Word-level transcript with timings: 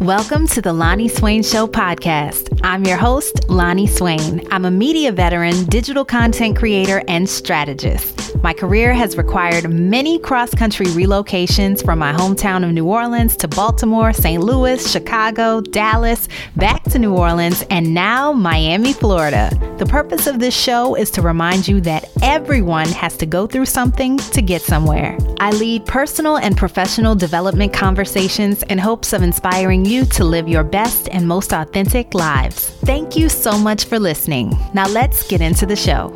Welcome 0.00 0.46
to 0.48 0.60
the 0.60 0.74
Lonnie 0.74 1.08
Swain 1.08 1.42
Show 1.42 1.66
podcast. 1.66 2.60
I'm 2.62 2.84
your 2.84 2.98
host, 2.98 3.48
Lonnie 3.48 3.86
Swain. 3.86 4.46
I'm 4.50 4.66
a 4.66 4.70
media 4.70 5.10
veteran, 5.10 5.64
digital 5.64 6.04
content 6.04 6.54
creator, 6.54 7.02
and 7.08 7.26
strategist. 7.26 8.15
My 8.42 8.52
career 8.52 8.92
has 8.94 9.16
required 9.16 9.70
many 9.70 10.18
cross 10.18 10.54
country 10.54 10.86
relocations 10.86 11.84
from 11.84 11.98
my 11.98 12.12
hometown 12.12 12.64
of 12.64 12.72
New 12.72 12.86
Orleans 12.86 13.36
to 13.38 13.48
Baltimore, 13.48 14.12
St. 14.12 14.42
Louis, 14.42 14.90
Chicago, 14.90 15.60
Dallas, 15.60 16.28
back 16.54 16.82
to 16.84 16.98
New 16.98 17.14
Orleans, 17.14 17.62
and 17.70 17.94
now 17.94 18.32
Miami, 18.32 18.92
Florida. 18.92 19.50
The 19.78 19.86
purpose 19.86 20.26
of 20.26 20.38
this 20.38 20.54
show 20.54 20.94
is 20.94 21.10
to 21.12 21.22
remind 21.22 21.66
you 21.66 21.80
that 21.82 22.10
everyone 22.22 22.88
has 22.88 23.16
to 23.18 23.26
go 23.26 23.46
through 23.46 23.66
something 23.66 24.18
to 24.18 24.42
get 24.42 24.62
somewhere. 24.62 25.18
I 25.38 25.50
lead 25.50 25.86
personal 25.86 26.36
and 26.38 26.56
professional 26.56 27.14
development 27.14 27.72
conversations 27.72 28.62
in 28.64 28.78
hopes 28.78 29.12
of 29.12 29.22
inspiring 29.22 29.84
you 29.84 30.04
to 30.06 30.24
live 30.24 30.48
your 30.48 30.64
best 30.64 31.08
and 31.10 31.26
most 31.26 31.52
authentic 31.52 32.14
lives. 32.14 32.70
Thank 32.84 33.16
you 33.16 33.28
so 33.28 33.58
much 33.58 33.84
for 33.84 33.98
listening. 33.98 34.56
Now 34.74 34.88
let's 34.88 35.26
get 35.26 35.40
into 35.40 35.66
the 35.66 35.76
show. 35.76 36.14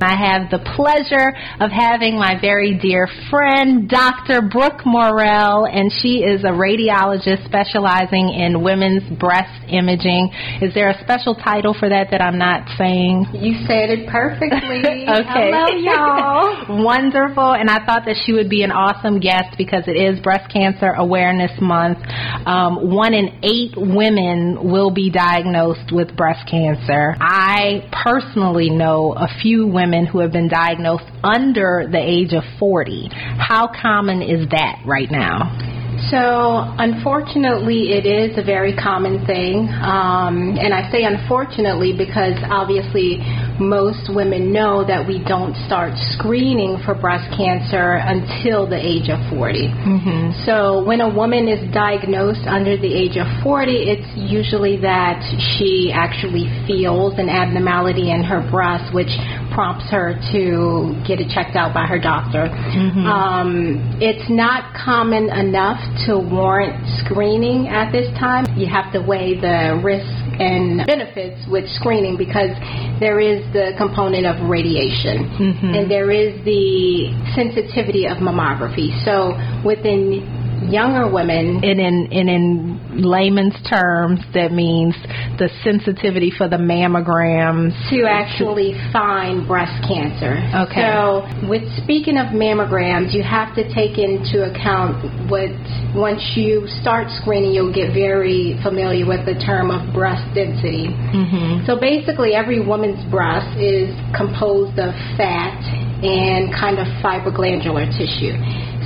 I 0.00 0.14
have 0.14 0.50
the 0.50 0.62
pleasure 0.78 1.34
of 1.58 1.70
having 1.74 2.14
my 2.18 2.38
very 2.40 2.78
dear 2.78 3.08
friend, 3.30 3.88
Dr. 3.88 4.42
Brooke 4.42 4.86
Morrell, 4.86 5.66
and 5.66 5.90
she 5.90 6.22
is 6.22 6.44
a 6.44 6.54
radiologist 6.54 7.44
specializing 7.44 8.30
in 8.30 8.62
women's 8.62 9.02
breast 9.18 9.58
imaging. 9.66 10.30
Is 10.62 10.72
there 10.74 10.90
a 10.90 10.98
special 11.02 11.34
title 11.34 11.74
for 11.74 11.88
that 11.88 12.12
that 12.12 12.22
I'm 12.22 12.38
not 12.38 12.70
saying? 12.78 13.26
You 13.34 13.66
said 13.66 13.90
it 13.90 14.06
perfectly. 14.08 14.86
okay. 14.86 15.50
Hello, 15.50 15.66
y'all. 15.82 16.84
Wonderful. 16.84 17.58
And 17.58 17.68
I 17.68 17.84
thought 17.84 18.06
that 18.06 18.22
she 18.24 18.32
would 18.32 18.48
be 18.48 18.62
an 18.62 18.70
awesome 18.70 19.18
guest 19.18 19.58
because 19.58 19.82
it 19.88 19.98
is 19.98 20.20
Breast 20.20 20.52
Cancer 20.52 20.94
Awareness 20.94 21.58
Month. 21.60 21.98
Um, 22.46 22.94
one 22.94 23.14
in 23.14 23.40
eight 23.42 23.74
women 23.74 24.70
will 24.70 24.92
be 24.92 25.10
diagnosed 25.10 25.90
with 25.90 26.14
breast 26.16 26.48
cancer. 26.48 27.16
I 27.18 27.90
personally 27.90 28.70
know 28.70 29.14
a 29.16 29.26
few 29.42 29.66
women 29.66 29.87
women 29.88 30.06
who 30.06 30.18
have 30.18 30.32
been 30.32 30.48
diagnosed 30.48 31.04
under 31.24 31.88
the 31.90 31.98
age 31.98 32.34
of 32.34 32.42
40. 32.58 33.08
How 33.10 33.70
common 33.80 34.20
is 34.20 34.48
that 34.50 34.82
right 34.84 35.10
now? 35.10 35.68
So, 36.10 36.62
unfortunately, 36.78 37.90
it 37.90 38.06
is 38.06 38.38
a 38.38 38.42
very 38.42 38.74
common 38.74 39.26
thing. 39.26 39.68
Um, 39.68 40.54
and 40.54 40.72
I 40.72 40.88
say 40.92 41.02
unfortunately 41.02 41.92
because 41.92 42.38
obviously 42.48 43.18
most 43.58 44.06
women 44.14 44.52
know 44.52 44.86
that 44.86 45.02
we 45.02 45.18
don't 45.26 45.58
start 45.66 45.92
screening 46.14 46.78
for 46.86 46.94
breast 46.94 47.26
cancer 47.36 47.98
until 47.98 48.70
the 48.70 48.78
age 48.78 49.10
of 49.10 49.18
40. 49.34 49.68
Mm-hmm. 49.68 50.46
So, 50.46 50.86
when 50.86 51.02
a 51.02 51.10
woman 51.10 51.48
is 51.48 51.60
diagnosed 51.74 52.46
under 52.46 52.78
the 52.78 52.88
age 52.88 53.18
of 53.18 53.26
40, 53.42 53.90
it's 53.90 54.08
usually 54.14 54.78
that 54.80 55.18
she 55.58 55.90
actually 55.92 56.46
feels 56.66 57.18
an 57.18 57.28
abnormality 57.28 58.14
in 58.14 58.22
her 58.22 58.40
breast, 58.50 58.94
which 58.94 59.10
prompts 59.58 59.90
her 59.90 60.14
to 60.30 60.94
get 61.02 61.18
it 61.18 61.26
checked 61.34 61.58
out 61.58 61.74
by 61.74 61.82
her 61.82 61.98
doctor. 61.98 62.46
Mm-hmm. 62.46 63.02
Um, 63.02 63.98
it's 63.98 64.30
not 64.30 64.70
common 64.70 65.26
enough 65.34 65.82
to 66.06 66.14
warrant 66.14 66.78
screening 67.02 67.66
at 67.66 67.90
this 67.90 68.06
time. 68.22 68.46
You 68.54 68.70
have 68.70 68.92
to 68.92 69.02
weigh 69.02 69.34
the 69.34 69.82
risks 69.82 70.14
and 70.38 70.86
benefits 70.86 71.42
with 71.50 71.66
screening 71.74 72.14
because 72.14 72.54
there 73.02 73.18
is 73.18 73.42
the 73.50 73.74
component 73.74 74.30
of 74.30 74.48
radiation 74.48 75.26
mm-hmm. 75.26 75.74
and 75.74 75.90
there 75.90 76.14
is 76.14 76.38
the 76.46 77.10
sensitivity 77.34 78.06
of 78.06 78.22
mammography. 78.22 78.94
So 79.02 79.34
within 79.66 80.22
younger 80.66 81.10
women. 81.10 81.62
And 81.62 81.78
in, 81.80 82.08
and 82.10 82.28
in 82.28 83.02
layman's 83.02 83.56
terms, 83.68 84.20
that 84.34 84.52
means 84.52 84.94
the 85.38 85.48
sensitivity 85.62 86.32
for 86.36 86.48
the 86.48 86.56
mammograms. 86.56 87.72
To 87.90 88.08
actually 88.08 88.74
find 88.92 89.46
breast 89.46 89.78
cancer. 89.86 90.40
Okay. 90.66 90.82
So, 90.82 91.22
with 91.48 91.62
speaking 91.82 92.18
of 92.18 92.34
mammograms, 92.34 93.14
you 93.14 93.22
have 93.22 93.54
to 93.54 93.62
take 93.74 93.98
into 93.98 94.44
account 94.44 95.30
what, 95.30 95.50
once 95.94 96.22
you 96.34 96.66
start 96.80 97.08
screening, 97.22 97.52
you'll 97.52 97.74
get 97.74 97.94
very 97.94 98.58
familiar 98.62 99.06
with 99.06 99.24
the 99.26 99.38
term 99.44 99.70
of 99.70 99.94
breast 99.94 100.24
density. 100.34 100.88
Mm-hmm. 100.88 101.66
So, 101.66 101.78
basically, 101.78 102.34
every 102.34 102.64
woman's 102.64 103.02
breast 103.10 103.58
is 103.58 103.94
composed 104.16 104.78
of 104.78 104.94
fat 105.16 105.58
and 106.02 106.54
kind 106.54 106.78
of 106.78 106.86
fibroglandular 107.02 107.90
tissue. 107.98 108.34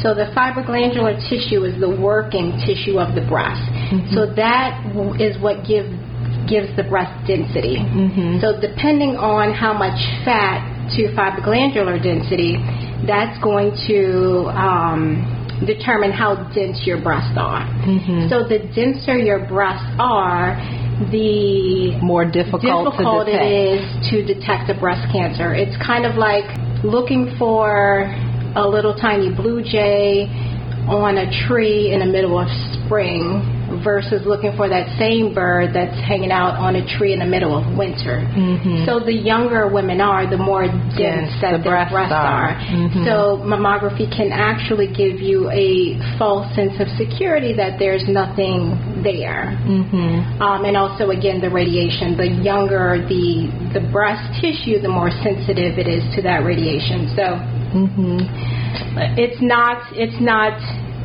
So 0.02 0.14
the 0.14 0.34
fibroglandular 0.34 1.16
tissue 1.30 1.64
is 1.64 1.78
the 1.80 1.88
working 1.88 2.58
tissue 2.66 2.98
of 2.98 3.14
the 3.14 3.22
breast. 3.22 3.62
Mm-hmm. 3.62 4.14
So 4.14 4.26
that 4.34 4.82
is 5.20 5.40
what 5.40 5.64
gives 5.66 5.90
gives 6.50 6.74
the 6.74 6.82
breast 6.82 7.14
density. 7.26 7.78
Mm-hmm. 7.78 8.42
So 8.42 8.58
depending 8.58 9.14
on 9.14 9.54
how 9.54 9.72
much 9.72 9.96
fat 10.26 10.66
to 10.98 11.14
fibroglandular 11.14 12.02
density, 12.02 12.58
that's 13.06 13.38
going 13.42 13.70
to 13.86 14.50
um, 14.50 15.22
determine 15.66 16.10
how 16.10 16.50
dense 16.50 16.82
your 16.84 17.00
breasts 17.00 17.38
are. 17.38 17.62
Mm-hmm. 17.86 18.28
So 18.28 18.42
the 18.42 18.66
denser 18.74 19.16
your 19.18 19.46
breasts 19.46 19.86
are, 19.98 20.58
the 21.10 21.98
more 22.02 22.24
difficult, 22.24 22.91
difficult 22.91 23.28
it 23.28 23.42
is 23.42 24.10
to 24.10 24.26
detect 24.26 24.70
a 24.70 24.74
breast 24.78 25.06
cancer. 25.12 25.54
It's 25.54 25.76
kind 25.84 26.06
of 26.06 26.16
like 26.16 26.44
looking 26.84 27.34
for 27.38 28.10
a 28.56 28.66
little 28.66 28.94
tiny 28.94 29.34
blue 29.34 29.62
jay 29.62 30.28
on 30.88 31.16
a 31.16 31.46
tree 31.46 31.92
in 31.92 32.00
the 32.00 32.06
middle 32.06 32.38
of 32.38 32.48
spring 32.84 33.62
versus 33.84 34.26
looking 34.26 34.52
for 34.56 34.68
that 34.68 34.84
same 34.98 35.32
bird 35.32 35.72
that's 35.72 35.96
hanging 36.04 36.30
out 36.30 36.58
on 36.60 36.76
a 36.76 36.84
tree 36.98 37.12
in 37.12 37.20
the 37.20 37.26
middle 37.26 37.56
of 37.56 37.64
winter. 37.78 38.20
Mm-hmm. 38.20 38.84
So 38.84 39.00
the 39.00 39.14
younger 39.14 39.70
women 39.70 40.00
are, 40.00 40.28
the 40.28 40.36
more 40.36 40.66
dense 40.98 41.32
that 41.41 41.56
the 41.56 41.62
breasts, 41.62 41.92
breasts 41.92 42.12
are. 42.12 42.52
are. 42.52 42.54
Mm-hmm. 42.58 43.04
So 43.06 43.41
mammography 43.41 44.10
can 44.10 44.28
actually 44.34 44.92
give 44.92 45.22
you 45.22 45.48
a 45.48 45.96
false 46.18 46.52
sense 46.54 46.76
of 46.82 46.88
security 47.00 47.54
that 47.56 47.78
there's 47.78 48.04
nothing 48.08 49.00
there. 49.00 49.56
Mm-hmm. 49.64 50.42
Um, 50.42 50.64
and 50.66 50.76
also, 50.76 51.10
again, 51.10 51.41
the 51.41 51.50
radiation. 51.50 52.16
The 52.16 52.28
younger 52.42 53.00
the 53.08 53.48
the 53.72 53.80
breast 53.88 54.42
tissue, 54.42 54.82
the 54.82 54.91
more 54.92 55.10
sensitive 55.22 55.78
it 55.78 55.88
is 55.88 56.02
to 56.16 56.22
that 56.22 56.44
radiation. 56.44 57.08
So 57.16 57.41
Mm-hmm. 57.72 59.19
It's 59.19 59.41
not. 59.41 59.93
It's 59.93 60.21
not 60.21 60.60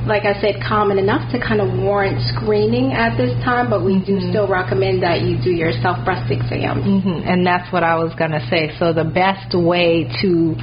like 0.08 0.24
I 0.24 0.40
said, 0.40 0.64
common 0.64 0.98
enough 0.98 1.30
to 1.34 1.40
kind 1.40 1.60
of 1.60 1.68
warrant 1.68 2.18
screening 2.34 2.94
at 2.94 3.18
this 3.18 3.32
time, 3.44 3.70
but 3.70 3.84
we 3.84 3.96
mm-hmm. 4.00 4.20
do 4.20 4.30
still 4.32 4.48
recommend 4.48 5.04
that 5.04 5.22
you 5.22 5.38
do 5.44 5.52
your 5.52 5.72
self 5.84 6.04
breast 6.06 6.32
exam. 6.32 6.82
Mm-hmm. 6.82 7.28
And 7.28 7.46
that's 7.46 7.72
what 7.72 7.84
I 7.84 7.96
was 7.96 8.16
going 8.16 8.32
to 8.32 8.40
say. 8.50 8.72
So 8.80 8.94
the 8.94 9.04
best 9.04 9.54
way 9.54 10.08
to 10.24 10.56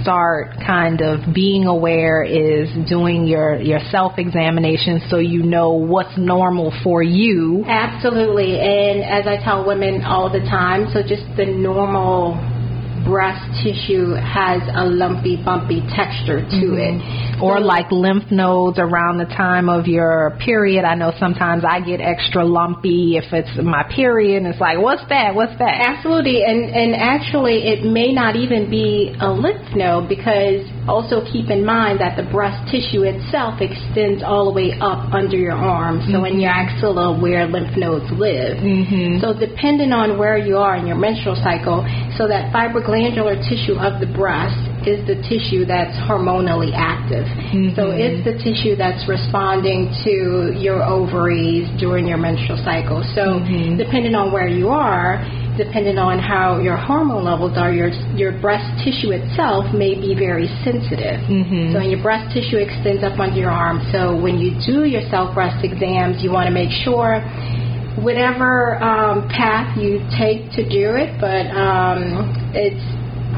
start 0.00 0.60
kind 0.64 1.00
of 1.00 1.34
being 1.34 1.64
aware 1.64 2.22
is 2.22 2.68
doing 2.88 3.26
your, 3.26 3.60
your 3.60 3.80
self 3.90 4.18
examination 4.18 5.00
so 5.08 5.18
you 5.18 5.42
know 5.42 5.72
what's 5.72 6.16
normal 6.16 6.72
for 6.84 7.02
you. 7.02 7.64
Absolutely. 7.66 8.60
And 8.60 9.02
as 9.02 9.26
I 9.26 9.42
tell 9.42 9.66
women 9.66 10.04
all 10.04 10.30
the 10.30 10.40
time, 10.40 10.92
so 10.92 11.00
just 11.00 11.24
the 11.36 11.46
normal 11.46 12.36
breast 13.04 13.40
tissue 13.62 14.14
has 14.14 14.62
a 14.74 14.84
lumpy, 14.84 15.36
bumpy 15.42 15.80
texture 15.94 16.40
to 16.40 16.66
mm-hmm. 16.74 17.00
it. 17.00 17.42
Or 17.42 17.58
so, 17.58 17.64
like 17.64 17.90
lymph 17.90 18.30
nodes 18.30 18.78
around 18.78 19.18
the 19.18 19.24
time 19.24 19.68
of 19.68 19.86
your 19.86 20.36
period. 20.44 20.84
I 20.84 20.94
know 20.94 21.12
sometimes 21.18 21.64
I 21.64 21.80
get 21.80 22.00
extra 22.00 22.44
lumpy 22.44 23.16
if 23.16 23.32
it's 23.32 23.50
my 23.62 23.84
period, 23.94 24.42
and 24.42 24.46
it's 24.46 24.60
like, 24.60 24.78
what's 24.78 25.06
that? 25.08 25.34
What's 25.34 25.56
that? 25.58 25.80
Absolutely, 25.80 26.44
and 26.44 26.68
and 26.70 26.94
actually, 26.94 27.68
it 27.68 27.84
may 27.84 28.12
not 28.12 28.36
even 28.36 28.68
be 28.70 29.14
a 29.20 29.30
lymph 29.30 29.74
node 29.74 30.08
because 30.08 30.66
also 30.90 31.22
keep 31.22 31.50
in 31.50 31.64
mind 31.64 32.00
that 32.00 32.18
the 32.18 32.26
breast 32.30 32.58
tissue 32.70 33.06
itself 33.06 33.62
extends 33.62 34.22
all 34.22 34.50
the 34.50 34.54
way 34.54 34.74
up 34.80 35.12
under 35.14 35.36
your 35.36 35.54
arm, 35.54 36.02
so 36.10 36.22
mm-hmm. 36.22 36.34
in 36.34 36.40
your 36.42 36.50
axilla 36.50 37.14
where 37.14 37.46
lymph 37.46 37.76
nodes 37.78 38.10
live. 38.18 38.58
Mm-hmm. 38.58 39.22
So 39.22 39.32
depending 39.32 39.92
on 39.94 40.18
where 40.18 40.36
you 40.36 40.58
are 40.58 40.74
in 40.74 40.86
your 40.86 40.98
menstrual 40.98 41.38
cycle, 41.38 41.86
so 42.18 42.26
that 42.26 42.50
fibroglycan 42.50 42.90
glandular 42.90 43.36
tissue 43.48 43.78
of 43.78 44.00
the 44.00 44.10
breast 44.10 44.58
is 44.86 45.04
the 45.06 45.16
tissue 45.28 45.64
that's 45.64 45.94
hormonally 46.08 46.72
active. 46.74 47.24
Mm-hmm. 47.24 47.76
So 47.76 47.92
it's 47.92 48.24
the 48.24 48.36
tissue 48.40 48.76
that's 48.76 49.06
responding 49.08 49.92
to 50.04 50.56
your 50.56 50.82
ovaries 50.82 51.68
during 51.78 52.06
your 52.06 52.18
menstrual 52.18 52.58
cycle. 52.64 53.04
So 53.14 53.40
mm-hmm. 53.40 53.76
depending 53.76 54.14
on 54.14 54.32
where 54.32 54.48
you 54.48 54.68
are, 54.68 55.20
depending 55.60 56.00
on 56.00 56.16
how 56.16 56.56
your 56.58 56.80
hormone 56.80 57.24
levels 57.28 57.60
are, 57.60 57.68
your 57.68 57.92
your 58.16 58.32
breast 58.40 58.64
tissue 58.80 59.12
itself 59.12 59.68
may 59.76 59.92
be 59.92 60.16
very 60.16 60.48
sensitive. 60.64 61.20
Mm-hmm. 61.28 61.76
So 61.76 61.84
your 61.84 62.00
breast 62.00 62.32
tissue 62.32 62.56
extends 62.56 63.04
up 63.04 63.20
under 63.20 63.36
your 63.36 63.52
arm. 63.52 63.84
So 63.92 64.16
when 64.16 64.40
you 64.40 64.56
do 64.64 64.88
your 64.88 65.04
self 65.12 65.36
breast 65.36 65.60
exams, 65.60 66.24
you 66.24 66.32
want 66.32 66.48
to 66.48 66.54
make 66.54 66.72
sure 66.72 67.20
whatever 68.00 68.80
um, 68.80 69.28
path 69.28 69.76
you 69.76 70.00
take 70.16 70.48
to 70.56 70.64
do 70.64 70.96
it, 70.96 71.20
but 71.20 71.52
um, 71.52 72.32
it's 72.56 72.80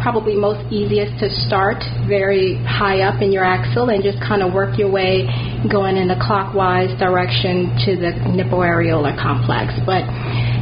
probably 0.00 0.34
most 0.34 0.60
easiest 0.72 1.18
to 1.20 1.30
start 1.46 1.82
very 2.08 2.58
high 2.64 3.02
up 3.02 3.22
in 3.22 3.30
your 3.30 3.44
axil 3.44 3.92
and 3.92 4.02
just 4.02 4.18
kind 4.18 4.42
of 4.42 4.52
work 4.52 4.78
your 4.78 4.90
way 4.90 5.26
going 5.70 5.96
in 5.96 6.10
a 6.10 6.18
clockwise 6.18 6.90
direction 6.98 7.70
to 7.86 7.96
the 7.96 8.10
nipple 8.34 8.58
areolar 8.60 9.14
complex. 9.14 9.72
But 9.86 10.02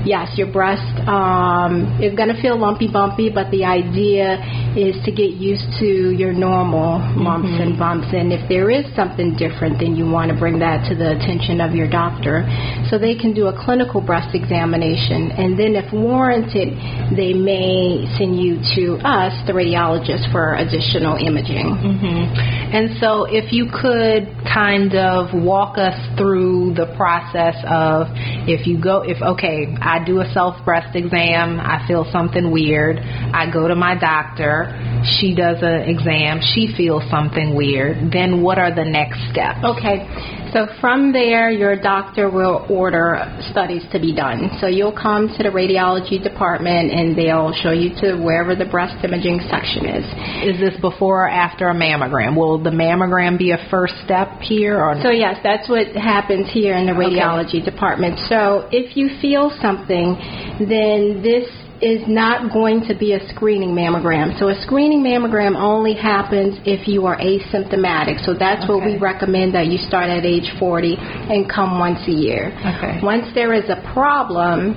yes, 0.05 0.37
your 0.37 0.51
breast 0.51 0.87
um, 1.09 2.01
is 2.01 2.15
going 2.15 2.29
to 2.29 2.41
feel 2.41 2.59
lumpy 2.59 2.89
bumpy, 2.91 3.31
but 3.31 3.51
the 3.51 3.65
idea 3.65 4.39
is 4.77 4.97
to 5.05 5.11
get 5.11 5.37
used 5.37 5.67
to 5.81 6.15
your 6.15 6.33
normal 6.33 7.03
lumps 7.17 7.49
mm-hmm. 7.49 7.75
and 7.75 7.79
bumps. 7.79 8.09
And 8.13 8.33
if 8.33 8.47
there 8.49 8.71
is 8.71 8.87
something 8.95 9.37
different, 9.37 9.81
then 9.81 9.97
you 9.97 10.09
want 10.09 10.31
to 10.31 10.37
bring 10.39 10.59
that 10.61 10.89
to 10.89 10.95
the 10.95 11.19
attention 11.19 11.61
of 11.61 11.75
your 11.75 11.89
doctor 11.89 12.47
so 12.89 12.99
they 12.99 13.15
can 13.15 13.35
do 13.35 13.47
a 13.47 13.55
clinical 13.65 14.01
breast 14.01 14.35
examination. 14.35 15.33
And 15.35 15.59
then, 15.59 15.75
if 15.75 15.93
warranted, 15.93 16.75
they 17.17 17.35
may 17.35 18.07
send 18.17 18.39
you 18.39 18.63
to 18.77 19.03
us, 19.03 19.35
the 19.47 19.53
radiologist, 19.53 20.31
for 20.33 20.55
additional 20.55 21.17
imaging. 21.17 21.67
Mm-hmm. 21.67 22.71
And 22.71 22.99
so, 23.01 23.27
if 23.27 23.53
you 23.53 23.67
could 23.67 24.31
kind 24.47 24.95
of 24.95 25.35
walk 25.35 25.79
us 25.79 25.99
through 26.17 26.75
the 26.75 26.95
process 26.97 27.57
of 27.67 28.07
if 28.47 28.67
you 28.67 28.81
go, 28.81 29.03
if 29.03 29.21
okay, 29.21 29.67
I 29.81 29.90
do 29.99 30.21
a 30.21 30.33
self 30.33 30.65
breast 30.65 30.95
exam, 30.95 31.59
I 31.59 31.87
feel 31.87 32.07
something 32.13 32.51
weird, 32.51 32.99
I 32.99 33.51
go 33.53 33.67
to 33.67 33.75
my 33.75 33.99
doctor, 33.99 34.71
she 35.05 35.35
does 35.35 35.59
an 35.63 35.89
exam, 35.89 36.41
she 36.55 36.73
feels 36.77 37.03
something 37.11 37.55
weird, 37.55 38.13
then 38.13 38.43
what 38.43 38.59
are 38.59 38.75
the 38.75 38.85
next 38.85 39.19
steps? 39.31 39.65
Okay. 39.65 40.07
So 40.53 40.67
from 40.81 41.13
there, 41.13 41.51
your 41.51 41.77
doctor 41.77 42.29
will 42.29 42.67
order 42.69 43.23
studies 43.51 43.85
to 43.93 44.01
be 44.01 44.15
done. 44.15 44.51
So 44.61 44.67
you'll 44.67 44.97
come 44.97 45.29
to 45.37 45.43
the 45.43 45.51
radiology 45.51 46.21
department 46.21 46.91
and 46.91 47.17
they'll 47.17 47.53
show 47.53 47.71
you 47.71 47.95
to 48.01 48.17
wherever 48.17 48.57
the 48.57 48.65
breast 48.65 49.05
imaging 49.05 49.41
section 49.49 49.87
is. 49.87 50.05
Is 50.43 50.61
this 50.61 50.81
before 50.81 51.27
or 51.27 51.29
after 51.29 51.69
a 51.69 51.75
mammogram? 51.75 52.37
Will 52.37 52.61
the 52.61 52.71
mammogram 52.71 53.39
be 53.39 53.53
a 53.53 53.69
first 53.71 53.95
step 54.05 54.41
here? 54.41 54.83
Or 54.83 55.01
so 55.03 55.11
yes, 55.11 55.39
that's 55.43 55.69
what 55.69 55.95
happens 55.95 56.51
here 56.53 56.77
in 56.77 56.87
the 56.87 56.93
radiology 56.93 57.63
okay. 57.63 57.71
department. 57.71 58.19
So 58.29 58.69
if 58.73 58.97
you 58.97 59.11
feel 59.21 59.57
something, 59.63 60.19
then 60.59 61.23
this 61.23 61.47
is 61.83 62.03
not 62.07 62.53
going 62.53 62.85
to 62.87 62.95
be 62.95 63.15
a 63.15 63.21
screening 63.29 63.71
mammogram. 63.71 64.39
So 64.39 64.49
a 64.49 64.63
screening 64.63 65.03
mammogram 65.03 65.57
only 65.57 65.95
happens 65.95 66.59
if 66.65 66.87
you 66.87 67.07
are 67.07 67.17
asymptomatic. 67.17 68.25
So 68.25 68.35
that's 68.35 68.65
okay. 68.65 68.73
what 68.73 68.85
we 68.85 68.99
recommend 68.99 69.55
that 69.55 69.67
you 69.67 69.79
start 69.79 70.11
at 70.11 70.25
age 70.25 70.51
40 70.59 70.97
and 70.99 71.49
come 71.49 71.79
once 71.79 72.01
a 72.07 72.13
year. 72.13 72.53
Okay. 72.61 73.01
Once 73.03 73.27
there 73.35 73.55
is 73.55 73.65
a 73.71 73.81
problem, 73.93 74.77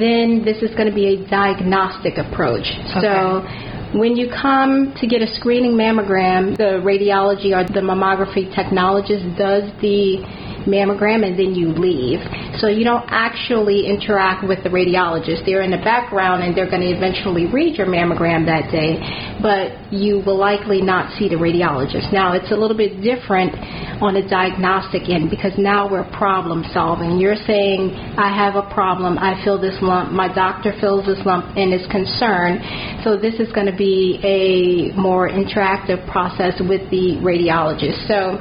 then 0.00 0.42
this 0.44 0.62
is 0.62 0.74
going 0.74 0.88
to 0.88 0.94
be 0.94 1.20
a 1.20 1.28
diagnostic 1.28 2.16
approach. 2.16 2.64
Okay. 2.96 3.00
So 3.00 3.44
when 3.92 4.16
you 4.16 4.28
come 4.28 4.94
to 5.00 5.06
get 5.06 5.22
a 5.22 5.34
screening 5.36 5.72
mammogram, 5.72 6.56
the 6.56 6.80
radiology 6.84 7.56
or 7.56 7.64
the 7.64 7.80
mammography 7.80 8.52
technologist 8.52 9.36
does 9.36 9.64
the 9.80 10.24
mammogram 10.68 11.24
and 11.24 11.38
then 11.38 11.54
you 11.56 11.72
leave. 11.72 12.20
So 12.60 12.68
you 12.68 12.84
don't 12.84 13.08
actually 13.08 13.86
interact 13.86 14.46
with 14.46 14.62
the 14.62 14.68
radiologist. 14.68 15.46
They're 15.46 15.62
in 15.62 15.70
the 15.70 15.82
background 15.82 16.42
and 16.44 16.56
they're 16.56 16.70
going 16.70 16.84
to 16.84 16.92
eventually 16.92 17.46
read 17.46 17.76
your 17.76 17.86
mammogram 17.86 18.44
that 18.46 18.70
day, 18.70 19.00
but 19.40 19.92
you 19.92 20.20
will 20.20 20.38
likely 20.38 20.80
not 20.80 21.16
see 21.18 21.28
the 21.28 21.36
radiologist. 21.36 22.12
Now 22.12 22.34
it's 22.34 22.50
a 22.52 22.56
little 22.56 22.76
bit 22.76 23.00
different 23.00 23.56
on 24.02 24.16
a 24.16 24.28
diagnostic 24.28 25.08
end 25.08 25.30
because 25.30 25.52
now 25.58 25.90
we're 25.90 26.06
problem 26.12 26.64
solving. 26.72 27.18
You're 27.18 27.40
saying, 27.46 27.90
I 28.16 28.30
have 28.30 28.54
a 28.54 28.62
problem, 28.72 29.18
I 29.18 29.42
feel 29.44 29.60
this 29.60 29.76
lump, 29.82 30.12
my 30.12 30.32
doctor 30.32 30.72
feels 30.80 31.06
this 31.06 31.18
lump 31.24 31.56
and 31.56 31.74
is 31.74 31.86
concerned. 31.90 32.60
So 33.02 33.16
this 33.16 33.34
is 33.40 33.50
going 33.52 33.66
to 33.66 33.76
be 33.76 34.20
a 34.22 34.94
more 34.98 35.28
interactive 35.28 36.06
process 36.10 36.54
with 36.60 36.88
the 36.90 37.18
radiologist. 37.22 38.06
So 38.06 38.38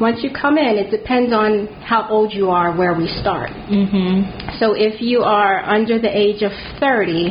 once 0.00 0.22
you 0.22 0.30
come 0.30 0.58
in, 0.58 0.76
it 0.76 0.90
depends 0.90 1.32
on 1.32 1.66
how 1.82 2.08
old 2.08 2.32
you 2.32 2.50
are 2.50 2.76
where 2.76 2.94
we 2.94 3.08
start. 3.20 3.50
Mm-hmm. 3.50 4.58
So 4.58 4.74
if 4.74 5.00
you 5.00 5.22
are 5.22 5.60
under 5.64 5.98
the 5.98 6.10
age 6.10 6.42
of 6.42 6.52
30, 6.80 7.30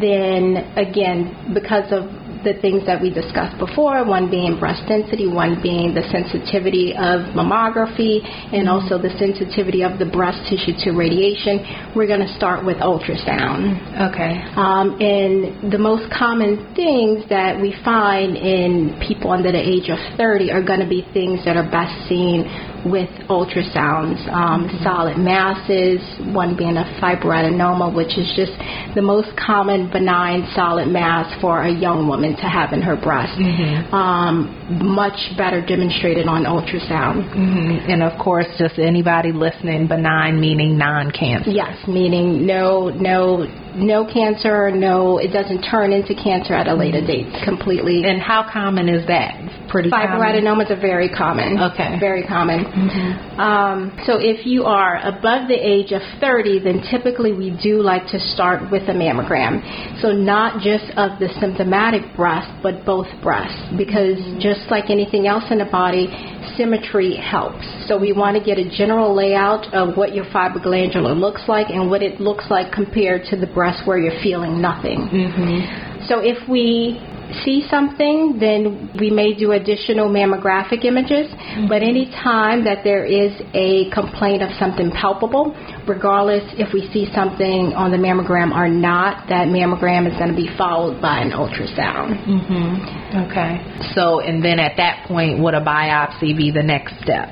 then 0.00 0.56
again, 0.76 1.52
because 1.54 1.92
of 1.92 2.04
the 2.44 2.60
things 2.60 2.84
that 2.86 3.00
we 3.00 3.10
discussed 3.10 3.58
before, 3.58 4.04
one 4.04 4.30
being 4.30 4.60
breast 4.60 4.86
density, 4.86 5.26
one 5.26 5.60
being 5.62 5.94
the 5.94 6.04
sensitivity 6.12 6.92
of 6.92 7.32
mammography, 7.34 8.20
and 8.52 8.68
also 8.68 9.00
the 9.00 9.10
sensitivity 9.18 9.82
of 9.82 9.98
the 9.98 10.06
breast 10.06 10.38
tissue 10.48 10.76
to 10.84 10.92
radiation. 10.92 11.64
We're 11.96 12.06
going 12.06 12.24
to 12.24 12.32
start 12.36 12.64
with 12.64 12.76
ultrasound. 12.78 13.80
Okay. 14.12 14.44
Um, 14.54 15.00
and 15.00 15.72
the 15.72 15.78
most 15.78 16.12
common 16.12 16.74
things 16.76 17.24
that 17.28 17.60
we 17.60 17.74
find 17.84 18.36
in 18.36 19.00
people 19.06 19.32
under 19.32 19.50
the 19.50 19.60
age 19.60 19.88
of 19.88 19.98
30 20.16 20.52
are 20.52 20.62
going 20.62 20.80
to 20.80 20.88
be 20.88 21.06
things 21.12 21.44
that 21.44 21.56
are 21.56 21.68
best 21.68 22.08
seen 22.08 22.44
with 22.84 23.08
ultrasounds, 23.28 24.20
um, 24.28 24.68
mm-hmm. 24.68 24.82
solid 24.84 25.16
masses, 25.16 26.00
one 26.34 26.56
being 26.56 26.76
a 26.76 26.84
fibroadenoma, 27.00 27.94
which 27.94 28.18
is 28.18 28.30
just 28.36 28.52
the 28.94 29.02
most 29.02 29.28
common 29.36 29.90
benign 29.90 30.46
solid 30.54 30.88
mass 30.88 31.28
for 31.40 31.62
a 31.62 31.72
young 31.72 32.06
woman 32.06 32.36
to 32.36 32.46
have 32.48 32.72
in 32.72 32.82
her 32.82 32.96
breast. 32.96 33.32
Mm-hmm. 33.38 33.94
Um, 33.94 34.63
much 34.68 35.18
better 35.36 35.64
demonstrated 35.64 36.26
on 36.26 36.44
ultrasound. 36.44 37.28
Mm-hmm. 37.34 37.90
And 37.90 38.02
of 38.02 38.18
course, 38.18 38.46
just 38.58 38.78
anybody 38.78 39.32
listening, 39.32 39.86
benign 39.86 40.40
meaning 40.40 40.78
non-cancer. 40.78 41.50
Yes, 41.50 41.76
meaning 41.86 42.46
no, 42.46 42.88
no 42.88 43.46
no 43.76 44.06
cancer, 44.06 44.70
no, 44.70 45.18
it 45.18 45.28
doesn't 45.28 45.62
turn 45.62 45.92
into 45.92 46.14
cancer 46.14 46.54
at 46.54 46.68
a 46.68 46.74
later 46.74 46.98
mm-hmm. 46.98 47.34
date 47.34 47.44
completely. 47.44 48.04
And 48.04 48.20
how 48.20 48.48
common 48.50 48.88
is 48.88 49.06
that? 49.06 49.34
Pretty 49.68 49.90
Fibroadenomas 49.90 50.70
are 50.70 50.80
very 50.80 51.08
common. 51.08 51.58
Okay. 51.58 51.98
Very 51.98 52.24
common. 52.26 52.64
Mm-hmm. 52.64 53.40
Um, 53.40 53.98
so 54.06 54.18
if 54.20 54.46
you 54.46 54.64
are 54.64 54.98
above 55.02 55.48
the 55.48 55.58
age 55.58 55.90
of 55.92 56.02
30, 56.20 56.60
then 56.60 56.82
typically 56.90 57.32
we 57.32 57.50
do 57.62 57.82
like 57.82 58.06
to 58.08 58.20
start 58.20 58.70
with 58.70 58.82
a 58.88 58.94
mammogram. 58.94 59.60
So 60.00 60.12
not 60.12 60.62
just 60.62 60.84
of 60.96 61.18
the 61.18 61.28
symptomatic 61.40 62.02
breast, 62.14 62.50
but 62.62 62.84
both 62.86 63.08
breasts. 63.22 63.74
Because 63.76 64.18
mm-hmm. 64.18 64.40
Just 64.54 64.70
like 64.70 64.90
anything 64.90 65.26
else 65.26 65.44
in 65.50 65.58
the 65.58 65.64
body, 65.64 66.08
symmetry 66.56 67.16
helps. 67.16 67.64
So 67.88 67.98
we 67.98 68.12
want 68.12 68.36
to 68.36 68.42
get 68.42 68.58
a 68.58 68.68
general 68.68 69.14
layout 69.14 69.72
of 69.74 69.96
what 69.96 70.14
your 70.14 70.24
fibroglandular 70.26 71.18
looks 71.18 71.42
like 71.48 71.70
and 71.70 71.90
what 71.90 72.02
it 72.02 72.20
looks 72.20 72.46
like 72.50 72.72
compared 72.72 73.24
to 73.30 73.36
the 73.36 73.46
breast 73.46 73.86
where 73.86 73.98
you're 73.98 74.22
feeling 74.22 74.60
nothing. 74.60 75.08
Mm-hmm. 75.08 76.06
So 76.06 76.20
if 76.20 76.48
we 76.48 77.00
see 77.44 77.66
something, 77.70 78.38
then 78.38 78.90
we 78.98 79.10
may 79.10 79.34
do 79.34 79.52
additional 79.52 80.08
mammographic 80.08 80.84
images. 80.84 81.30
Mm-hmm. 81.32 81.68
But 81.68 81.82
any 81.82 82.10
time 82.10 82.64
that 82.64 82.84
there 82.84 83.04
is 83.04 83.32
a 83.54 83.90
complaint 83.90 84.42
of 84.42 84.50
something 84.58 84.90
palpable, 84.90 85.56
regardless 85.88 86.44
if 86.58 86.72
we 86.72 86.88
see 86.92 87.10
something 87.14 87.72
on 87.74 87.90
the 87.90 87.96
mammogram 87.96 88.54
or 88.54 88.68
not, 88.68 89.28
that 89.28 89.48
mammogram 89.48 90.10
is 90.10 90.16
going 90.18 90.30
to 90.30 90.36
be 90.36 90.48
followed 90.56 91.00
by 91.00 91.20
an 91.20 91.30
ultrasound. 91.30 92.20
Mm-hmm. 92.26 93.30
Okay. 93.30 93.58
So, 93.94 94.20
and 94.20 94.44
then 94.44 94.58
at 94.58 94.76
that 94.76 95.06
point, 95.08 95.42
would 95.42 95.54
a 95.54 95.64
biopsy 95.64 96.36
be 96.36 96.50
the 96.50 96.62
next 96.62 96.94
step? 97.02 97.30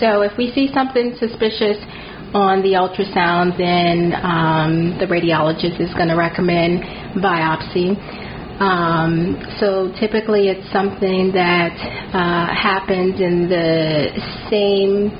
So, 0.00 0.22
if 0.22 0.36
we 0.38 0.52
see 0.52 0.70
something 0.72 1.16
suspicious, 1.18 1.78
on 2.34 2.60
the 2.60 2.76
ultrasound, 2.76 3.56
then 3.56 4.12
um, 4.20 4.98
the 5.00 5.06
radiologist 5.06 5.80
is 5.80 5.92
going 5.94 6.08
to 6.08 6.16
recommend 6.16 6.84
biopsy. 7.16 7.96
Um, 8.58 9.38
so 9.60 9.94
typically 10.00 10.48
it's 10.48 10.66
something 10.72 11.30
that 11.32 11.70
uh, 12.10 12.50
happens 12.50 13.20
in 13.20 13.48
the 13.48 14.10
same 14.50 15.14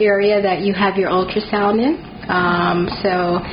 area 0.00 0.40
that 0.40 0.60
you 0.60 0.72
have 0.72 0.96
your 0.96 1.10
ultrasound 1.10 1.84
in. 1.84 2.00
Um, 2.32 2.88
so, 3.04 3.44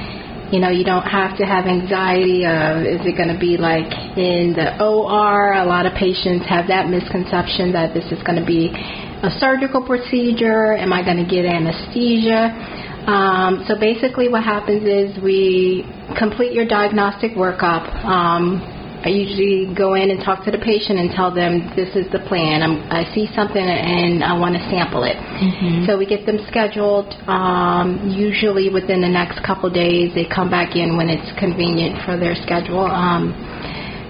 you 0.55 0.59
know, 0.59 0.69
you 0.69 0.83
don't 0.83 1.03
have 1.03 1.37
to 1.37 1.43
have 1.43 1.65
anxiety 1.65 2.45
of 2.47 2.87
is 2.87 3.03
it 3.03 3.17
going 3.17 3.27
to 3.27 3.39
be 3.39 3.57
like 3.57 3.91
in 4.15 4.55
the 4.55 4.79
OR? 4.79 5.53
A 5.53 5.65
lot 5.65 5.85
of 5.85 5.93
patients 5.93 6.47
have 6.47 6.67
that 6.67 6.87
misconception 6.87 7.73
that 7.73 7.93
this 7.93 8.05
is 8.11 8.23
going 8.23 8.39
to 8.39 8.45
be 8.45 8.71
a 8.71 9.31
surgical 9.39 9.83
procedure. 9.83 10.79
Am 10.79 10.93
I 10.93 11.03
going 11.03 11.19
to 11.19 11.27
get 11.27 11.43
anesthesia? 11.43 12.55
Um, 13.03 13.65
so 13.67 13.75
basically, 13.77 14.29
what 14.29 14.43
happens 14.43 14.87
is 14.87 15.21
we 15.21 15.83
complete 16.17 16.53
your 16.53 16.65
diagnostic 16.65 17.33
workup. 17.33 17.83
Um, 18.05 18.72
I 19.03 19.09
usually 19.09 19.67
go 19.75 19.95
in 19.95 20.11
and 20.11 20.23
talk 20.23 20.45
to 20.45 20.51
the 20.51 20.63
patient 20.63 20.95
and 20.95 21.11
tell 21.11 21.27
them 21.27 21.67
this 21.75 21.91
is 21.91 22.07
the 22.15 22.23
plan. 22.23 22.63
I'm, 22.63 22.87
I 22.87 23.03
see 23.11 23.27
something 23.35 23.59
and 23.59 24.23
I 24.23 24.31
want 24.39 24.55
to 24.55 24.63
sample 24.71 25.03
it. 25.03 25.19
Mm-hmm. 25.19 25.83
So 25.83 25.99
we 25.99 26.07
get 26.07 26.25
them 26.25 26.39
scheduled. 26.47 27.11
Um, 27.27 27.99
usually 28.15 28.71
within 28.71 29.03
the 29.03 29.11
next 29.11 29.43
couple 29.43 29.67
of 29.67 29.75
days, 29.75 30.15
they 30.15 30.23
come 30.23 30.47
back 30.47 30.79
in 30.79 30.95
when 30.95 31.11
it's 31.11 31.27
convenient 31.35 31.99
for 32.07 32.15
their 32.15 32.31
schedule. 32.47 32.87
Um, 32.87 33.35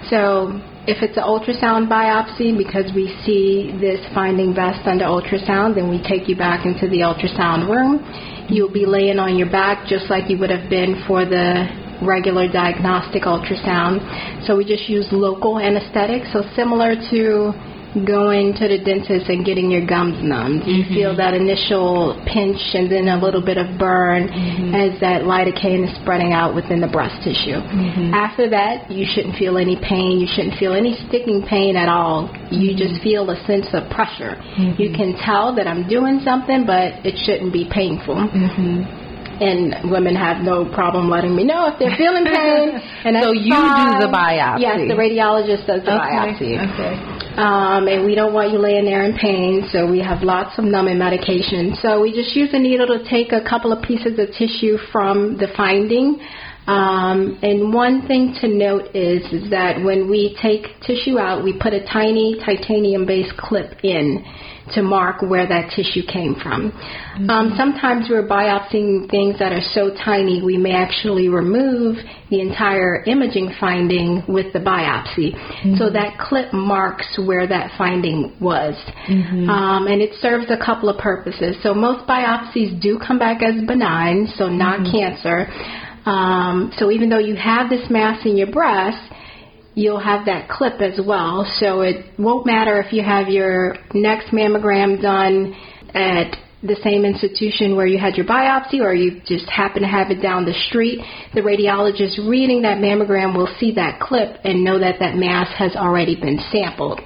so 0.06 0.62
if 0.86 1.02
it's 1.02 1.18
an 1.18 1.26
ultrasound 1.26 1.90
biopsy, 1.90 2.54
because 2.54 2.86
we 2.94 3.10
see 3.26 3.74
this 3.82 3.98
finding 4.14 4.54
best 4.54 4.86
under 4.86 5.10
ultrasound, 5.10 5.74
then 5.74 5.90
we 5.90 5.98
take 6.06 6.28
you 6.30 6.36
back 6.36 6.66
into 6.66 6.86
the 6.86 7.02
ultrasound 7.02 7.66
room. 7.66 7.98
You'll 8.46 8.72
be 8.72 8.86
laying 8.86 9.18
on 9.18 9.34
your 9.34 9.50
back 9.50 9.88
just 9.88 10.06
like 10.06 10.30
you 10.30 10.38
would 10.38 10.50
have 10.50 10.70
been 10.70 11.02
for 11.08 11.24
the 11.24 11.66
regular 12.06 12.46
diagnostic 12.50 13.22
ultrasound. 13.24 14.00
So 14.46 14.56
we 14.56 14.64
just 14.64 14.88
use 14.88 15.06
local 15.12 15.58
anesthetic. 15.58 16.22
So 16.32 16.42
similar 16.54 16.94
to 17.10 17.52
going 17.94 18.50
to 18.58 18.66
the 18.66 18.82
dentist 18.82 19.30
and 19.30 19.46
getting 19.46 19.70
your 19.70 19.86
gums 19.86 20.18
numbed. 20.18 20.66
You 20.66 20.82
Mm-hmm. 20.82 20.94
feel 20.98 21.14
that 21.16 21.30
initial 21.32 22.18
pinch 22.26 22.58
and 22.74 22.90
then 22.90 23.06
a 23.06 23.14
little 23.22 23.40
bit 23.40 23.54
of 23.56 23.78
burn 23.78 24.26
Mm-hmm. 24.26 24.74
as 24.74 24.98
that 24.98 25.22
lidocaine 25.22 25.86
is 25.86 25.94
spreading 26.02 26.32
out 26.34 26.56
within 26.58 26.80
the 26.82 26.88
breast 26.90 27.14
tissue. 27.22 27.62
Mm-hmm. 27.62 28.10
After 28.12 28.50
that, 28.50 28.90
you 28.90 29.06
shouldn't 29.06 29.36
feel 29.38 29.58
any 29.58 29.78
pain. 29.78 30.18
You 30.18 30.26
shouldn't 30.26 30.58
feel 30.58 30.74
any 30.74 30.98
sticking 31.06 31.46
pain 31.46 31.76
at 31.76 31.88
all. 31.88 32.26
You 32.50 32.74
Mm-hmm. 32.74 32.82
just 32.82 32.98
feel 33.06 33.30
a 33.30 33.38
sense 33.46 33.68
of 33.72 33.86
pressure. 33.94 34.42
You 34.74 34.90
can 34.90 35.14
tell 35.22 35.54
that 35.54 35.68
I'm 35.70 35.86
doing 35.86 36.18
something, 36.26 36.66
but 36.66 36.98
it 37.06 37.14
shouldn't 37.24 37.52
be 37.52 37.70
painful 37.70 38.18
and 39.40 39.90
women 39.90 40.14
have 40.14 40.42
no 40.42 40.64
problem 40.64 41.08
letting 41.08 41.34
me 41.34 41.44
know 41.44 41.66
if 41.72 41.78
they're 41.78 41.96
feeling 41.96 42.24
pain. 42.24 42.80
And 43.04 43.16
So 43.22 43.32
you 43.32 43.52
do 43.52 43.86
the 44.00 44.08
biopsy? 44.08 44.60
Yes, 44.60 44.78
the 44.88 44.96
radiologist 44.96 45.66
does 45.66 45.84
the 45.84 45.92
biopsy. 45.92 46.56
Okay. 46.56 47.24
Um, 47.36 47.88
and 47.88 48.06
we 48.06 48.14
don't 48.14 48.32
want 48.32 48.52
you 48.52 48.58
laying 48.58 48.84
there 48.84 49.04
in 49.04 49.16
pain, 49.16 49.68
so 49.72 49.90
we 49.90 50.00
have 50.00 50.22
lots 50.22 50.56
of 50.58 50.64
numbing 50.64 50.98
medication. 50.98 51.76
So 51.82 52.00
we 52.00 52.12
just 52.12 52.34
use 52.36 52.50
a 52.52 52.58
needle 52.58 52.86
to 52.86 53.02
take 53.10 53.32
a 53.32 53.42
couple 53.42 53.72
of 53.72 53.82
pieces 53.82 54.18
of 54.18 54.28
tissue 54.38 54.78
from 54.92 55.36
the 55.36 55.48
finding. 55.56 56.20
Um, 56.66 57.38
and 57.42 57.74
one 57.74 58.06
thing 58.08 58.34
to 58.40 58.48
note 58.48 58.94
is, 58.96 59.20
is 59.32 59.50
that 59.50 59.82
when 59.84 60.08
we 60.08 60.36
take 60.40 60.64
tissue 60.80 61.18
out, 61.18 61.44
we 61.44 61.52
put 61.52 61.74
a 61.74 61.84
tiny 61.84 62.40
titanium-based 62.40 63.36
clip 63.36 63.84
in 63.84 64.24
to 64.72 64.82
mark 64.82 65.20
where 65.22 65.46
that 65.46 65.70
tissue 65.76 66.02
came 66.10 66.34
from. 66.42 66.72
Um, 67.28 67.52
sometimes 67.56 68.06
we're 68.08 68.26
biopsying 68.26 69.10
things 69.10 69.38
that 69.38 69.52
are 69.52 69.60
so 69.60 69.94
tiny 70.04 70.42
we 70.42 70.56
may 70.56 70.72
actually 70.72 71.28
remove 71.28 71.96
the 72.30 72.40
entire 72.40 73.04
imaging 73.04 73.54
finding 73.60 74.22
with 74.26 74.52
the 74.52 74.58
biopsy. 74.58 75.34
So 75.78 75.90
that 75.90 76.18
clip 76.18 76.52
marks 76.52 77.18
where 77.18 77.46
that 77.46 77.72
finding 77.76 78.34
was. 78.40 78.74
Um, 79.50 79.86
and 79.86 80.00
it 80.00 80.14
serves 80.20 80.46
a 80.50 80.56
couple 80.56 80.88
of 80.88 80.98
purposes. 80.98 81.56
So 81.62 81.74
most 81.74 82.08
biopsies 82.08 82.80
do 82.80 82.98
come 82.98 83.18
back 83.18 83.42
as 83.42 83.62
benign, 83.66 84.26
so 84.36 84.48
not 84.48 84.90
cancer. 84.90 85.46
Um, 86.06 86.72
so 86.78 86.90
even 86.90 87.08
though 87.08 87.18
you 87.18 87.36
have 87.36 87.70
this 87.70 87.88
mass 87.90 88.24
in 88.26 88.36
your 88.36 88.50
breast, 88.50 88.98
you'll 89.74 90.00
have 90.00 90.26
that 90.26 90.48
clip 90.48 90.80
as 90.80 91.00
well. 91.04 91.44
So 91.58 91.80
it 91.80 92.06
won't 92.18 92.46
matter 92.46 92.80
if 92.80 92.92
you 92.92 93.02
have 93.02 93.28
your 93.28 93.76
next 93.92 94.28
mammogram 94.28 95.00
done 95.02 95.54
at 95.94 96.36
the 96.64 96.76
same 96.82 97.04
institution 97.04 97.76
where 97.76 97.86
you 97.86 97.98
had 97.98 98.16
your 98.16 98.24
biopsy 98.24 98.80
or 98.80 98.94
you 98.94 99.20
just 99.26 99.46
happen 99.50 99.82
to 99.82 99.88
have 99.88 100.10
it 100.10 100.22
down 100.22 100.46
the 100.46 100.54
street. 100.68 100.98
The 101.34 101.42
radiologist 101.42 102.26
reading 102.26 102.62
that 102.62 102.78
mammogram 102.78 103.36
will 103.36 103.52
see 103.60 103.72
that 103.72 104.00
clip 104.00 104.38
and 104.44 104.64
know 104.64 104.78
that 104.78 104.98
that 105.00 105.14
mass 105.14 105.48
has 105.58 105.76
already 105.76 106.16
been 106.18 106.40
sampled. 106.50 107.00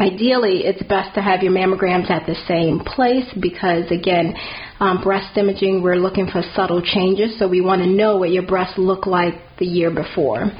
Ideally, 0.00 0.64
it's 0.64 0.82
best 0.84 1.14
to 1.14 1.22
have 1.22 1.42
your 1.42 1.52
mammograms 1.52 2.10
at 2.10 2.26
the 2.26 2.34
same 2.48 2.80
place 2.80 3.28
because, 3.38 3.84
again, 3.92 4.34
um, 4.80 5.02
breast 5.02 5.36
imaging, 5.36 5.82
we're 5.82 5.96
looking 5.96 6.26
for 6.26 6.42
subtle 6.56 6.82
changes, 6.82 7.38
so 7.38 7.46
we 7.46 7.60
want 7.60 7.82
to 7.82 7.86
know 7.86 8.16
what 8.16 8.30
your 8.30 8.46
breasts 8.46 8.78
look 8.78 9.06
like 9.06 9.34
the 9.58 9.66
year 9.66 9.90
before. 9.90 10.50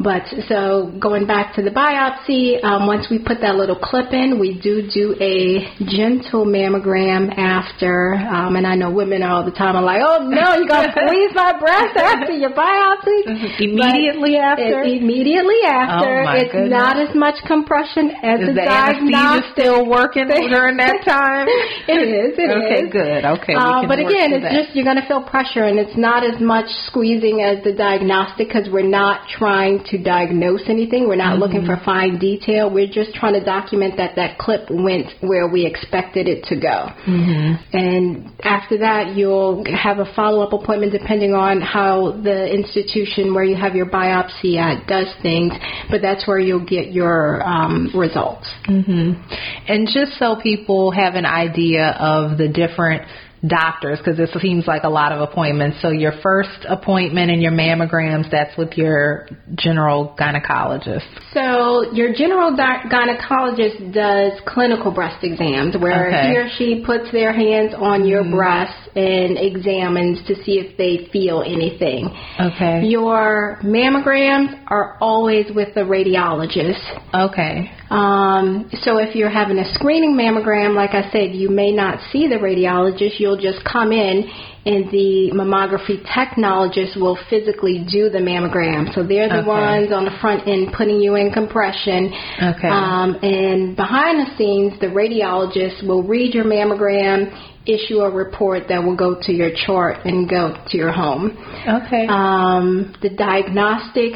But 0.00 0.22
so 0.48 0.90
going 0.98 1.26
back 1.26 1.54
to 1.56 1.62
the 1.62 1.70
biopsy, 1.70 2.58
um, 2.64 2.86
once 2.88 3.06
we 3.10 3.18
put 3.18 3.40
that 3.42 3.54
little 3.54 3.76
clip 3.76 4.10
in, 4.12 4.40
we 4.40 4.58
do 4.58 4.88
do 4.92 5.14
a 5.20 5.62
gentle 5.94 6.44
mammogram 6.44 7.30
after. 7.38 8.14
Um, 8.14 8.56
and 8.56 8.66
I 8.66 8.74
know 8.74 8.90
women 8.90 9.22
all 9.22 9.44
the 9.44 9.52
time 9.54 9.76
are 9.76 9.82
like, 9.82 10.00
"Oh 10.02 10.26
no, 10.26 10.56
you 10.56 10.66
gonna 10.66 10.90
squeeze 10.90 11.30
my 11.38 11.54
breast 11.58 11.94
after 11.96 12.32
your 12.32 12.50
biopsy?" 12.50 13.60
Immediately 13.60 14.34
But 14.34 14.58
after? 14.58 14.82
it- 14.82 15.02
immediately 15.02 15.60
after. 15.68 16.20
Oh, 16.20 16.24
my 16.24 16.36
it's 16.38 16.52
goodness. 16.52 16.70
not 16.70 16.96
as 16.98 17.14
much 17.14 17.36
compression 17.46 18.10
as 18.24 18.40
Is 18.40 18.46
the, 18.48 18.52
the 18.54 18.64
diagnostic. 18.64 19.52
still 19.52 19.86
working 19.86 20.26
during 20.26 20.78
that 20.78 21.04
time? 21.06 21.46
it 21.46 22.02
is. 22.02 22.34
It 22.38 22.50
is. 22.50 22.64
okay, 22.64 22.82
good. 22.90 23.24
Okay. 23.38 23.54
Uh, 23.54 23.86
but 23.86 23.98
again, 24.00 24.32
it's 24.32 24.42
that. 24.42 24.52
just 24.66 24.74
you're 24.74 24.84
going 24.88 24.98
to 25.00 25.06
feel 25.06 25.22
pressure, 25.22 25.64
and 25.64 25.78
it's 25.78 25.96
not 25.96 26.24
as 26.24 26.40
much 26.40 26.66
squeezing 26.88 27.40
as 27.42 27.62
the 27.62 27.72
diagnostic 27.72 28.48
because 28.48 28.68
we're 28.72 28.82
not 28.88 29.28
trying 29.28 29.84
to 29.92 30.02
diagnose 30.02 30.62
anything. 30.68 31.08
We're 31.08 31.16
not 31.16 31.38
looking 31.38 31.62
Mm-hmm. 31.62 31.78
for 31.78 31.84
fine 31.84 32.18
detail. 32.18 32.72
We're 32.72 32.90
just 32.90 33.14
trying 33.14 33.34
to 33.34 33.44
document 33.44 33.96
that 33.98 34.16
that 34.16 34.38
clip 34.38 34.68
went 34.70 35.06
where 35.20 35.46
we 35.46 35.64
expected 35.66 36.26
it 36.26 36.44
to 36.44 36.56
go. 36.56 36.88
Mm-hmm. 37.06 37.76
And 37.76 38.32
after 38.42 38.78
that, 38.78 39.14
you'll 39.14 39.64
have 39.66 39.98
a 39.98 40.12
follow-up 40.16 40.52
appointment 40.52 40.92
depending 40.92 41.34
on 41.34 41.60
how 41.60 42.20
the 42.22 42.52
institution 42.52 43.34
where 43.34 43.44
you 43.44 43.54
have 43.54 43.74
your 43.76 43.86
biopsy 43.86 44.56
at 44.56 44.86
does 44.88 45.08
things. 45.22 45.52
But 45.90 46.02
that's 46.02 46.26
where 46.26 46.40
you'll 46.40 46.66
get 46.66 46.90
your 46.92 47.42
um, 47.46 47.90
results. 47.94 48.48
And 48.66 49.86
just 49.86 50.18
so 50.18 50.36
people 50.42 50.90
have 50.90 51.14
an 51.14 51.26
idea 51.26 51.94
of 52.00 52.38
the 52.38 52.48
different 52.48 53.02
doctors, 53.46 53.98
because 53.98 54.18
it 54.18 54.28
seems 54.40 54.66
like 54.66 54.84
a 54.84 54.88
lot 54.88 55.10
of 55.12 55.20
appointments. 55.20 55.78
So 55.82 55.90
your 55.90 56.12
first 56.22 56.64
appointment 56.68 57.30
and 57.30 57.42
your 57.42 57.52
mammograms, 57.52 58.30
that's 58.30 58.56
with 58.56 58.74
your 58.76 59.28
general 59.56 60.14
gynecologist. 60.18 61.02
So 61.34 61.92
your 61.92 62.12
general 62.14 62.52
gynecologist 62.52 63.92
does 63.92 64.38
clinical 64.46 64.92
breast 64.92 65.24
exams 65.24 65.76
where 65.76 66.08
Okay. 66.08 66.28
he 66.30 66.36
or 66.36 66.48
she 66.56 66.82
puts 66.84 67.10
their 67.10 67.32
hands 67.32 67.74
on 67.76 68.06
your 68.06 68.22
breasts 68.24 68.88
and 68.94 69.38
examines 69.38 70.24
to 70.26 70.34
see 70.44 70.58
if 70.58 70.76
they 70.76 71.08
feel 71.12 71.42
anything. 71.42 72.10
Okay. 72.38 72.84
Your 72.86 73.58
mammograms 73.64 74.58
are 74.68 74.96
always 75.00 75.46
with 75.54 75.74
the 75.74 75.80
radiologist. 75.80 76.80
Okay. 77.14 77.70
Um, 77.90 78.70
so 78.82 78.98
if 78.98 79.14
you're 79.14 79.30
having 79.30 79.58
a 79.58 79.74
screening 79.74 80.14
mammogram, 80.14 80.74
like 80.74 80.90
I 80.94 81.10
said, 81.10 81.32
you 81.34 81.50
may 81.50 81.72
not 81.72 81.98
see 82.10 82.26
the 82.26 82.36
radiologist. 82.36 83.18
You'll 83.18 83.31
just 83.36 83.64
come 83.64 83.92
in 83.92 84.28
and 84.64 84.90
the 84.90 85.30
mammography 85.34 86.00
technologist 86.06 86.96
will 86.96 87.18
physically 87.28 87.84
do 87.90 88.08
the 88.08 88.18
mammogram. 88.18 88.94
So 88.94 89.02
they're 89.02 89.28
the 89.28 89.40
Okay. 89.40 89.48
ones 89.48 89.92
on 89.92 90.04
the 90.04 90.12
front 90.20 90.46
end 90.46 90.72
putting 90.72 91.00
you 91.00 91.16
in 91.16 91.32
compression. 91.32 92.12
Okay. 92.40 92.68
Um, 92.68 93.18
and 93.22 93.74
behind 93.74 94.20
the 94.20 94.36
scenes, 94.36 94.78
the 94.78 94.86
radiologist 94.86 95.86
will 95.86 96.02
read 96.02 96.34
your 96.34 96.44
mammogram, 96.44 97.32
issue 97.66 98.00
a 98.00 98.10
report 98.10 98.68
that 98.68 98.82
will 98.82 98.96
go 98.96 99.14
to 99.22 99.32
your 99.32 99.50
chart 99.66 100.04
and 100.04 100.28
go 100.28 100.56
to 100.68 100.76
your 100.76 100.92
home. 100.92 101.36
Okay. 101.66 102.06
Um, 102.08 102.94
the 103.02 103.10
diagnostic 103.10 104.14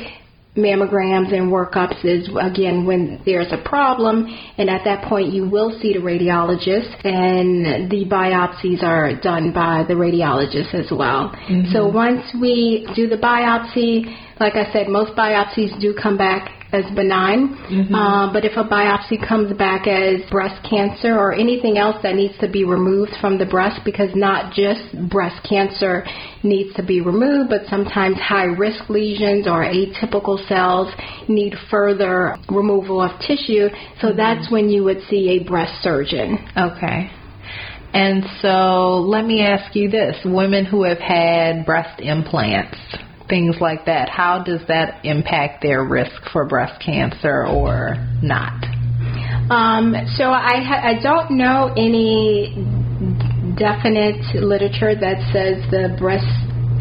mammograms 0.57 1.33
and 1.35 1.53
workups 1.53 2.05
is 2.05 2.29
again 2.41 2.87
when 2.87 3.21
there's 3.25 3.53
a 3.53 3.63
problem 3.69 4.27
and 4.59 4.71
at 4.71 4.83
that 4.85 5.05
point 5.05 5.33
you 5.33 5.49
will 5.49 5.79
see 5.81 5.93
the 5.93 5.99
radiologist 5.99 7.05
and 7.05 7.91
the 7.91 8.05
biopsies 8.07 8.83
are 8.83 9.15
done 9.21 9.53
by 9.53 9.85
the 9.87 9.95
radiologist 9.95 10.75
as 10.75 10.91
well. 10.91 11.31
Mm-hmm. 11.31 11.73
So 11.73 11.87
once 11.87 12.23
we 12.41 12.89
do 12.97 13.07
the 13.09 13.17
biopsy, 13.17 14.05
like 14.41 14.55
I 14.55 14.73
said, 14.73 14.89
most 14.89 15.13
biopsies 15.13 15.79
do 15.81 15.95
come 15.95 16.17
back 16.17 16.56
as 16.73 16.85
benign, 16.95 17.55
uh, 17.95 18.33
but 18.33 18.45
if 18.45 18.57
a 18.57 18.65
biopsy 18.65 19.17
comes 19.27 19.57
back 19.57 19.87
as 19.87 20.29
breast 20.31 20.61
cancer 20.69 21.17
or 21.17 21.33
anything 21.33 21.79
else 21.79 21.97
that 22.03 22.15
needs 22.15 22.37
to 22.39 22.49
be 22.49 22.65
removed 22.65 23.13
from 23.21 23.39
the 23.39 23.47
breast, 23.47 23.81
because 23.85 24.11
not 24.15 24.53
just 24.53 24.81
breast 25.09 25.47
cancer 25.49 26.05
needs 26.43 26.75
to 26.75 26.83
be 26.83 27.01
removed, 27.01 27.51
but 27.51 27.63
sometimes 27.69 28.17
high 28.17 28.45
risk 28.45 28.89
lesions 28.89 29.47
or 29.47 29.65
atypical 29.65 30.37
cells 30.49 30.93
need 31.29 31.55
further 31.71 32.37
removal 32.49 33.01
of 33.01 33.11
tissue. 33.21 33.69
So 34.01 34.13
that's 34.13 34.51
when 34.51 34.69
you 34.69 34.85
would 34.85 35.03
see 35.09 35.39
a 35.41 35.45
breast 35.45 35.83
surgeon. 35.83 36.39
Okay. 36.57 37.11
And 37.93 38.25
so 38.43 38.99
let 39.01 39.25
me 39.25 39.41
ask 39.41 39.75
you 39.75 39.89
this 39.89 40.17
women 40.25 40.65
who 40.65 40.83
have 40.83 40.99
had 40.99 41.65
breast 41.65 42.01
implants, 42.01 42.77
things 43.29 43.57
like 43.61 43.87
that, 43.87 44.09
how 44.09 44.43
does 44.43 44.61
that 44.69 45.05
impact 45.05 45.63
their 45.63 45.85
risk 45.85 46.23
for 46.33 46.47
breast 46.47 46.81
cancer 46.85 47.47
or 47.47 47.97
not? 48.23 48.65
Um, 49.51 49.95
so 50.17 50.25
I 50.25 50.61
ha- 50.63 50.83
I 50.83 51.01
don't 51.03 51.33
know 51.33 51.73
any 51.77 52.55
definite 53.57 54.35
literature 54.35 54.95
that 54.95 55.19
says 55.33 55.63
the 55.71 55.97
breast 55.99 56.27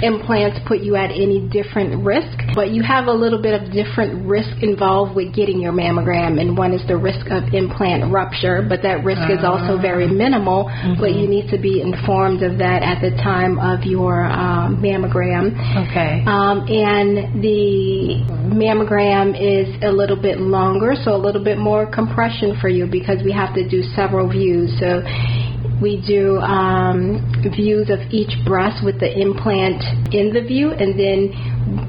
implants 0.01 0.59
put 0.67 0.79
you 0.79 0.95
at 0.95 1.11
any 1.11 1.47
different 1.49 2.03
risk, 2.03 2.37
but 2.53 2.71
you 2.71 2.83
have 2.83 3.07
a 3.07 3.11
little 3.11 3.41
bit 3.41 3.59
of 3.59 3.71
different 3.71 4.25
risk 4.25 4.61
involved 4.61 5.15
with 5.15 5.33
getting 5.33 5.59
your 5.59 5.71
mammogram, 5.71 6.39
and 6.39 6.57
one 6.57 6.73
is 6.73 6.85
the 6.87 6.97
risk 6.97 7.27
of 7.31 7.53
implant 7.53 8.11
rupture, 8.11 8.65
but 8.67 8.81
that 8.83 9.03
risk 9.03 9.21
is 9.29 9.43
also 9.43 9.79
very 9.79 10.07
minimal, 10.07 10.71
but 10.99 11.15
you 11.15 11.27
need 11.27 11.49
to 11.49 11.57
be 11.57 11.81
informed 11.81 12.43
of 12.43 12.57
that 12.57 12.83
at 12.83 13.01
the 13.01 13.11
time 13.21 13.59
of 13.59 13.83
your 13.83 14.25
um, 14.25 14.81
mammogram. 14.81 15.53
Okay. 15.89 16.23
Um, 16.27 16.65
and 16.67 17.41
the 17.41 18.23
mammogram 18.51 19.35
is 19.35 19.67
a 19.83 19.91
little 19.91 20.19
bit 20.19 20.39
longer, 20.39 20.95
so 21.03 21.15
a 21.15 21.21
little 21.21 21.43
bit 21.43 21.57
more 21.57 21.85
compression 21.89 22.57
for 22.59 22.69
you 22.69 22.85
because 22.85 23.23
we 23.23 23.31
have 23.31 23.53
to 23.55 23.67
do 23.67 23.81
several 23.95 24.29
views. 24.29 24.71
So 24.79 25.01
We 25.81 26.01
do 26.07 26.37
um, 26.39 27.19
views 27.55 27.89
of 27.89 27.99
each 28.11 28.31
breast 28.45 28.83
with 28.83 28.99
the 28.99 29.11
implant 29.11 29.83
in 30.13 30.31
the 30.33 30.41
view, 30.41 30.71
and 30.71 30.95
then 30.97 31.29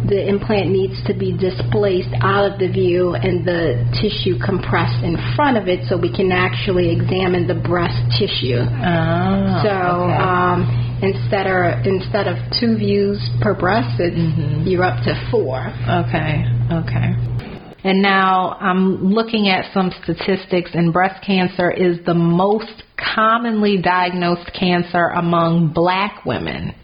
the 0.09 0.27
implant 0.27 0.71
needs 0.71 0.95
to 1.07 1.15
be 1.15 1.37
displaced 1.37 2.11
out 2.21 2.51
of 2.51 2.59
the 2.59 2.67
view 2.69 3.15
and 3.15 3.47
the 3.47 3.87
tissue 4.01 4.39
compressed 4.43 5.05
in 5.05 5.17
front 5.37 5.57
of 5.57 5.69
it 5.69 5.87
so 5.89 5.97
we 5.97 6.11
can 6.11 6.33
actually 6.33 6.91
examine 6.91 7.47
the 7.47 7.55
breast 7.55 7.99
tissue. 8.19 8.59
Oh, 8.59 9.63
so 9.63 9.71
okay. 9.71 10.19
um, 10.19 10.59
instead 11.03 11.47
of 11.47 11.87
instead 11.87 12.27
of 12.27 12.37
two 12.59 12.77
views 12.77 13.19
per 13.41 13.55
breast, 13.55 14.01
it's, 14.01 14.17
Mm-hmm. 14.17 14.67
you're 14.67 14.83
up 14.83 15.05
to 15.05 15.15
four. 15.31 15.61
Okay, 15.87 16.43
okay. 16.73 17.15
And 17.87 18.03
now 18.03 18.59
I'm 18.61 19.13
looking 19.13 19.49
at 19.49 19.73
some 19.73 19.93
statistics, 20.03 20.73
and 20.75 20.93
breast 20.93 21.25
cancer 21.25 21.71
is 21.71 22.05
the 22.05 22.15
most 22.15 22.83
commonly 23.15 23.81
diagnosed 23.81 24.51
cancer 24.59 25.07
among 25.15 25.73
black 25.73 26.25
women. 26.25 26.75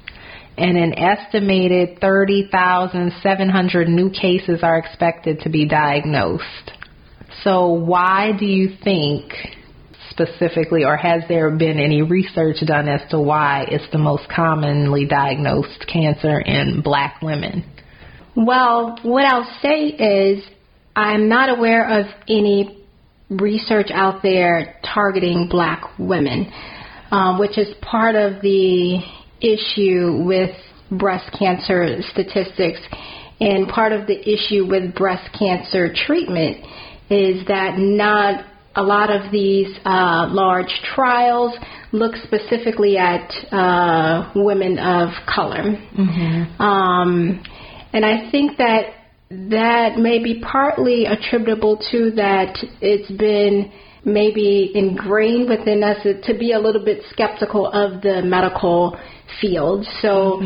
And 0.56 0.76
an 0.78 0.96
estimated 0.96 1.98
30,700 2.00 3.88
new 3.88 4.10
cases 4.10 4.60
are 4.62 4.78
expected 4.78 5.40
to 5.40 5.48
be 5.50 5.66
diagnosed. 5.66 6.70
So, 7.42 7.66
why 7.72 8.30
do 8.38 8.46
you 8.46 8.76
think 8.84 9.32
specifically, 10.10 10.84
or 10.84 10.96
has 10.96 11.24
there 11.26 11.50
been 11.50 11.80
any 11.80 12.02
research 12.02 12.58
done 12.64 12.86
as 12.86 13.00
to 13.10 13.18
why 13.18 13.64
it's 13.68 13.90
the 13.90 13.98
most 13.98 14.28
commonly 14.28 15.06
diagnosed 15.06 15.84
cancer 15.92 16.38
in 16.38 16.80
black 16.80 17.20
women? 17.20 17.64
Well, 18.36 19.00
what 19.02 19.24
I'll 19.24 19.52
say 19.60 19.86
is 19.86 20.44
I'm 20.94 21.28
not 21.28 21.48
aware 21.48 22.00
of 22.00 22.06
any 22.28 22.84
research 23.30 23.88
out 23.92 24.22
there 24.22 24.78
targeting 24.94 25.48
black 25.48 25.98
women, 25.98 26.52
um, 27.10 27.38
which 27.38 27.56
is 27.56 27.68
part 27.80 28.14
of 28.14 28.42
the 28.42 28.98
issue 29.40 30.22
with 30.24 30.50
breast 30.90 31.34
cancer 31.38 32.00
statistics. 32.10 32.80
And 33.40 33.68
part 33.68 33.92
of 33.92 34.06
the 34.06 34.20
issue 34.20 34.66
with 34.66 34.94
breast 34.94 35.28
cancer 35.36 35.92
treatment 36.06 36.58
is 37.10 37.46
that 37.48 37.78
not 37.78 38.44
a 38.76 38.82
lot 38.82 39.10
of 39.10 39.32
these 39.32 39.68
uh, 39.84 40.28
large 40.30 40.72
trials 40.94 41.54
look 41.92 42.14
specifically 42.16 42.96
at 42.96 43.30
uh, 43.52 44.32
women 44.34 44.78
of 44.78 45.10
color. 45.26 45.74
Um, 46.58 47.42
and 47.92 48.04
I 48.04 48.30
think 48.30 48.56
that 48.58 49.01
that 49.50 49.96
may 49.98 50.22
be 50.22 50.40
partly 50.40 51.06
attributable 51.06 51.76
to 51.90 52.10
that 52.12 52.56
it's 52.80 53.10
been 53.12 53.72
maybe 54.04 54.70
ingrained 54.74 55.48
within 55.48 55.82
us 55.84 55.96
to 56.02 56.34
be 56.36 56.52
a 56.52 56.58
little 56.58 56.84
bit 56.84 57.02
skeptical 57.10 57.66
of 57.68 58.02
the 58.02 58.20
medical 58.22 58.98
field. 59.40 59.86
So 60.00 60.38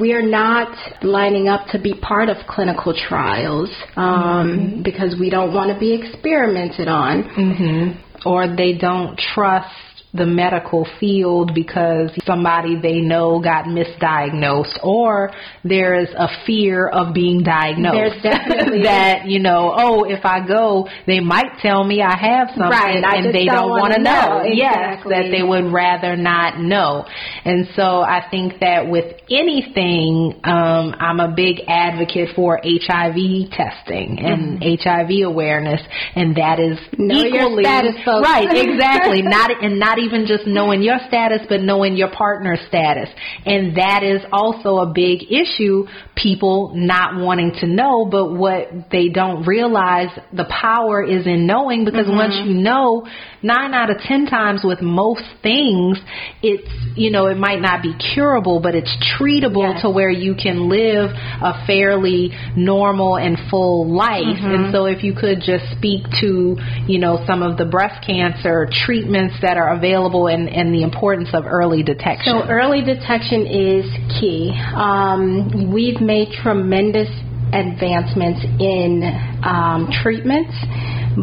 we're 0.00 0.26
not 0.26 0.76
lining 1.02 1.48
up 1.48 1.66
to 1.72 1.80
be 1.80 1.94
part 1.94 2.28
of 2.28 2.36
clinical 2.48 2.94
trials 2.94 3.70
um, 3.96 4.82
because 4.84 5.16
we 5.18 5.28
don't 5.28 5.52
want 5.52 5.72
to 5.72 5.78
be 5.78 5.92
experimented 5.92 6.88
on. 6.88 7.22
hmm 7.22 8.28
Or 8.28 8.54
they 8.54 8.74
don't 8.78 9.18
trust 9.34 9.74
the 10.14 10.26
medical 10.26 10.86
field 10.98 11.52
because 11.54 12.10
somebody 12.24 12.76
they 12.80 13.00
know 13.00 13.40
got 13.40 13.64
misdiagnosed 13.66 14.78
or 14.82 15.30
there's 15.64 16.08
a 16.16 16.28
fear 16.46 16.88
of 16.88 17.14
being 17.14 17.42
diagnosed. 17.42 18.22
There's 18.22 18.22
definitely- 18.22 18.82
that, 18.84 19.26
you 19.26 19.38
know, 19.38 19.74
oh, 19.76 20.04
if 20.04 20.24
I 20.24 20.46
go, 20.46 20.88
they 21.06 21.20
might 21.20 21.58
tell 21.62 21.84
me 21.84 22.02
I 22.02 22.16
have 22.16 22.48
something 22.48 22.70
Right, 22.70 23.04
I 23.04 23.16
and 23.16 23.34
they 23.34 23.44
don't 23.46 23.68
don't, 23.68 23.70
want 23.70 23.94
to 23.94 24.02
know. 24.02 24.42
know. 24.42 24.44
Yes, 24.52 25.02
that 25.08 25.28
they 25.30 25.42
would 25.42 25.72
rather 25.72 26.16
not 26.16 26.58
know. 26.58 27.04
And 27.44 27.68
so 27.76 28.00
I 28.00 28.26
think 28.30 28.60
that 28.60 28.88
with 28.88 29.14
anything, 29.30 30.40
um, 30.44 30.94
I'm 30.98 31.20
a 31.20 31.32
big 31.34 31.60
advocate 31.68 32.30
for 32.34 32.60
HIV 32.62 33.50
testing 33.52 34.18
and 34.20 34.62
HIV 34.62 35.26
awareness, 35.26 35.80
and 36.14 36.36
that 36.36 36.58
is 36.58 36.78
Mm-hmm. 36.80 37.06
Know 37.08 37.24
equally 37.24 37.64
status, 37.64 37.94
right. 38.06 38.46
Exactly. 38.50 39.22
not 39.22 39.50
and 39.62 39.78
not 39.78 39.98
even 40.00 40.26
just 40.26 40.46
knowing 40.46 40.82
your 40.82 40.98
status, 41.08 41.40
but 41.48 41.60
knowing 41.60 41.96
your 41.96 42.10
partner's 42.10 42.60
status, 42.68 43.08
and 43.46 43.76
that 43.76 44.02
is 44.02 44.22
also 44.32 44.78
a 44.78 44.92
big 44.92 45.30
issue. 45.30 45.86
People 46.16 46.72
not 46.74 47.16
wanting 47.20 47.52
to 47.60 47.66
know, 47.66 48.06
but 48.10 48.32
what 48.34 48.68
they 48.92 49.08
don't 49.08 49.46
realize, 49.46 50.08
the 50.32 50.44
power 50.50 51.02
is 51.02 51.26
in 51.26 51.46
knowing 51.46 51.84
because 51.84 52.06
Mm-hmm. 52.06 52.16
once 52.16 52.34
you 52.44 52.54
know, 52.54 53.06
nine 53.42 53.74
out 53.74 53.90
of 53.90 53.98
ten 53.98 54.26
times 54.26 54.62
with 54.64 54.80
most 54.82 55.22
things, 55.42 55.98
it's 56.42 56.68
you 56.96 57.10
know 57.10 57.26
it 57.26 57.36
might 57.38 57.60
not 57.60 57.82
be 57.82 57.94
curable, 58.14 58.60
but 58.60 58.74
it's 58.74 58.90
treatable 59.18 59.72
Yes. 59.72 59.82
to 59.82 59.90
where 59.90 60.10
you 60.10 60.34
can 60.34 60.68
live 60.68 61.10
a 61.10 61.64
fairly 61.66 62.30
normal 62.56 63.16
and 63.16 63.36
full 63.50 63.88
life. 63.94 64.24
Mm-hmm. 64.24 64.54
And 64.54 64.72
so 64.74 64.86
if 64.86 65.02
you 65.04 65.14
could 65.14 65.38
just 65.44 65.64
speak 65.76 66.04
to, 66.20 66.56
you 66.86 66.98
know, 66.98 67.22
some 67.26 67.42
of 67.42 67.56
the 67.56 67.64
breast 67.64 68.04
cancer 68.06 68.68
treatments 68.86 69.36
that 69.42 69.56
are 69.56 69.74
available 69.74 69.89
and, 70.28 70.48
and 70.48 70.74
the 70.74 70.82
importance 70.82 71.28
of 71.32 71.44
early 71.46 71.82
detection. 71.82 72.40
So 72.40 72.48
early 72.48 72.82
detection 72.82 73.46
is 73.46 73.84
key. 74.20 74.52
Um, 74.74 75.72
we've 75.72 76.00
made 76.00 76.28
tremendous 76.42 77.08
advancements 77.52 78.44
in 78.58 79.02
um, 79.42 79.90
treatments, 80.02 80.54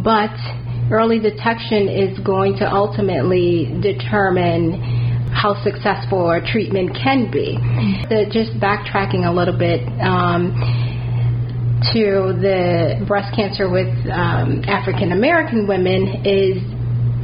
but 0.04 0.36
early 0.92 1.20
detection 1.20 1.88
is 1.88 2.18
going 2.20 2.58
to 2.58 2.66
ultimately 2.68 3.72
determine 3.82 4.82
how 5.34 5.62
successful 5.64 6.32
a 6.32 6.42
treatment 6.42 6.96
can 6.96 7.30
be. 7.32 7.58
The, 8.10 8.26
just 8.32 8.60
backtracking 8.60 9.28
a 9.28 9.32
little 9.32 9.58
bit. 9.58 9.82
Um, 10.02 10.56
to 11.94 12.34
the 12.42 13.06
breast 13.08 13.36
cancer 13.36 13.70
with 13.70 13.88
um, 14.10 14.64
African 14.66 15.12
American 15.12 15.68
women 15.68 16.26
is 16.26 16.58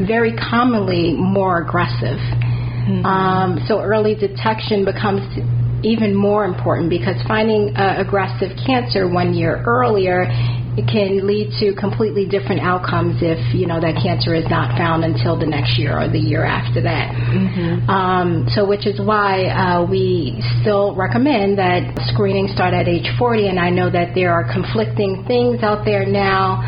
very 0.02 0.34
commonly 0.34 1.14
more 1.14 1.62
aggressive. 1.62 2.20
Um, 3.06 3.64
so 3.68 3.80
early 3.80 4.16
detection 4.16 4.84
becomes 4.84 5.22
even 5.84 6.16
more 6.16 6.46
important 6.46 6.90
because 6.90 7.16
finding 7.28 7.76
uh, 7.76 7.96
aggressive 8.00 8.52
cancer 8.66 9.08
one 9.08 9.34
year 9.34 9.64
earlier 9.68 10.28
it 10.76 10.90
can 10.90 11.28
lead 11.28 11.54
to 11.60 11.76
completely 11.80 12.26
different 12.26 12.62
outcomes 12.62 13.22
if 13.22 13.38
you 13.54 13.68
know 13.68 13.80
that 13.80 13.94
cancer 14.02 14.34
is 14.34 14.46
not 14.50 14.76
found 14.76 15.06
until 15.06 15.38
the 15.38 15.46
next 15.46 15.78
year 15.78 15.94
or 15.94 16.10
the 16.10 16.18
year 16.18 16.44
after 16.44 16.82
that. 16.82 17.14
Um, 17.90 18.48
so, 18.56 18.66
which 18.66 18.88
is 18.88 19.00
why 19.00 19.46
uh, 19.54 19.86
we 19.86 20.42
still 20.62 20.96
recommend 20.96 21.60
that 21.60 21.94
screening 22.10 22.48
start 22.48 22.74
at 22.74 22.88
age 22.88 23.06
40. 23.20 23.50
And 23.50 23.60
I 23.60 23.70
know 23.70 23.92
that 23.92 24.16
there 24.16 24.34
are 24.34 24.52
conflicting 24.52 25.24
things 25.28 25.62
out 25.62 25.86
there 25.86 26.06
now. 26.06 26.66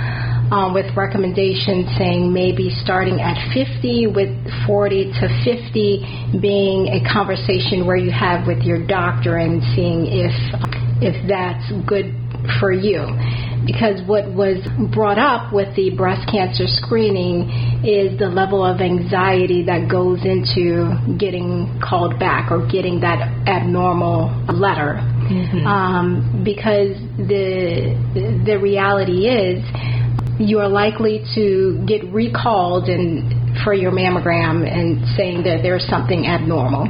Um, 0.52 0.76
with 0.76 0.86
recommendations 0.96 1.90
saying 1.98 2.32
maybe 2.32 2.70
starting 2.84 3.20
at 3.20 3.34
50 3.52 4.14
with 4.14 4.30
40 4.68 5.12
to 5.20 5.26
50 5.44 6.38
being 6.40 6.88
a 6.94 7.02
conversation 7.12 7.88
where 7.88 7.98
you 7.98 8.12
have 8.12 8.46
with 8.46 8.62
your 8.62 8.86
doctor 8.86 9.38
and 9.38 9.64
seeing 9.74 10.06
if 10.06 10.34
if 11.02 11.16
that's 11.28 11.66
good 11.90 12.14
for 12.60 12.72
you. 12.72 13.02
Because 13.66 14.06
what 14.06 14.30
was 14.30 14.62
brought 14.94 15.18
up 15.18 15.52
with 15.52 15.76
the 15.76 15.90
breast 15.98 16.30
cancer 16.30 16.66
screening 16.68 17.50
is 17.84 18.18
the 18.20 18.28
level 18.28 18.64
of 18.64 18.80
anxiety 18.80 19.66
that 19.66 19.90
goes 19.90 20.22
into 20.24 20.94
getting 21.18 21.82
called 21.82 22.20
back 22.20 22.52
or 22.52 22.68
getting 22.68 23.00
that 23.02 23.26
abnormal 23.48 24.30
letter. 24.54 25.02
Um, 25.66 26.44
because 26.46 26.94
the 27.18 27.98
the 28.46 28.60
reality 28.62 29.26
is 29.26 29.66
you 30.40 30.60
are 30.60 30.68
likely 30.68 31.24
to 31.36 31.84
get 31.88 32.04
recalled 32.12 32.90
and 32.90 33.64
for 33.64 33.74
your 33.74 33.92
mammogram 33.92 34.68
and 34.68 35.06
saying 35.16 35.44
that 35.44 35.60
there's 35.64 35.88
something 35.88 36.28
abnormal. 36.28 36.86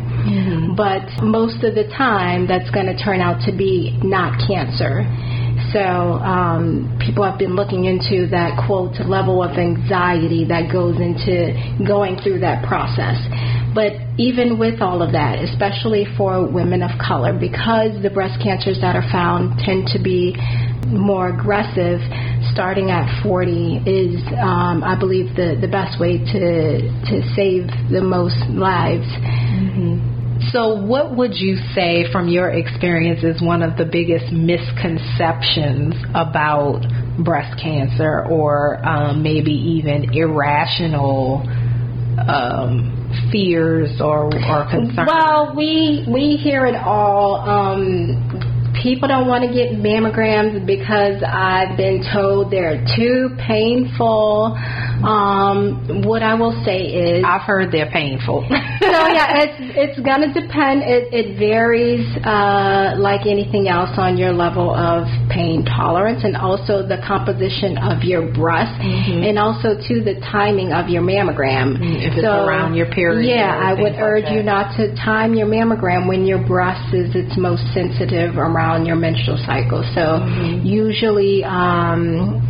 But 0.76 1.24
most 1.24 1.64
of 1.64 1.76
the 1.76 1.86
time, 1.96 2.48
that's 2.48 2.70
going 2.72 2.88
to 2.88 2.98
turn 2.98 3.22
out 3.22 3.46
to 3.46 3.56
be 3.56 3.98
not 4.02 4.42
cancer. 4.48 5.06
So 5.72 5.80
um, 5.80 6.98
people 7.00 7.24
have 7.24 7.38
been 7.38 7.56
looking 7.56 7.86
into 7.86 8.28
that 8.32 8.58
quote 8.66 8.96
level 9.06 9.44
of 9.44 9.58
anxiety 9.58 10.46
that 10.46 10.72
goes 10.72 11.00
into 11.00 11.54
going 11.86 12.18
through 12.24 12.40
that 12.40 12.66
process. 12.68 13.20
But 13.76 14.00
even 14.18 14.58
with 14.58 14.80
all 14.80 15.04
of 15.04 15.12
that, 15.12 15.44
especially 15.44 16.08
for 16.16 16.48
women 16.48 16.82
of 16.82 16.92
color, 16.98 17.38
because 17.38 18.02
the 18.02 18.10
breast 18.10 18.40
cancers 18.42 18.80
that 18.80 18.96
are 18.96 19.06
found 19.12 19.60
tend 19.60 19.88
to 19.92 20.00
be 20.00 20.32
more 20.86 21.30
aggressive, 21.30 22.00
starting 22.52 22.92
at 22.92 23.24
40 23.24 23.84
is, 23.86 24.22
um, 24.40 24.84
I 24.84 24.98
believe, 25.00 25.36
the, 25.36 25.58
the 25.60 25.68
best 25.68 26.00
way 26.00 26.18
to 26.18 26.82
to 27.10 27.16
save 27.36 27.68
the 27.92 28.02
most 28.02 28.38
lives. 28.50 29.08
So, 30.52 30.76
what 30.76 31.16
would 31.16 31.34
you 31.34 31.58
say 31.74 32.06
from 32.12 32.28
your 32.28 32.50
experience 32.52 33.24
is 33.24 33.42
one 33.42 33.64
of 33.64 33.78
the 33.78 33.86
biggest 33.86 34.32
misconceptions 34.32 35.96
about 36.14 36.86
breast 37.24 37.60
cancer, 37.62 38.26
or 38.30 38.86
um, 38.86 39.24
maybe 39.24 39.52
even 39.52 40.14
irrational 40.14 41.44
um, 42.28 43.30
fears 43.32 44.00
or, 44.00 44.26
or 44.26 44.68
concerns? 44.70 45.08
Well, 45.08 45.54
we 45.56 46.06
we 46.08 46.38
hear 46.38 46.66
it 46.66 46.76
all. 46.76 47.36
Um, 47.38 48.45
people 48.86 49.08
don't 49.08 49.28
want 49.28 49.42
to 49.42 49.50
get 49.50 49.74
mammograms 49.82 50.64
because 50.64 51.18
I've 51.26 51.76
been 51.76 52.06
told 52.14 52.52
they're 52.52 52.86
too 52.96 53.34
painful. 53.48 54.54
Um, 55.04 56.04
what 56.04 56.24
I 56.24 56.36
will 56.36 56.56
say 56.64 56.86
is, 56.86 57.24
I've 57.26 57.42
heard 57.42 57.72
they're 57.72 57.92
painful. 57.92 58.46
so 58.50 59.02
yeah, 59.12 59.44
it's 59.44 59.60
it's 59.76 60.00
gonna 60.00 60.34
depend. 60.34 60.84
It 60.84 61.14
it 61.14 61.38
varies, 61.40 62.06
uh, 62.24 62.96
like 62.98 63.26
anything 63.26 63.68
else, 63.68 63.92
on 63.98 64.18
your 64.18 64.32
level 64.32 64.74
of 64.74 65.08
pain 65.30 65.66
tolerance 65.66 66.24
and 66.24 66.36
also 66.38 66.86
the 66.86 67.02
composition 67.06 67.78
of 67.78 68.04
your 68.04 68.32
breast, 68.34 68.74
mm-hmm. 68.80 69.24
and 69.24 69.40
also 69.40 69.76
to 69.76 70.04
the 70.04 70.16
timing 70.32 70.72
of 70.72 70.90
your 70.90 71.04
mammogram. 71.04 71.78
Mm, 71.78 72.06
if 72.06 72.14
it's 72.14 72.26
so, 72.26 72.46
around 72.46 72.76
your 72.76 72.88
period. 72.92 73.28
Yeah, 73.28 73.52
I 73.52 73.74
would 73.74 73.96
urge 73.98 74.30
you 74.32 74.44
not 74.44 74.78
to 74.78 74.94
time 74.96 75.34
your 75.34 75.48
mammogram 75.48 76.08
when 76.08 76.26
your 76.26 76.40
breast 76.46 76.94
is 76.94 77.16
its 77.16 77.38
most 77.38 77.64
sensitive 77.74 78.38
around 78.38 78.86
your 78.86 78.96
menstrual 78.96 79.38
cycle. 79.46 79.84
So 79.94 80.22
mm-hmm. 80.22 80.66
usually 80.66 81.44
um, 81.44 82.45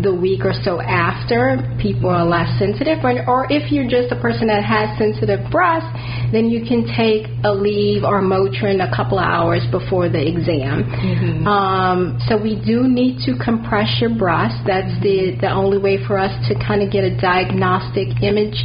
the 0.00 0.14
week 0.14 0.44
or 0.44 0.52
so 0.64 0.80
after, 0.80 1.60
people 1.80 2.08
are 2.08 2.24
less 2.24 2.48
sensitive. 2.58 3.04
Or, 3.04 3.12
or 3.28 3.46
if 3.52 3.70
you're 3.70 3.88
just 3.88 4.12
a 4.12 4.18
person 4.20 4.48
that 4.48 4.64
has 4.64 4.96
sensitive 4.96 5.50
breasts, 5.50 5.90
then 6.32 6.48
you 6.48 6.64
can 6.64 6.88
take 6.96 7.28
Aleve 7.44 8.02
or 8.02 8.24
Motrin 8.24 8.80
a 8.80 8.88
couple 8.94 9.18
of 9.18 9.26
hours 9.28 9.60
before 9.70 10.08
the 10.08 10.20
exam. 10.20 10.88
Mm-hmm. 10.88 11.46
Um, 11.46 12.18
so 12.24 12.40
we 12.40 12.56
do 12.56 12.88
need 12.88 13.20
to 13.28 13.36
compress 13.36 14.00
your 14.00 14.16
breast. 14.16 14.56
That's 14.66 14.92
the, 15.04 15.36
the 15.40 15.52
only 15.52 15.76
way 15.76 16.00
for 16.06 16.18
us 16.18 16.32
to 16.48 16.54
kind 16.56 16.80
of 16.80 16.90
get 16.90 17.04
a 17.04 17.12
diagnostic 17.20 18.22
image 18.24 18.56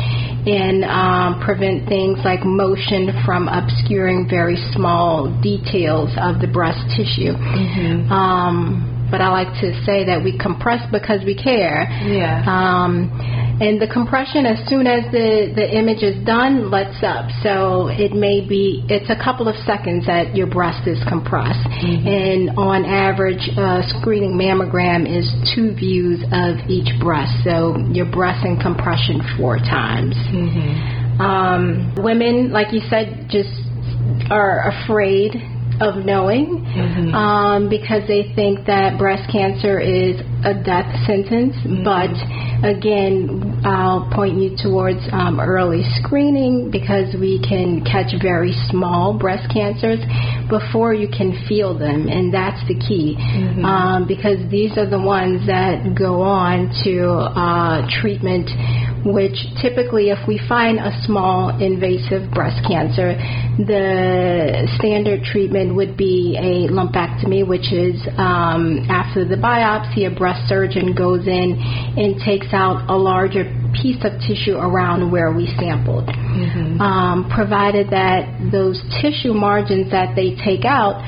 and 0.47 0.87
um, 0.87 1.43
prevent 1.43 1.89
things 1.89 2.19
like 2.23 2.45
motion 2.45 3.11
from 3.25 3.49
obscuring 3.51 4.27
very 4.29 4.55
small 4.71 5.27
details 5.41 6.09
of 6.15 6.39
the 6.39 6.47
breast 6.47 6.79
tissue. 6.95 7.35
Mm-hmm. 7.35 8.11
Um, 8.11 8.96
but 9.09 9.21
I 9.21 9.29
like 9.29 9.53
to 9.61 9.73
say 9.85 10.05
that 10.05 10.23
we 10.23 10.37
compress 10.37 10.83
because 10.91 11.23
we 11.25 11.35
care. 11.35 11.87
Yeah. 12.05 12.43
Um, 12.45 13.09
and 13.59 13.81
the 13.81 13.87
compression, 13.87 14.45
as 14.45 14.61
soon 14.69 14.85
as 14.85 15.09
the, 15.09 15.49
the 15.55 15.65
image 15.65 16.03
is 16.03 16.13
done, 16.25 16.69
lets 16.69 17.01
up. 17.01 17.25
So 17.41 17.89
it 17.89 18.13
may 18.13 18.45
be, 18.45 18.85
it's 18.85 19.09
a 19.09 19.17
couple 19.17 19.47
of 19.47 19.55
seconds 19.65 20.05
that 20.05 20.35
your 20.35 20.45
breast 20.45 20.87
is 20.87 21.01
compressed. 21.09 21.65
Mm-hmm. 21.65 22.05
And 22.05 22.41
on 22.53 22.85
average, 22.85 23.49
a 23.57 23.81
screening 23.97 24.37
mammogram 24.37 25.09
is 25.09 25.25
two 25.55 25.73
views 25.73 26.21
of 26.29 26.69
each 26.69 26.93
breast. 27.01 27.33
So 27.43 27.81
your 27.89 28.05
breast 28.05 28.45
in 28.45 28.61
compression 28.61 29.25
four 29.37 29.57
times. 29.57 30.13
Mm-hmm. 30.29 31.21
Um, 31.21 31.95
women, 31.97 32.51
like 32.53 32.71
you 32.73 32.81
said, 32.89 33.25
just 33.31 33.49
are 34.29 34.69
afraid 34.69 35.33
of 35.79 36.05
knowing 36.05 36.65
mm-hmm. 36.65 37.13
um, 37.13 37.69
because 37.69 38.01
they 38.07 38.33
think 38.35 38.65
that 38.65 38.97
breast 38.97 39.29
cancer 39.31 39.79
is 39.79 40.19
a 40.43 40.53
death 40.53 40.89
sentence. 41.05 41.53
Mm-hmm. 41.61 41.83
But 41.85 42.13
again, 42.65 43.61
I'll 43.65 44.09
point 44.13 44.37
you 44.37 44.57
towards 44.57 44.99
um, 45.11 45.39
early 45.39 45.83
screening 46.01 46.71
because 46.71 47.13
we 47.19 47.41
can 47.47 47.85
catch 47.85 48.13
very 48.21 48.53
small 48.69 49.17
breast 49.17 49.51
cancers 49.53 49.99
before 50.49 50.93
you 50.93 51.07
can 51.07 51.37
feel 51.47 51.77
them, 51.77 52.07
and 52.07 52.33
that's 52.33 52.61
the 52.67 52.75
key 52.75 53.15
mm-hmm. 53.17 53.65
um, 53.65 54.07
because 54.07 54.39
these 54.49 54.77
are 54.77 54.89
the 54.89 54.99
ones 54.99 55.45
that 55.47 55.95
go 55.97 56.21
on 56.21 56.73
to 56.83 57.09
uh, 57.37 57.85
treatment 58.01 58.49
which 59.05 59.35
typically, 59.61 60.09
if 60.09 60.19
we 60.27 60.39
find 60.47 60.79
a 60.79 60.91
small 61.03 61.49
invasive 61.61 62.31
breast 62.31 62.61
cancer, 62.67 63.15
the 63.57 64.67
standard 64.77 65.23
treatment 65.23 65.75
would 65.75 65.97
be 65.97 66.35
a 66.37 66.71
lumpectomy, 66.71 67.47
which 67.47 67.73
is 67.73 67.95
um, 68.17 68.85
after 68.89 69.25
the 69.25 69.35
biopsy, 69.35 70.05
a 70.05 70.13
breast 70.13 70.47
surgeon 70.47 70.93
goes 70.93 71.27
in 71.27 71.57
and 71.97 72.19
takes 72.25 72.53
out 72.53 72.89
a 72.89 72.95
larger 72.95 73.45
piece 73.81 74.03
of 74.03 74.13
tissue 74.25 74.57
around 74.57 75.11
where 75.11 75.31
we 75.31 75.47
sampled. 75.59 76.07
Mm-hmm. 76.07 76.81
Um, 76.81 77.29
provided 77.33 77.89
that 77.91 78.49
those 78.51 78.81
tissue 79.01 79.33
margins 79.33 79.91
that 79.91 80.15
they 80.15 80.35
take 80.43 80.65
out 80.65 81.01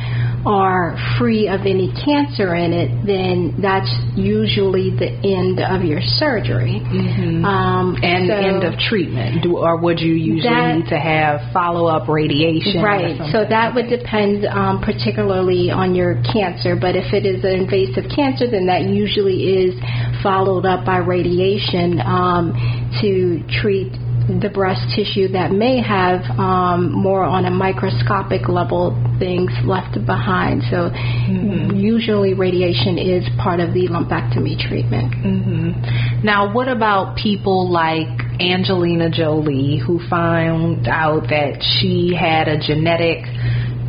are 0.46 0.96
free 1.18 1.48
of 1.48 1.62
any 1.62 1.92
cancer 2.06 2.56
in 2.56 2.72
it, 2.72 2.90
then 3.06 3.60
that's 3.62 3.92
usually 4.16 4.92
the 4.96 5.12
end 5.24 5.60
of 5.60 5.84
your 5.84 6.00
surgery. 6.02 6.80
Mm-hmm. 6.80 7.44
Um, 7.44 7.98
and 8.02 8.28
so 8.28 8.36
end 8.36 8.64
of 8.64 8.80
treatment. 8.80 9.44
Do, 9.44 9.58
or 9.58 9.78
would 9.78 10.00
you 10.00 10.14
usually 10.14 10.54
that, 10.54 10.76
need 10.76 10.90
to 10.90 11.00
have 11.00 11.52
follow 11.52 11.88
up 11.88 12.08
radiation? 12.08 12.82
Right. 12.82 13.18
So 13.32 13.46
that 13.48 13.76
would 13.76 13.90
depend 13.90 14.46
um, 14.46 14.82
particularly 14.82 15.72
on 15.72 15.96
your 15.96 16.22
cancer. 16.24 16.76
But 16.80 16.96
if 16.96 17.14
it 17.14 17.26
is 17.26 17.44
an 17.44 17.68
invasive 17.68 18.10
cancer, 18.16 18.50
then 18.50 18.68
that 18.68 18.84
usually 18.84 19.60
is 19.60 19.76
followed 20.24 20.66
up 20.66 20.86
by 20.86 20.98
radiation 20.98 22.00
um, 22.00 22.56
to 23.02 23.44
treat 23.62 23.92
the 24.38 24.50
breast 24.50 24.82
tissue 24.96 25.28
that 25.30 25.52
may 25.52 25.82
have 25.82 26.22
um, 26.38 26.92
more 26.94 27.24
on 27.24 27.46
a 27.46 27.52
microscopic 27.52 28.48
level 28.48 28.94
things 29.18 29.50
left 29.66 29.98
behind. 30.06 30.62
So 30.70 30.94
mm-hmm. 30.94 31.76
usually 31.76 32.36
radiation 32.36 33.00
is 33.00 33.26
part 33.42 33.60
of 33.60 33.74
the 33.74 33.90
lumpectomy 33.90 34.60
treatment. 34.62 35.14
Mm-hmm. 35.18 36.24
Now, 36.24 36.54
what 36.54 36.68
about 36.68 37.18
people 37.18 37.72
like 37.72 38.08
Angelina 38.40 39.10
Jolie 39.10 39.82
who 39.82 40.00
found 40.10 40.88
out 40.88 41.24
that 41.30 41.66
she 41.80 42.14
had 42.14 42.48
a 42.48 42.60
genetic 42.62 43.26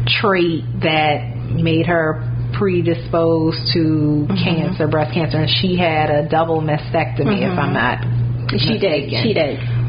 trait 0.08 0.64
that 0.80 1.36
made 1.52 1.86
her 1.86 2.26
predisposed 2.56 3.60
to 3.74 4.24
mm-hmm. 4.24 4.34
cancer, 4.42 4.88
breast 4.88 5.12
cancer, 5.12 5.38
and 5.38 5.50
she 5.60 5.76
had 5.76 6.08
a 6.08 6.28
double 6.28 6.62
mastectomy, 6.62 7.44
if 7.44 7.58
I'm 7.58 7.74
mm-hmm. 7.74 8.08
not. 8.08 8.50
She 8.58 8.72
mistaken. 8.72 9.10
did. 9.10 9.22
She 9.22 9.34
did 9.34 9.79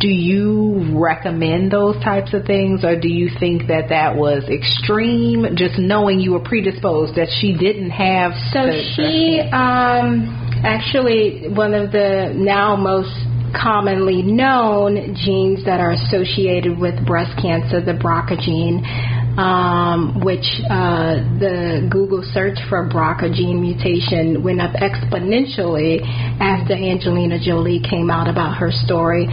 do 0.00 0.08
you 0.08 0.98
recommend 0.98 1.70
those 1.70 1.96
types 2.02 2.34
of 2.34 2.44
things 2.44 2.84
or 2.84 2.98
do 2.98 3.08
you 3.08 3.30
think 3.38 3.68
that 3.68 3.88
that 3.90 4.16
was 4.16 4.44
extreme 4.48 5.56
just 5.56 5.78
knowing 5.78 6.20
you 6.20 6.32
were 6.32 6.40
predisposed 6.40 7.14
that 7.14 7.28
she 7.40 7.52
didn't 7.56 7.90
have 7.90 8.32
so 8.52 8.70
she 8.96 9.40
um 9.52 10.28
actually 10.64 11.48
one 11.48 11.74
of 11.74 11.92
the 11.92 12.32
now 12.34 12.74
most 12.76 13.12
commonly 13.54 14.22
known 14.22 15.14
genes 15.14 15.64
that 15.64 15.78
are 15.78 15.92
associated 15.92 16.78
with 16.78 16.94
breast 17.06 17.30
cancer 17.40 17.80
the 17.80 17.92
BRCA 17.92 18.40
gene 18.40 18.82
um, 19.36 20.22
which 20.22 20.46
uh, 20.70 21.18
the 21.42 21.88
Google 21.90 22.22
search 22.32 22.58
for 22.68 22.88
BRCA 22.88 23.34
gene 23.34 23.60
mutation 23.60 24.42
went 24.42 24.60
up 24.60 24.72
exponentially 24.76 26.02
after 26.40 26.74
Angelina 26.74 27.38
Jolie 27.42 27.80
came 27.80 28.10
out 28.10 28.28
about 28.28 28.56
her 28.58 28.70
story. 28.70 29.26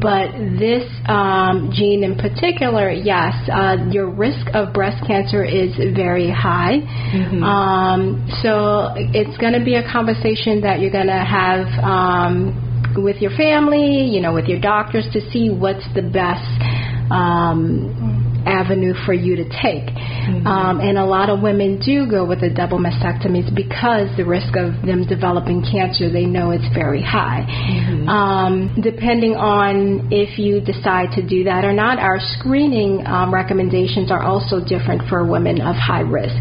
But 0.00 0.32
this 0.58 0.84
um, 1.06 1.70
gene 1.72 2.02
in 2.02 2.16
particular, 2.16 2.90
yes, 2.90 3.34
uh, 3.52 3.76
your 3.90 4.10
risk 4.10 4.46
of 4.54 4.72
breast 4.72 5.04
cancer 5.06 5.44
is 5.44 5.74
very 5.94 6.30
high. 6.30 6.80
Mm-hmm. 7.14 7.42
Um, 7.42 8.26
so 8.42 8.92
it's 8.96 9.36
going 9.38 9.52
to 9.52 9.64
be 9.64 9.76
a 9.76 9.86
conversation 9.90 10.60
that 10.62 10.80
you're 10.80 10.90
going 10.90 11.06
to 11.06 11.24
have 11.24 11.66
um, 11.84 12.94
with 12.96 13.16
your 13.22 13.30
family, 13.36 14.06
you 14.10 14.20
know, 14.20 14.34
with 14.34 14.46
your 14.46 14.60
doctors 14.60 15.06
to 15.12 15.20
see 15.30 15.50
what's 15.50 15.86
the 15.94 16.02
best 16.02 16.42
um, 17.10 18.23
avenue 18.46 18.94
for 19.06 19.12
you 19.12 19.36
to 19.36 19.44
take. 19.44 19.88
Mm-hmm. 19.88 20.46
Um, 20.46 20.80
and 20.80 20.98
a 20.98 21.04
lot 21.04 21.28
of 21.30 21.40
women 21.40 21.78
do 21.80 22.08
go 22.08 22.24
with 22.24 22.40
the 22.40 22.50
double 22.50 22.78
mastectomies 22.78 23.52
because 23.54 24.08
the 24.16 24.24
risk 24.24 24.56
of 24.56 24.86
them 24.86 25.06
developing 25.06 25.62
cancer, 25.62 26.10
they 26.10 26.26
know 26.26 26.50
it's 26.50 26.68
very 26.74 27.02
high. 27.02 27.44
Mm-hmm. 27.48 28.08
Um, 28.08 28.78
depending 28.80 29.34
on 29.34 30.08
if 30.12 30.38
you 30.38 30.60
decide 30.60 31.12
to 31.16 31.22
do 31.26 31.44
that 31.44 31.64
or 31.64 31.72
not, 31.72 31.98
our 31.98 32.18
screening 32.20 33.06
um, 33.06 33.32
recommendations 33.32 34.10
are 34.10 34.22
also 34.22 34.60
different 34.64 35.08
for 35.08 35.24
women 35.24 35.60
of 35.60 35.76
high 35.76 36.04
risk. 36.04 36.36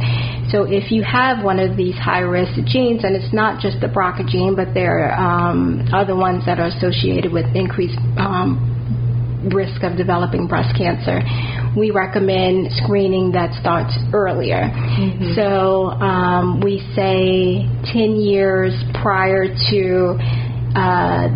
So 0.50 0.64
if 0.70 0.92
you 0.92 1.02
have 1.04 1.44
one 1.44 1.58
of 1.60 1.76
these 1.76 1.96
high 1.96 2.20
risk 2.22 2.54
genes, 2.68 3.04
and 3.04 3.16
it's 3.16 3.34
not 3.34 3.60
just 3.60 3.80
the 3.82 3.88
BRCA 3.88 4.28
gene, 4.30 4.56
but 4.56 4.74
there 4.74 5.10
are 5.10 5.50
um, 5.50 5.88
other 5.92 6.16
ones 6.16 6.46
that 6.46 6.60
are 6.60 6.68
associated 6.68 7.32
with 7.32 7.46
increased 7.56 7.98
um, 8.18 8.62
risk 9.52 9.84
of 9.84 9.98
developing 9.98 10.48
breast 10.48 10.76
cancer, 10.78 11.22
we 11.76 11.92
recommend 11.92 12.72
screening 12.84 13.32
that 13.32 13.54
starts 13.60 13.94
earlier. 14.14 14.70
Mm-hmm. 14.70 15.34
So 15.36 15.90
um, 15.90 16.62
we 16.62 16.80
say 16.96 17.66
10 17.92 18.22
years 18.22 18.74
prior 19.02 19.48
to 19.48 20.18
uh, 20.76 21.28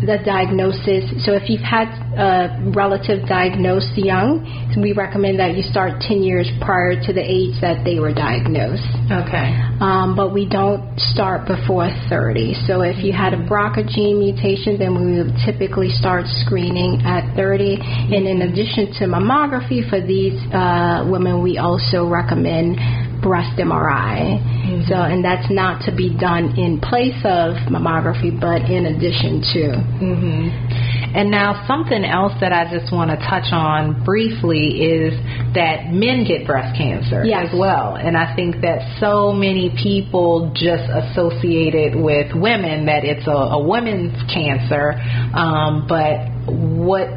the 0.00 0.18
diagnosis. 0.24 1.10
So 1.24 1.34
if 1.34 1.50
you've 1.50 1.64
had 1.64 1.90
a 2.14 2.70
relative 2.74 3.26
diagnosed 3.26 3.98
young, 3.98 4.46
we 4.78 4.92
recommend 4.92 5.40
that 5.40 5.56
you 5.56 5.62
start 5.62 6.00
10 6.00 6.22
years 6.22 6.46
prior 6.62 6.94
to 6.94 7.10
the 7.12 7.22
age 7.22 7.58
that 7.60 7.82
they 7.82 7.98
were 7.98 8.14
diagnosed. 8.14 8.86
Okay. 9.10 9.50
Um, 9.82 10.14
but 10.14 10.32
we 10.32 10.46
don't 10.46 10.82
start 10.98 11.46
before 11.46 11.90
30. 12.08 12.54
So 12.66 12.82
if 12.82 13.02
you 13.02 13.12
had 13.12 13.34
a 13.34 13.40
BRCA 13.42 13.88
gene 13.90 14.18
mutation, 14.18 14.78
then 14.78 14.94
we 14.94 15.18
would 15.18 15.34
typically 15.42 15.90
start 15.90 16.26
screening 16.46 17.02
at 17.02 17.34
30. 17.34 17.78
And 18.14 18.26
in 18.26 18.42
addition 18.42 18.94
to 19.02 19.10
mammography 19.10 19.82
for 19.88 20.00
these 20.00 20.38
uh, 20.54 21.06
women, 21.10 21.42
we 21.42 21.58
also 21.58 22.06
recommend 22.06 22.78
breast 23.20 23.58
MRI. 23.58 24.38
Mm-hmm. 24.38 24.88
So, 24.88 24.94
and 24.94 25.24
that's 25.24 25.50
not 25.50 25.84
to 25.86 25.94
be 25.94 26.16
done 26.16 26.58
in 26.58 26.80
place 26.80 27.18
of 27.24 27.56
mammography, 27.70 28.32
but 28.32 28.70
in 28.70 28.86
addition 28.86 29.40
to. 29.54 29.62
Mm-hmm. 30.02 31.08
And 31.08 31.30
now, 31.30 31.64
something 31.66 32.04
else 32.04 32.32
that 32.40 32.52
I 32.52 32.70
just 32.70 32.92
want 32.92 33.10
to 33.10 33.16
touch 33.16 33.48
on 33.50 34.04
briefly 34.04 34.84
is 34.84 35.14
that 35.54 35.88
men 35.90 36.24
get 36.28 36.46
breast 36.46 36.76
cancer 36.76 37.24
yes. 37.24 37.48
as 37.48 37.58
well. 37.58 37.96
And 37.96 38.16
I 38.16 38.36
think 38.36 38.60
that 38.60 38.98
so 39.00 39.32
many 39.32 39.72
people 39.82 40.52
just 40.54 40.84
associate 40.84 41.74
it 41.74 41.96
with 41.96 42.36
women 42.36 42.86
that 42.86 43.04
it's 43.04 43.26
a, 43.26 43.56
a 43.56 43.60
women's 43.66 44.20
cancer. 44.28 44.92
Um, 45.32 45.88
but 45.88 46.28
what 46.46 47.08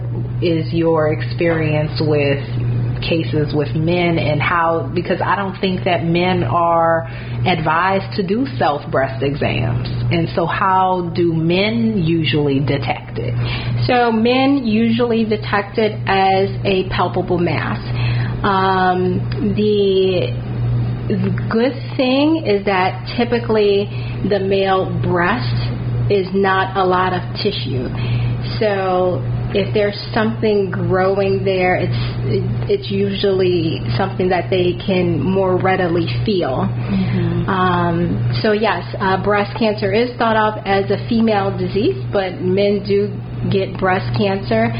is 0.41 0.73
your 0.73 1.13
experience 1.13 2.01
with 2.01 2.39
cases 3.01 3.53
with 3.53 3.75
men 3.75 4.17
and 4.17 4.41
how 4.41 4.91
because 4.93 5.21
I 5.23 5.35
don't 5.35 5.59
think 5.59 5.85
that 5.85 6.03
men 6.03 6.43
are 6.43 7.07
advised 7.45 8.15
to 8.17 8.25
do 8.25 8.45
self 8.57 8.89
breast 8.91 9.23
exams. 9.23 9.87
And 10.11 10.29
so 10.35 10.45
how 10.45 11.11
do 11.15 11.33
men 11.33 11.97
usually 11.97 12.59
detect 12.59 13.17
it? 13.17 13.33
So 13.87 14.11
men 14.11 14.65
usually 14.65 15.25
detect 15.25 15.77
it 15.77 15.93
as 16.07 16.49
a 16.63 16.87
palpable 16.89 17.39
mass. 17.39 17.79
Um, 18.43 19.53
the 19.55 20.51
good 21.51 21.73
thing 21.97 22.45
is 22.45 22.65
that 22.65 23.05
typically 23.17 23.85
the 24.29 24.39
male 24.39 24.89
breast 25.03 25.55
is 26.11 26.27
not 26.33 26.77
a 26.77 26.85
lot 26.85 27.13
of 27.13 27.21
tissue. 27.37 27.87
So 28.59 29.21
if 29.53 29.73
there's 29.73 29.97
something 30.13 30.71
growing 30.71 31.43
there, 31.43 31.75
it's 31.75 32.01
it's 32.69 32.91
usually 32.91 33.79
something 33.97 34.29
that 34.29 34.49
they 34.49 34.73
can 34.85 35.19
more 35.19 35.57
readily 35.57 36.07
feel. 36.25 36.67
Mm-hmm. 36.67 37.49
Um, 37.49 38.31
so 38.41 38.51
yes, 38.53 38.83
uh, 38.99 39.21
breast 39.23 39.57
cancer 39.57 39.91
is 39.91 40.15
thought 40.17 40.35
of 40.35 40.63
as 40.65 40.89
a 40.91 40.97
female 41.09 41.55
disease, 41.57 41.99
but 42.11 42.39
men 42.41 42.83
do 42.87 43.11
get 43.51 43.77
breast 43.77 44.07
cancer. 44.17 44.71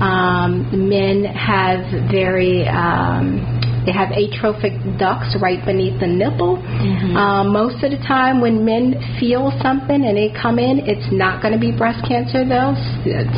Um, 0.00 0.88
men 0.88 1.24
have 1.24 2.10
very 2.10 2.66
um, 2.68 3.60
they 3.86 3.92
have 3.92 4.12
atrophic 4.12 4.76
ducts 4.98 5.36
right 5.40 5.64
beneath 5.64 6.00
the 6.00 6.06
nipple. 6.06 6.60
Mm-hmm. 6.60 7.16
Um, 7.16 7.52
most 7.52 7.82
of 7.82 7.90
the 7.90 8.02
time, 8.04 8.40
when 8.40 8.64
men 8.64 9.00
feel 9.18 9.52
something 9.62 10.04
and 10.04 10.16
they 10.16 10.28
come 10.36 10.58
in, 10.58 10.84
it's 10.84 11.08
not 11.12 11.40
going 11.40 11.54
to 11.54 11.60
be 11.60 11.72
breast 11.72 12.04
cancer, 12.06 12.44
though. 12.44 12.76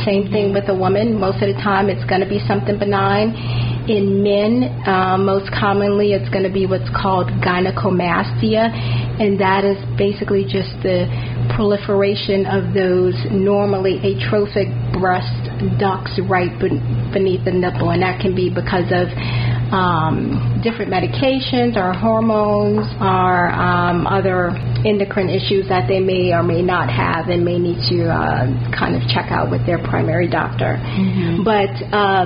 Same 0.03 0.27
thing 0.31 0.51
with 0.51 0.67
a 0.67 0.75
woman. 0.75 1.15
Most 1.19 1.39
of 1.39 1.47
the 1.47 1.59
time, 1.63 1.87
it's 1.87 2.03
going 2.09 2.21
to 2.21 2.29
be 2.29 2.43
something 2.43 2.77
benign. 2.77 3.31
In 3.87 4.23
men, 4.23 4.67
uh, 4.87 5.17
most 5.17 5.51
commonly, 5.51 6.11
it's 6.11 6.29
going 6.31 6.47
to 6.47 6.51
be 6.51 6.65
what's 6.65 6.87
called 6.95 7.27
gynecomastia, 7.43 8.71
and 9.19 9.39
that 9.39 9.63
is 9.63 9.75
basically 9.97 10.43
just 10.43 10.71
the 10.83 11.07
proliferation 11.55 12.47
of 12.47 12.73
those 12.73 13.15
normally 13.31 13.99
atrophic 13.99 14.71
breast 14.95 15.35
ducts 15.79 16.15
right 16.31 16.55
beneath 16.59 17.43
the 17.43 17.51
nipple, 17.51 17.91
and 17.91 18.01
that 18.01 18.19
can 18.23 18.35
be 18.35 18.47
because 18.47 18.87
of 18.95 19.11
um, 19.71 20.61
different 20.63 20.91
medications 20.91 21.77
or 21.77 21.93
hormones 21.93 22.85
or 22.99 23.51
um, 23.51 24.07
other 24.07 24.49
endocrine 24.85 25.29
issues 25.29 25.67
that 25.69 25.87
they 25.87 25.99
may 25.99 26.33
or 26.33 26.43
may 26.43 26.61
not 26.61 26.89
have 26.89 27.29
and 27.29 27.45
may 27.45 27.57
need 27.59 27.79
to 27.89 28.09
uh, 28.09 28.45
kind 28.75 28.95
of 28.95 29.01
check 29.09 29.31
out 29.31 29.49
with 29.49 29.65
their 29.65 29.79
primary 29.79 30.27
doctor. 30.27 30.77
Mm-hmm. 30.77 31.43
But 31.43 31.71
uh, 31.95 32.25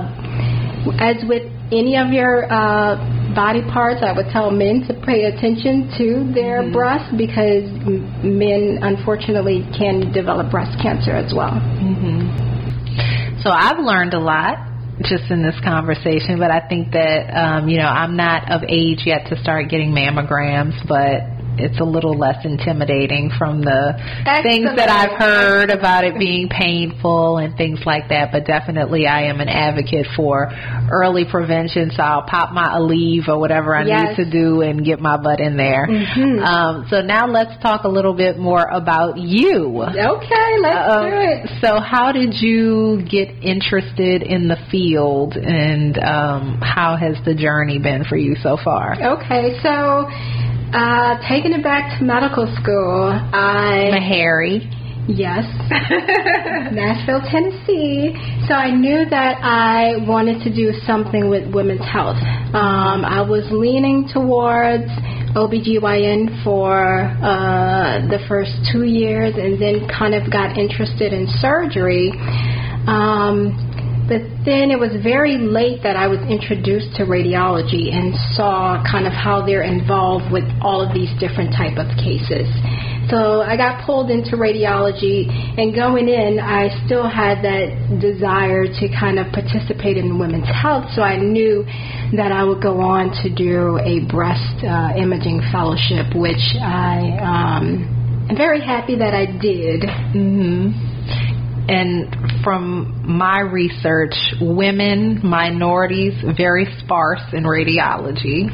as 1.00 1.24
with 1.28 1.44
any 1.72 1.98
of 1.98 2.12
your 2.12 2.46
uh, 2.52 2.96
body 3.36 3.62
parts, 3.62 4.02
I 4.02 4.14
would 4.14 4.28
tell 4.32 4.52
men 4.52 4.88
to 4.88 4.94
pay 5.06 5.26
attention 5.26 5.92
to 5.98 6.34
their 6.34 6.64
mm-hmm. 6.64 6.74
breasts 6.74 7.14
because 7.16 7.70
men, 8.24 8.80
unfortunately, 8.82 9.68
can 9.78 10.12
develop 10.12 10.50
breast 10.50 10.80
cancer 10.82 11.12
as 11.12 11.34
well. 11.34 11.54
Mm-hmm. 11.54 13.42
So 13.44 13.52
I've 13.52 13.80
learned 13.80 14.14
a 14.14 14.20
lot 14.20 14.67
just 15.04 15.30
in 15.30 15.44
this 15.44 15.60
conversation, 15.64 16.40
but 16.40 16.50
I 16.50 16.68
think 16.68 16.92
that 16.92 17.30
um, 17.30 17.70
you 17.70 17.78
know 17.78 17.86
I'm 17.86 18.16
not 18.16 18.52
of 18.52 18.64
age 18.68 19.04
yet 19.06 19.28
to 19.30 19.40
start 19.42 19.70
getting 19.70 19.92
mammograms, 19.92 20.76
but 20.88 21.37
it's 21.60 21.80
a 21.80 21.84
little 21.84 22.18
less 22.18 22.44
intimidating 22.46 23.32
from 23.38 23.62
the 23.62 23.94
Excellent. 23.98 24.44
things 24.44 24.70
that 24.76 24.90
I've 24.90 25.18
heard 25.18 25.70
about 25.70 26.04
it 26.04 26.18
being 26.18 26.50
painful 26.50 27.38
and 27.38 27.56
things 27.56 27.80
like 27.86 28.10
that. 28.10 28.32
But 28.32 28.46
definitely, 28.46 29.08
I 29.08 29.24
am 29.24 29.40
an 29.40 29.50
advocate 29.50 30.08
for 30.16 30.50
early 30.92 31.26
prevention. 31.30 31.92
So 31.96 32.04
I'll 32.04 32.24
pop 32.24 32.54
my 32.54 32.70
Aleve 32.70 33.28
or 33.28 33.40
whatever 33.40 33.76
I 33.76 33.86
yes. 33.86 34.18
need 34.18 34.26
to 34.26 34.32
do 34.32 34.62
and 34.62 34.84
get 34.84 35.00
my 35.00 35.18
butt 35.18 35.40
in 35.40 35.58
there. 35.58 35.88
Mm-hmm. 35.88 36.44
Um, 36.44 36.88
so 36.90 37.02
now 37.02 37.28
let's 37.28 37.62
talk 37.62 37.84
a 37.84 37.90
little 37.90 38.14
bit 38.14 38.38
more 38.38 38.66
about 38.68 39.18
you. 39.18 39.84
Okay, 39.84 40.50
let's 40.62 40.90
uh, 40.90 41.04
do 41.04 41.16
it. 41.16 41.50
So 41.62 41.80
how 41.80 42.12
did 42.12 42.34
you 42.34 43.04
get 43.10 43.30
interested 43.44 44.24
in 44.24 44.48
the 44.48 44.58
field, 44.72 45.36
and 45.36 45.98
um, 45.98 46.62
how 46.62 46.96
has 46.96 47.18
the 47.26 47.34
journey 47.34 47.80
been 47.80 48.04
for 48.06 48.18
you 48.18 48.36
so 48.42 48.58
far? 48.64 48.94
Okay, 48.94 49.58
so 49.62 50.08
uh, 50.74 51.18
taking 51.28 51.54
it 51.54 51.64
back 51.64 51.98
to 52.00 52.06
medical 52.06 52.46
school, 52.62 53.10
I. 53.12 53.90
Meharry. 53.94 54.68
Yes. 55.08 55.46
Nashville, 56.76 57.24
Tennessee. 57.32 58.12
So 58.48 58.54
I 58.54 58.72
knew 58.72 59.08
that 59.10 59.40
I 59.42 60.04
wanted 60.06 60.44
to 60.44 60.54
do 60.54 60.74
something 60.86 61.30
with 61.30 61.48
women's 61.54 61.86
health. 61.88 62.18
Um, 62.52 63.08
I 63.08 63.22
was 63.22 63.48
leaning 63.50 64.10
towards 64.12 64.92
OBGYN 65.32 66.44
for 66.44 67.08
uh, 67.24 68.04
the 68.12 68.20
first 68.28 68.52
two 68.72 68.84
years 68.84 69.36
and 69.38 69.62
then 69.62 69.88
kind 69.88 70.14
of 70.14 70.30
got 70.30 70.58
interested 70.58 71.14
in 71.14 71.28
surgery. 71.40 72.12
Um, 72.88 73.67
but 74.08 74.24
then 74.48 74.72
it 74.72 74.80
was 74.80 74.96
very 75.04 75.38
late 75.38 75.84
that 75.84 76.00
I 76.00 76.08
was 76.08 76.20
introduced 76.32 76.96
to 76.96 77.04
radiology 77.04 77.92
and 77.92 78.16
saw 78.40 78.80
kind 78.88 79.06
of 79.06 79.12
how 79.12 79.46
they're 79.46 79.68
involved 79.68 80.32
with 80.32 80.48
all 80.64 80.80
of 80.80 80.96
these 80.96 81.12
different 81.20 81.52
type 81.52 81.76
of 81.76 81.92
cases. 82.00 82.48
So 83.12 83.44
I 83.44 83.56
got 83.56 83.86
pulled 83.86 84.10
into 84.12 84.36
radiology, 84.36 85.28
and 85.60 85.74
going 85.74 86.08
in, 86.08 86.40
I 86.40 86.68
still 86.86 87.08
had 87.08 87.44
that 87.44 88.00
desire 88.00 88.68
to 88.68 88.84
kind 89.00 89.20
of 89.20 89.32
participate 89.32 89.96
in 89.96 90.20
women's 90.20 90.48
health. 90.48 90.92
So 90.96 91.02
I 91.02 91.16
knew 91.16 91.64
that 92.16 92.32
I 92.32 92.44
would 92.44 92.62
go 92.62 92.80
on 92.80 93.12
to 93.24 93.30
do 93.32 93.80
a 93.80 94.04
breast 94.12 94.64
uh, 94.64 94.96
imaging 94.96 95.40
fellowship, 95.52 96.16
which 96.16 96.56
I 96.60 97.20
um, 97.24 98.28
am 98.30 98.36
very 98.36 98.60
happy 98.60 98.96
that 98.98 99.14
I 99.14 99.26
did. 99.26 99.84
Mm-hmm 100.16 100.97
and 101.68 102.44
from 102.44 103.04
my 103.06 103.42
research, 103.42 104.16
women, 104.42 105.20
minorities, 105.24 106.14
very 106.38 106.66
sparse 106.80 107.22
in 107.34 107.44
radiology. 107.44 108.50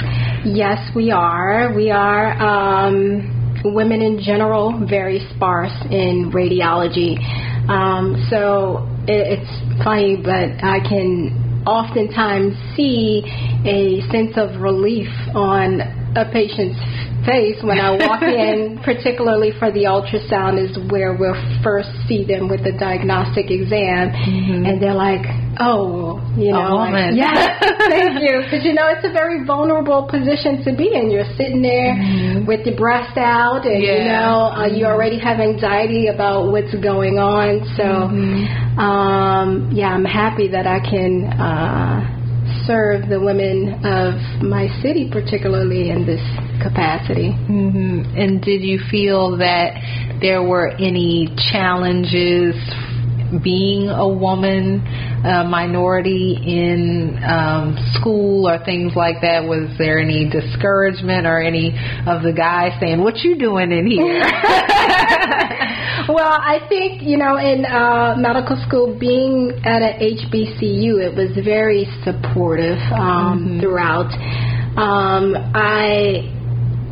Yes, 0.46 0.90
we 0.96 1.12
are. 1.12 1.74
We 1.76 1.92
are. 1.92 2.34
Um, 2.42 3.62
women 3.64 4.02
in 4.02 4.20
general, 4.22 4.86
very 4.90 5.26
sparse 5.36 5.76
in 5.90 6.32
radiology. 6.34 7.18
Um, 7.70 8.28
so 8.30 8.88
it, 9.08 9.40
it's 9.40 9.84
funny, 9.84 10.18
but 10.18 10.64
I 10.64 10.80
can 10.80 11.64
oftentimes 11.66 12.56
see 12.76 13.24
a 13.66 14.02
sense 14.12 14.36
of 14.36 14.60
relief 14.62 15.08
on 15.34 15.80
a 16.16 16.30
patient's 16.32 16.80
face 17.26 17.60
when 17.64 17.80
I 17.80 17.92
walk 17.92 18.22
in, 18.24 18.80
particularly 18.84 19.52
for 19.60 19.72
the 19.72 19.86
ultrasound, 19.86 20.60
is 20.60 20.76
where 20.92 21.16
we'll 21.16 21.40
first 21.64 21.90
see 22.08 22.24
them 22.24 22.50
with 22.50 22.64
the 22.64 22.72
diagnostic 22.72 23.50
exam, 23.50 24.12
mm-hmm. 24.12 24.66
and 24.66 24.82
they're 24.82 24.94
like, 24.94 25.26
"Oh, 25.60 26.20
you 26.38 26.52
know, 26.52 26.84
like, 26.84 27.16
yeah, 27.16 27.60
thank 27.90 28.22
you," 28.22 28.42
because 28.44 28.64
you 28.64 28.74
know 28.74 28.88
it's 28.88 29.06
a 29.06 29.12
very 29.12 29.46
vulnerable 29.46 30.08
position 30.08 30.64
to 30.64 30.76
be 30.76 30.94
in. 30.94 31.12
You're 31.12 31.30
sitting 31.38 31.62
there 31.62 31.96
mm-hmm. 31.96 32.46
with 32.46 32.66
your 32.66 32.76
breast 32.76 33.18
out, 33.18 33.66
and 33.66 33.82
yeah. 33.82 33.96
you 33.96 34.04
know 34.10 34.52
uh, 34.54 34.68
you 34.68 34.86
already 34.86 35.20
have 35.20 35.40
anxiety 35.40 36.08
about 36.08 36.52
what's 36.52 36.74
going 36.76 37.18
on. 37.18 37.64
So, 37.76 37.84
mm-hmm. 37.84 38.80
um, 38.80 39.72
yeah, 39.72 39.90
I'm 39.90 40.06
happy 40.06 40.48
that 40.50 40.68
I 40.68 40.80
can. 40.80 41.26
Uh, 41.34 42.20
serve 42.66 43.10
the 43.10 43.20
women 43.20 43.84
of 43.84 44.16
my 44.42 44.68
city, 44.82 45.10
particularly 45.12 45.90
in 45.90 46.06
this 46.06 46.22
capacity. 46.64 47.36
Mm-hmm. 47.36 48.16
And 48.16 48.42
did 48.42 48.64
you 48.64 48.80
feel 48.90 49.38
that 49.38 49.76
there 50.22 50.42
were 50.42 50.70
any 50.70 51.28
challenges 51.52 52.56
being 53.44 53.90
a 53.90 54.08
woman, 54.08 54.86
a 55.26 55.44
minority 55.44 56.38
in 56.40 57.20
um, 57.28 57.78
school 57.94 58.48
or 58.48 58.64
things 58.64 58.94
like 58.96 59.22
that? 59.22 59.44
Was 59.44 59.76
there 59.78 60.00
any 60.00 60.30
discouragement 60.30 61.26
or 61.28 61.42
any 61.42 61.76
of 62.08 62.24
the 62.24 62.34
guys 62.34 62.72
saying, 62.80 63.02
"What 63.02 63.18
you 63.20 63.38
doing 63.38 63.72
in 63.72 63.88
here?" 63.88 64.24
well, 66.10 66.38
I 66.40 66.60
think 66.70 67.02
you 67.02 67.18
know, 67.18 67.38
in 67.38 67.66
uh, 67.66 68.16
medical 68.18 68.58
school, 68.68 68.98
being 68.98 69.52
at 69.64 69.82
a 69.82 69.98
HBCU, 70.00 71.02
it 71.02 71.16
was 71.16 71.32
very 71.44 71.88
supportive 72.04 72.78
um, 72.92 73.60
mm-hmm. 73.60 73.60
throughout. 73.62 74.12
Um, 74.74 75.36
I 75.54 76.33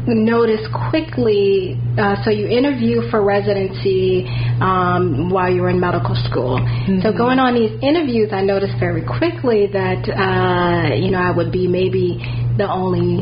noticed 0.07 0.71
quickly 0.89 1.77
uh, 1.97 2.15
so 2.23 2.31
you 2.31 2.47
interview 2.47 3.09
for 3.09 3.23
residency 3.23 4.25
um, 4.59 5.29
while 5.29 5.51
you're 5.51 5.69
in 5.69 5.79
medical 5.79 6.15
school 6.29 6.57
mm-hmm. 6.59 7.01
so 7.01 7.11
going 7.11 7.37
on 7.39 7.53
these 7.53 7.71
interviews 7.83 8.29
i 8.33 8.41
noticed 8.41 8.73
very 8.79 9.05
quickly 9.05 9.67
that 9.67 10.01
uh, 10.09 10.93
you 10.95 11.11
know 11.11 11.19
i 11.19 11.31
would 11.31 11.51
be 11.51 11.67
maybe 11.67 12.17
the 12.57 12.67
only 12.67 13.21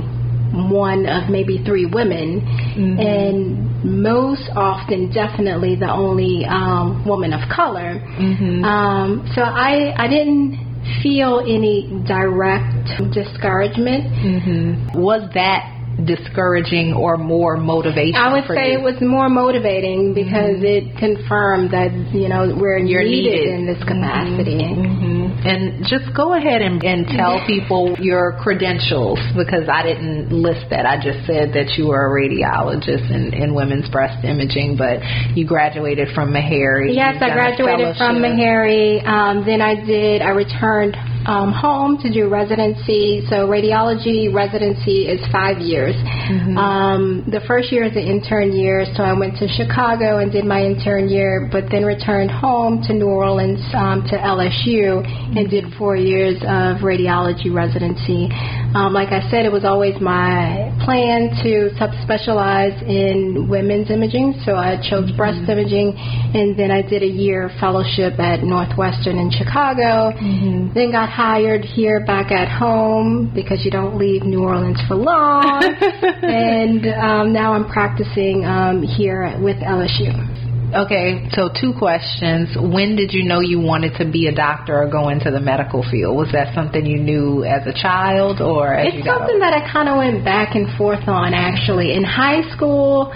one 0.72 1.06
of 1.06 1.30
maybe 1.30 1.64
three 1.64 1.86
women 1.86 2.42
mm-hmm. 2.42 3.00
and 3.00 3.84
most 3.84 4.50
often 4.56 5.12
definitely 5.12 5.76
the 5.76 5.90
only 5.90 6.46
um, 6.46 7.06
woman 7.06 7.34
of 7.34 7.42
color 7.54 8.00
mm-hmm. 8.00 8.64
um, 8.64 9.30
so 9.36 9.42
i 9.42 9.94
i 9.98 10.08
didn't 10.08 10.58
feel 11.04 11.40
any 11.42 11.92
direct 12.08 12.88
discouragement 13.14 14.06
mm-hmm. 14.06 15.00
was 15.00 15.22
that 15.34 15.79
discouraging 16.06 16.94
or 16.94 17.18
more 17.18 17.58
motivation? 17.58 18.16
I 18.16 18.34
would 18.34 18.48
say 18.48 18.72
you? 18.72 18.80
it 18.80 18.82
was 18.82 18.96
more 19.02 19.30
motivating 19.30 20.14
because 20.14 20.62
mm-hmm. 20.62 20.94
it 20.94 20.98
confirmed 20.98 21.72
that 21.72 21.92
you 22.14 22.30
know 22.30 22.56
we're 22.56 22.78
You're 22.80 23.04
needed, 23.04 23.48
needed. 23.48 23.60
in 23.60 23.66
this 23.66 23.82
capacity. 23.84 24.64
Mm-hmm. 24.64 25.29
Mm-hmm. 25.40 25.48
And 25.48 25.86
just 25.88 26.16
go 26.16 26.34
ahead 26.34 26.62
and, 26.62 26.84
and 26.84 27.08
tell 27.08 27.46
people 27.48 27.96
your 28.00 28.38
credentials 28.42 29.20
because 29.36 29.68
I 29.72 29.84
didn't 29.84 30.32
list 30.32 30.70
that. 30.70 30.86
I 30.86 30.98
just 30.98 31.26
said 31.26 31.54
that 31.54 31.76
you 31.78 31.88
were 31.88 32.06
a 32.06 32.12
radiologist 32.12 33.10
in, 33.12 33.34
in 33.34 33.56
women's 33.56 33.90
breast 33.90 34.24
imaging, 34.24 34.78
but 34.78 35.00
you 35.36 35.48
graduated 35.48 36.10
from 36.14 36.32
Meharry. 36.32 36.94
Yes, 36.94 37.18
I 37.22 37.32
graduated 37.32 37.96
from 37.98 38.22
Meharry. 38.22 39.06
Um, 39.06 39.46
then 39.46 39.62
I 39.62 39.76
did. 39.76 40.22
I 40.22 40.30
returned 40.30 40.96
um, 41.26 41.52
home 41.52 41.98
to 42.00 42.12
do 42.12 42.30
residency. 42.30 43.26
So 43.30 43.48
radiology 43.48 44.34
residency 44.34 45.08
is 45.08 45.20
five 45.32 45.60
years. 45.60 45.96
Mm-hmm. 45.96 46.58
Um, 46.58 47.24
the 47.30 47.42
first 47.48 47.72
year 47.72 47.84
is 47.86 47.94
the 47.94 48.02
intern 48.02 48.54
year, 48.54 48.86
so 48.96 49.04
I 49.04 49.14
went 49.14 49.38
to 49.38 49.48
Chicago 49.48 50.20
and 50.20 50.32
did 50.32 50.46
my 50.46 50.62
intern 50.64 51.10
year, 51.10 51.50
but 51.52 51.66
then 51.72 51.84
returned 51.84 52.32
home 52.32 52.82
to 52.84 52.94
New 52.94 53.08
Orleans 53.08 53.60
um, 53.74 54.04
to 54.10 54.16
LSU 54.16 55.04
and 55.36 55.50
did 55.50 55.66
four 55.78 55.96
years 55.96 56.36
of 56.42 56.82
radiology 56.82 57.54
residency. 57.54 58.30
Um, 58.74 58.94
like 58.94 59.10
I 59.10 59.30
said, 59.30 59.46
it 59.46 59.52
was 59.52 59.66
always 59.66 60.00
my 60.02 60.74
plan 60.86 61.30
to 61.44 61.70
subspecialize 61.78 62.82
in 62.84 63.48
women's 63.50 63.90
imaging, 63.90 64.42
so 64.46 64.56
I 64.56 64.78
chose 64.78 65.10
mm-hmm. 65.10 65.18
breast 65.18 65.50
imaging, 65.50 65.94
and 65.98 66.58
then 66.58 66.72
I 66.72 66.82
did 66.82 67.04
a 67.04 67.08
year 67.08 67.50
fellowship 67.60 68.20
at 68.20 68.44
Northwestern 68.44 69.18
in 69.18 69.32
Chicago. 69.32 70.14
Mm-hmm. 70.18 70.74
Then 70.74 70.92
got 70.92 71.10
hired 71.10 71.66
here 71.66 72.06
back 72.06 72.32
at 72.32 72.48
home 72.48 73.32
because 73.34 73.66
you 73.66 73.72
don't 73.72 73.98
leave 73.98 74.24
New 74.24 74.44
Orleans 74.44 74.80
for 74.88 74.96
long, 74.96 75.64
and 76.22 76.86
um, 76.88 77.34
now 77.34 77.54
I'm 77.54 77.70
practicing 77.70 78.46
um, 78.46 78.84
here 78.84 79.38
with 79.42 79.58
LSU. 79.58 80.39
Okay, 80.70 81.28
so 81.34 81.50
two 81.50 81.74
questions. 81.74 82.54
When 82.54 82.96
did 82.96 83.12
you 83.12 83.24
know 83.24 83.40
you 83.40 83.60
wanted 83.60 83.98
to 83.98 84.06
be 84.06 84.28
a 84.28 84.36
doctor 84.36 84.78
or 84.78 84.88
go 84.88 85.10
into 85.10 85.32
the 85.32 85.40
medical 85.40 85.82
field? 85.82 86.16
Was 86.16 86.32
that 86.34 86.54
something 86.54 86.86
you 86.86 87.00
knew 87.00 87.44
as 87.44 87.66
a 87.66 87.74
child 87.74 88.40
or 88.40 88.76
as 88.76 88.94
It's 88.94 89.06
something 89.06 89.40
that 89.40 89.54
I 89.54 89.66
kind 89.74 89.90
of 89.90 89.98
went 89.98 90.24
back 90.24 90.54
and 90.54 90.70
forth 90.78 91.08
on 91.08 91.34
actually. 91.34 91.96
In 91.96 92.04
high 92.04 92.46
school, 92.54 93.10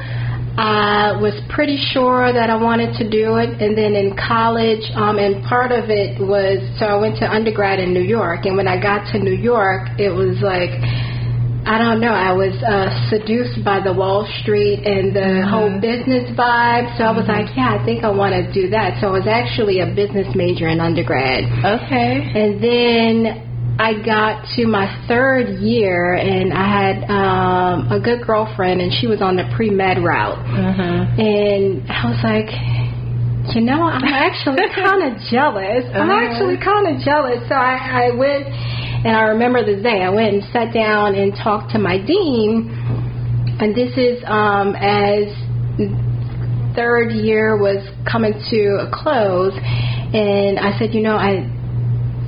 I 0.58 1.13
was 1.22 1.38
pretty 1.50 1.78
sure 1.78 2.34
that 2.34 2.50
I 2.50 2.58
wanted 2.58 2.98
to 2.98 3.10
do 3.10 3.38
it, 3.38 3.62
and 3.62 3.78
then 3.78 3.94
in 3.94 4.18
college, 4.18 4.82
um, 4.94 5.18
and 5.18 5.46
part 5.46 5.72
of 5.72 5.89
it 5.89 6.18
was 6.22 6.58
so 6.78 6.86
I 6.86 6.98
went 6.98 7.18
to 7.22 7.30
undergrad 7.30 7.80
in 7.80 7.94
New 7.94 8.06
York, 8.06 8.46
and 8.46 8.58
when 8.58 8.68
I 8.68 8.82
got 8.82 9.12
to 9.13 9.20
New 9.20 9.38
York, 9.38 9.89
it 9.98 10.10
was 10.10 10.42
like 10.42 10.74
I 11.65 11.78
don't 11.78 12.02
know. 12.02 12.12
I 12.12 12.34
was 12.34 12.52
uh, 12.60 12.91
seduced 13.10 13.63
by 13.63 13.80
the 13.80 13.93
Wall 13.93 14.28
Street 14.43 14.84
and 14.84 15.15
the 15.15 15.19
mm-hmm. 15.19 15.49
whole 15.49 15.71
business 15.80 16.28
vibe. 16.36 16.91
So 16.99 17.08
I 17.08 17.12
was 17.15 17.23
mm-hmm. 17.23 17.47
like, 17.47 17.56
yeah, 17.56 17.80
I 17.80 17.86
think 17.86 18.04
I 18.04 18.12
want 18.12 18.36
to 18.36 18.43
do 18.52 18.69
that. 18.76 18.99
So 18.99 19.08
I 19.08 19.12
was 19.12 19.28
actually 19.28 19.80
a 19.80 19.88
business 19.88 20.28
major 20.36 20.67
in 20.67 20.84
undergrad. 20.84 21.47
Okay. 21.63 22.19
And 22.36 22.60
then 22.60 23.78
I 23.80 23.95
got 24.04 24.43
to 24.60 24.67
my 24.67 24.91
third 25.08 25.63
year 25.63 26.19
and 26.19 26.52
I 26.52 26.67
had 26.67 26.95
um, 27.08 27.91
a 27.91 27.99
good 27.99 28.28
girlfriend 28.28 28.82
and 28.82 28.91
she 28.91 29.08
was 29.08 29.21
on 29.21 29.39
the 29.39 29.47
pre 29.56 29.71
med 29.71 30.04
route. 30.04 30.43
Mm-hmm. 30.43 31.19
And 31.19 31.88
I 31.88 32.04
was 32.12 32.21
like, 32.28 32.52
you 33.56 33.62
know, 33.63 33.88
I'm 33.88 34.04
actually 34.04 34.67
kind 34.76 35.02
of 35.08 35.15
jealous. 35.32 35.88
I'm 35.95 36.12
uh-huh. 36.12 36.28
actually 36.28 36.58
kind 36.60 36.91
of 36.91 37.02
jealous. 37.04 37.39
So 37.47 37.56
I, 37.56 38.12
I 38.12 38.15
went 38.15 38.52
and 39.06 39.16
I 39.16 39.24
remember 39.36 39.66
this 39.66 39.84
day. 39.84 40.02
I 40.02 40.10
went 40.10 40.34
and 40.34 40.44
sat 40.54 40.74
down 40.74 41.16
and 41.16 41.34
talked 41.36 41.72
to 41.72 41.80
my 41.80 41.98
dean, 41.98 42.72
and 43.60 43.76
this 43.76 43.98
is 43.98 44.24
um, 44.26 44.76
as 44.76 45.28
third 46.76 47.12
year 47.12 47.58
was 47.58 47.86
coming 48.10 48.34
to 48.50 48.88
a 48.88 48.89
close, 48.92 49.54
and 50.13 50.60
I 50.60 50.78
said, 50.80 50.94
you 50.94 51.02
know, 51.02 51.18
I 51.18 51.50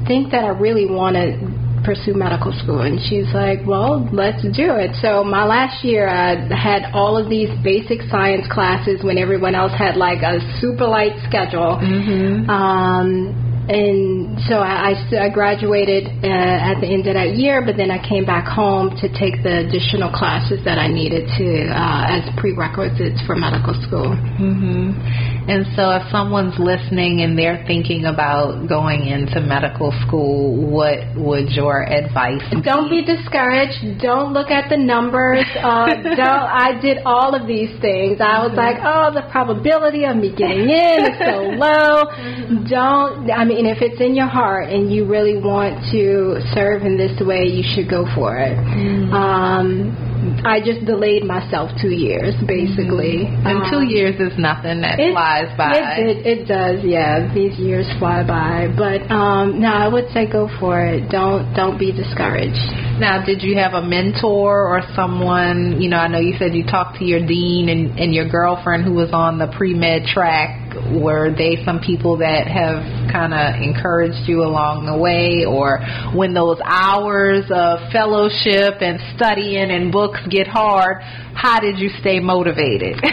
think 0.07 0.31
that 0.31 0.43
I 0.43 0.49
really 0.49 0.85
want 0.85 1.15
to 1.15 1.55
pursue 1.85 2.15
medical 2.15 2.51
school 2.51 2.81
and 2.81 2.97
she's 3.07 3.31
like 3.35 3.59
well 3.67 4.09
let's 4.11 4.41
do 4.41 4.73
it 4.73 4.89
so 5.01 5.23
my 5.23 5.45
last 5.45 5.85
year 5.85 6.09
i 6.09 6.33
had 6.49 6.81
all 6.93 7.15
of 7.15 7.29
these 7.29 7.47
basic 7.63 8.01
science 8.09 8.43
classes 8.49 9.03
when 9.03 9.19
everyone 9.19 9.53
else 9.53 9.71
had 9.77 9.95
like 9.95 10.23
a 10.23 10.41
super 10.59 10.87
light 10.87 11.13
schedule 11.29 11.77
mm-hmm. 11.77 12.49
um 12.49 13.44
and 13.67 14.37
so 14.45 14.61
I, 14.61 14.93
I, 14.93 15.25
I 15.25 15.29
graduated 15.29 16.05
uh, 16.21 16.69
at 16.69 16.77
the 16.81 16.87
end 16.87 17.07
of 17.07 17.15
that 17.17 17.33
year, 17.33 17.65
but 17.65 17.77
then 17.77 17.89
I 17.89 17.97
came 17.97 18.25
back 18.25 18.45
home 18.45 18.93
to 19.01 19.09
take 19.09 19.41
the 19.41 19.65
additional 19.65 20.13
classes 20.13 20.61
that 20.65 20.77
I 20.77 20.85
needed 20.85 21.25
to 21.37 21.47
uh, 21.73 22.13
as 22.13 22.29
prerequisites 22.37 23.25
for 23.25 23.35
medical 23.35 23.73
school. 23.81 24.13
Mm-hmm. 24.13 25.25
And 25.49 25.65
so, 25.77 25.93
if 25.93 26.05
someone's 26.09 26.57
listening 26.57 27.21
and 27.21 27.37
they're 27.37 27.63
thinking 27.65 28.05
about 28.05 28.67
going 28.67 29.05
into 29.05 29.41
medical 29.41 29.93
school, 30.05 30.57
what 30.57 31.05
would 31.17 31.49
your 31.53 31.85
advice 31.85 32.41
be? 32.49 32.61
Don't 32.61 32.89
be 32.89 33.05
discouraged. 33.05 34.01
Don't 34.01 34.33
look 34.33 34.49
at 34.49 34.69
the 34.69 34.77
numbers. 34.77 35.45
Uh, 35.53 35.85
don't. 36.17 36.45
I 36.49 36.81
did 36.81 36.97
all 37.05 37.33
of 37.33 37.45
these 37.45 37.69
things. 37.81 38.17
I 38.21 38.41
was 38.41 38.53
mm-hmm. 38.53 38.61
like, 38.61 38.77
oh, 38.81 39.13
the 39.13 39.29
probability 39.29 40.05
of 40.05 40.17
me 40.17 40.33
getting 40.33 40.69
in 40.69 41.13
is 41.13 41.17
so 41.17 41.37
low. 41.61 42.09
Mm-hmm. 42.09 42.65
Don't. 42.65 43.29
I 43.29 43.45
mean, 43.45 43.54
if 43.63 43.79
it's 43.79 44.01
in 44.03 44.15
your 44.15 44.27
heart 44.27 44.67
and 44.67 44.91
you 44.91 45.07
really 45.07 45.39
want 45.39 45.79
to 45.95 46.43
serve 46.51 46.83
in 46.83 46.99
this 46.99 47.15
way, 47.23 47.47
you 47.47 47.63
should 47.63 47.89
go 47.89 48.03
for 48.13 48.35
it. 48.35 48.59
Mm-hmm. 48.59 49.13
Um, 49.15 50.14
I 50.45 50.59
just 50.59 50.85
delayed 50.85 51.23
myself 51.23 51.71
two 51.81 51.91
years, 51.91 52.33
basically. 52.45 53.25
Mm-hmm. 53.25 53.47
And 53.47 53.57
um, 53.63 53.71
two 53.71 53.83
years 53.85 54.15
is 54.19 54.37
nothing 54.37 54.81
that 54.81 54.99
it, 54.99 55.13
flies 55.13 55.49
by. 55.57 55.97
It, 55.97 56.07
it, 56.07 56.17
it, 56.25 56.39
does, 56.47 56.83
yeah. 56.83 57.33
These 57.33 57.57
years 57.59 57.85
fly 57.99 58.25
by, 58.25 58.67
but 58.75 59.05
um, 59.11 59.59
no, 59.59 59.69
I 59.69 59.87
would 59.87 60.09
say 60.11 60.29
go 60.29 60.49
for 60.59 60.81
it. 60.85 61.09
Don't 61.09 61.53
don't 61.53 61.77
be 61.77 61.91
discouraged. 61.91 62.61
Now, 62.99 63.25
did 63.25 63.41
you 63.43 63.57
have 63.57 63.73
a 63.73 63.81
mentor 63.81 64.67
or 64.67 64.81
someone? 64.95 65.81
You 65.81 65.89
know, 65.89 65.97
I 65.97 66.07
know 66.07 66.19
you 66.19 66.37
said 66.39 66.53
you 66.55 66.63
talked 66.63 66.99
to 66.99 67.05
your 67.05 67.25
dean 67.25 67.69
and, 67.69 67.99
and 67.99 68.13
your 68.13 68.29
girlfriend 68.29 68.85
who 68.85 68.93
was 68.93 69.11
on 69.11 69.37
the 69.37 69.47
pre 69.47 69.73
med 69.73 70.05
track 70.05 70.65
were 70.91 71.33
they 71.35 71.63
some 71.63 71.79
people 71.79 72.17
that 72.17 72.47
have 72.47 72.83
kind 73.11 73.33
of 73.33 73.61
encouraged 73.61 74.27
you 74.27 74.43
along 74.43 74.85
the 74.85 74.97
way 74.97 75.45
or 75.47 75.79
when 76.13 76.33
those 76.33 76.59
hours 76.63 77.45
of 77.49 77.79
fellowship 77.91 78.81
and 78.81 78.99
studying 79.15 79.71
and 79.71 79.91
books 79.91 80.14
get 80.29 80.47
hard 80.47 81.01
how 81.33 81.59
did 81.59 81.77
you 81.77 81.89
stay 81.99 82.19
motivated 82.19 82.95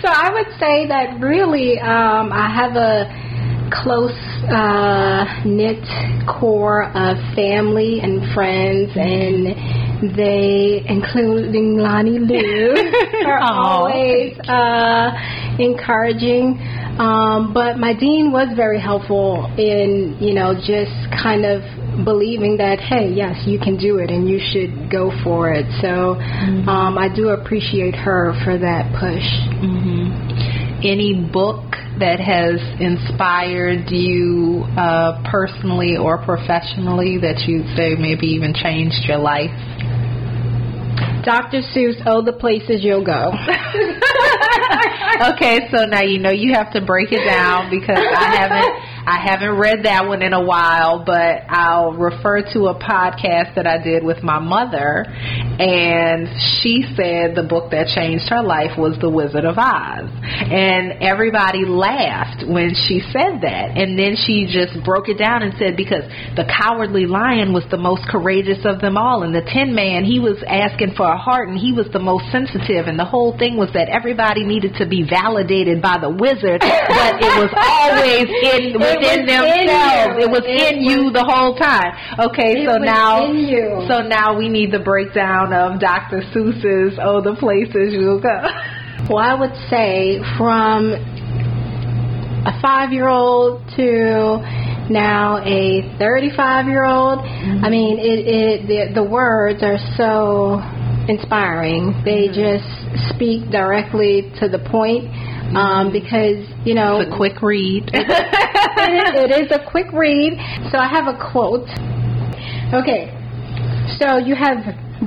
so 0.00 0.08
i 0.08 0.30
would 0.32 0.50
say 0.58 0.86
that 0.86 1.18
really 1.20 1.78
um, 1.80 2.32
i 2.32 2.48
have 2.48 2.76
a 2.76 3.30
close 3.70 4.18
uh, 4.50 5.24
knit 5.44 5.84
core 6.26 6.84
of 6.90 7.16
family 7.34 8.00
and 8.02 8.34
friends 8.34 8.90
and 8.96 9.54
they, 10.16 10.82
including 10.88 11.76
Lonnie 11.76 12.18
Lou, 12.18 12.74
are 13.26 13.40
always 13.40 14.36
uh, 14.48 15.12
encouraging. 15.58 16.58
Um, 16.98 17.52
but 17.52 17.78
my 17.78 17.92
dean 17.92 18.32
was 18.32 18.48
very 18.56 18.80
helpful 18.80 19.46
in, 19.58 20.16
you 20.20 20.34
know, 20.34 20.54
just 20.54 20.92
kind 21.22 21.44
of 21.44 21.62
believing 22.04 22.56
that, 22.58 22.80
hey, 22.80 23.08
yes, 23.12 23.46
you 23.46 23.58
can 23.58 23.76
do 23.76 23.98
it 23.98 24.10
and 24.10 24.28
you 24.28 24.40
should 24.40 24.90
go 24.90 25.12
for 25.22 25.52
it. 25.52 25.66
So 25.80 26.16
mm-hmm. 26.16 26.68
um, 26.68 26.98
I 26.98 27.08
do 27.14 27.28
appreciate 27.30 27.94
her 27.94 28.34
for 28.44 28.58
that 28.58 28.92
push. 28.98 29.26
Mm-hmm. 29.62 30.80
Any 30.80 31.28
book 31.30 31.76
that 32.00 32.20
has 32.20 32.58
inspired 32.80 33.90
you 33.90 34.64
uh, 34.76 35.22
personally 35.30 35.96
or 35.96 36.18
professionally 36.24 37.18
that 37.20 37.44
you 37.46 37.64
say 37.76 37.94
maybe 38.00 38.26
even 38.28 38.54
changed 38.54 39.04
your 39.04 39.18
life? 39.18 39.52
Dr. 41.24 41.60
Seuss, 41.76 42.00
oh, 42.06 42.22
the 42.24 42.32
places 42.32 42.82
you'll 42.82 43.04
go. 43.04 43.28
okay, 45.34 45.68
so 45.70 45.84
now 45.84 46.00
you 46.00 46.18
know 46.18 46.30
you 46.30 46.54
have 46.54 46.72
to 46.72 46.80
break 46.80 47.12
it 47.12 47.26
down 47.26 47.68
because 47.68 47.98
I 47.98 48.36
haven't 48.36 48.89
I 49.06 49.24
haven't 49.24 49.56
read 49.56 49.84
that 49.84 50.06
one 50.06 50.22
in 50.22 50.32
a 50.32 50.44
while, 50.44 51.04
but 51.04 51.48
I'll 51.48 51.92
refer 51.92 52.42
to 52.52 52.68
a 52.68 52.74
podcast 52.76 53.54
that 53.56 53.66
I 53.66 53.82
did 53.82 54.04
with 54.04 54.22
my 54.22 54.38
mother, 54.38 55.04
and 55.08 56.28
she 56.60 56.84
said 56.96 57.34
the 57.34 57.46
book 57.48 57.70
that 57.72 57.88
changed 57.96 58.28
her 58.28 58.42
life 58.42 58.76
was 58.76 58.98
The 59.00 59.08
Wizard 59.08 59.44
of 59.44 59.56
Oz. 59.56 60.08
And 60.20 61.00
everybody 61.00 61.64
laughed 61.64 62.44
when 62.44 62.76
she 62.76 63.00
said 63.12 63.40
that. 63.40 63.76
And 63.76 63.98
then 63.98 64.16
she 64.16 64.48
just 64.48 64.76
broke 64.84 65.08
it 65.08 65.16
down 65.16 65.42
and 65.42 65.54
said, 65.56 65.76
because 65.76 66.04
the 66.36 66.44
cowardly 66.44 67.06
lion 67.06 67.52
was 67.52 67.64
the 67.70 67.80
most 67.80 68.04
courageous 68.08 68.64
of 68.64 68.80
them 68.80 68.96
all, 68.96 69.22
and 69.22 69.34
the 69.34 69.44
tin 69.48 69.74
man, 69.74 70.04
he 70.04 70.20
was 70.20 70.36
asking 70.44 70.92
for 70.96 71.08
a 71.08 71.16
heart, 71.16 71.48
and 71.48 71.56
he 71.56 71.72
was 71.72 71.88
the 71.92 72.02
most 72.02 72.28
sensitive, 72.32 72.84
and 72.84 72.98
the 72.98 73.08
whole 73.08 73.36
thing 73.38 73.56
was 73.56 73.72
that 73.72 73.88
everybody 73.88 74.44
needed 74.44 74.76
to 74.76 74.86
be 74.86 75.08
validated 75.08 75.80
by 75.80 75.96
the 75.96 76.10
wizard, 76.10 76.60
but 76.60 77.12
it 77.16 77.32
was 77.40 77.52
always 77.56 78.28
in 78.28 78.76
within 79.00 79.26
themselves. 79.26 80.24
it 80.24 80.30
was 80.30 80.44
in 80.44 80.82
you 80.82 81.10
the 81.10 81.24
whole 81.24 81.56
time. 81.56 81.92
Okay, 82.18 82.66
so 82.66 82.76
now 82.76 83.26
so 83.88 84.02
now 84.06 84.36
we 84.36 84.48
need 84.48 84.72
the 84.72 84.80
breakdown 84.80 85.52
of 85.52 85.80
Dr. 85.80 86.22
Seuss's 86.32 86.98
"Oh, 87.00 87.20
the 87.20 87.34
Places 87.36 87.92
You'll 87.92 88.20
Go." 88.20 88.28
Well, 89.08 89.18
I 89.18 89.34
would 89.34 89.56
say 89.70 90.20
from 90.36 90.92
a 90.92 92.60
five-year-old 92.60 93.66
to 93.74 94.38
now 94.90 95.38
a 95.38 95.82
35-year-old. 95.98 97.18
Mm-hmm. 97.18 97.64
I 97.64 97.70
mean, 97.70 97.98
it, 97.98 98.18
it 98.26 98.66
the, 98.68 99.00
the 99.00 99.02
words 99.02 99.62
are 99.62 99.78
so 99.96 100.60
inspiring. 101.08 102.02
They 102.04 102.28
mm-hmm. 102.28 102.38
just 102.38 103.14
speak 103.14 103.50
directly 103.50 104.30
to 104.40 104.48
the 104.48 104.58
point 104.58 105.10
um, 105.56 105.92
because 105.92 106.46
you 106.64 106.74
know 106.74 107.00
it's 107.00 107.12
a 107.12 107.16
quick 107.16 107.42
read. 107.42 107.90
it, 107.92 108.06
it 109.30 109.30
is 109.44 109.50
a 109.50 109.70
quick 109.70 109.92
read. 109.92 110.34
So 110.70 110.78
I 110.78 110.88
have 110.88 111.06
a 111.06 111.18
quote. 111.18 111.68
Okay, 112.72 113.10
so 113.98 114.18
you 114.18 114.34
have 114.34 114.58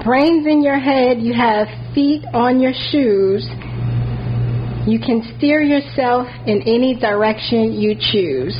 brains 0.03 0.45
in 0.47 0.63
your 0.63 0.79
head, 0.79 1.21
you 1.21 1.33
have 1.33 1.67
feet 1.93 2.23
on 2.33 2.59
your 2.59 2.73
shoes. 2.91 3.47
You 4.85 4.99
can 4.99 5.23
steer 5.37 5.61
yourself 5.61 6.27
in 6.45 6.61
any 6.63 6.95
direction 6.99 7.73
you 7.73 7.95
choose. 7.95 8.55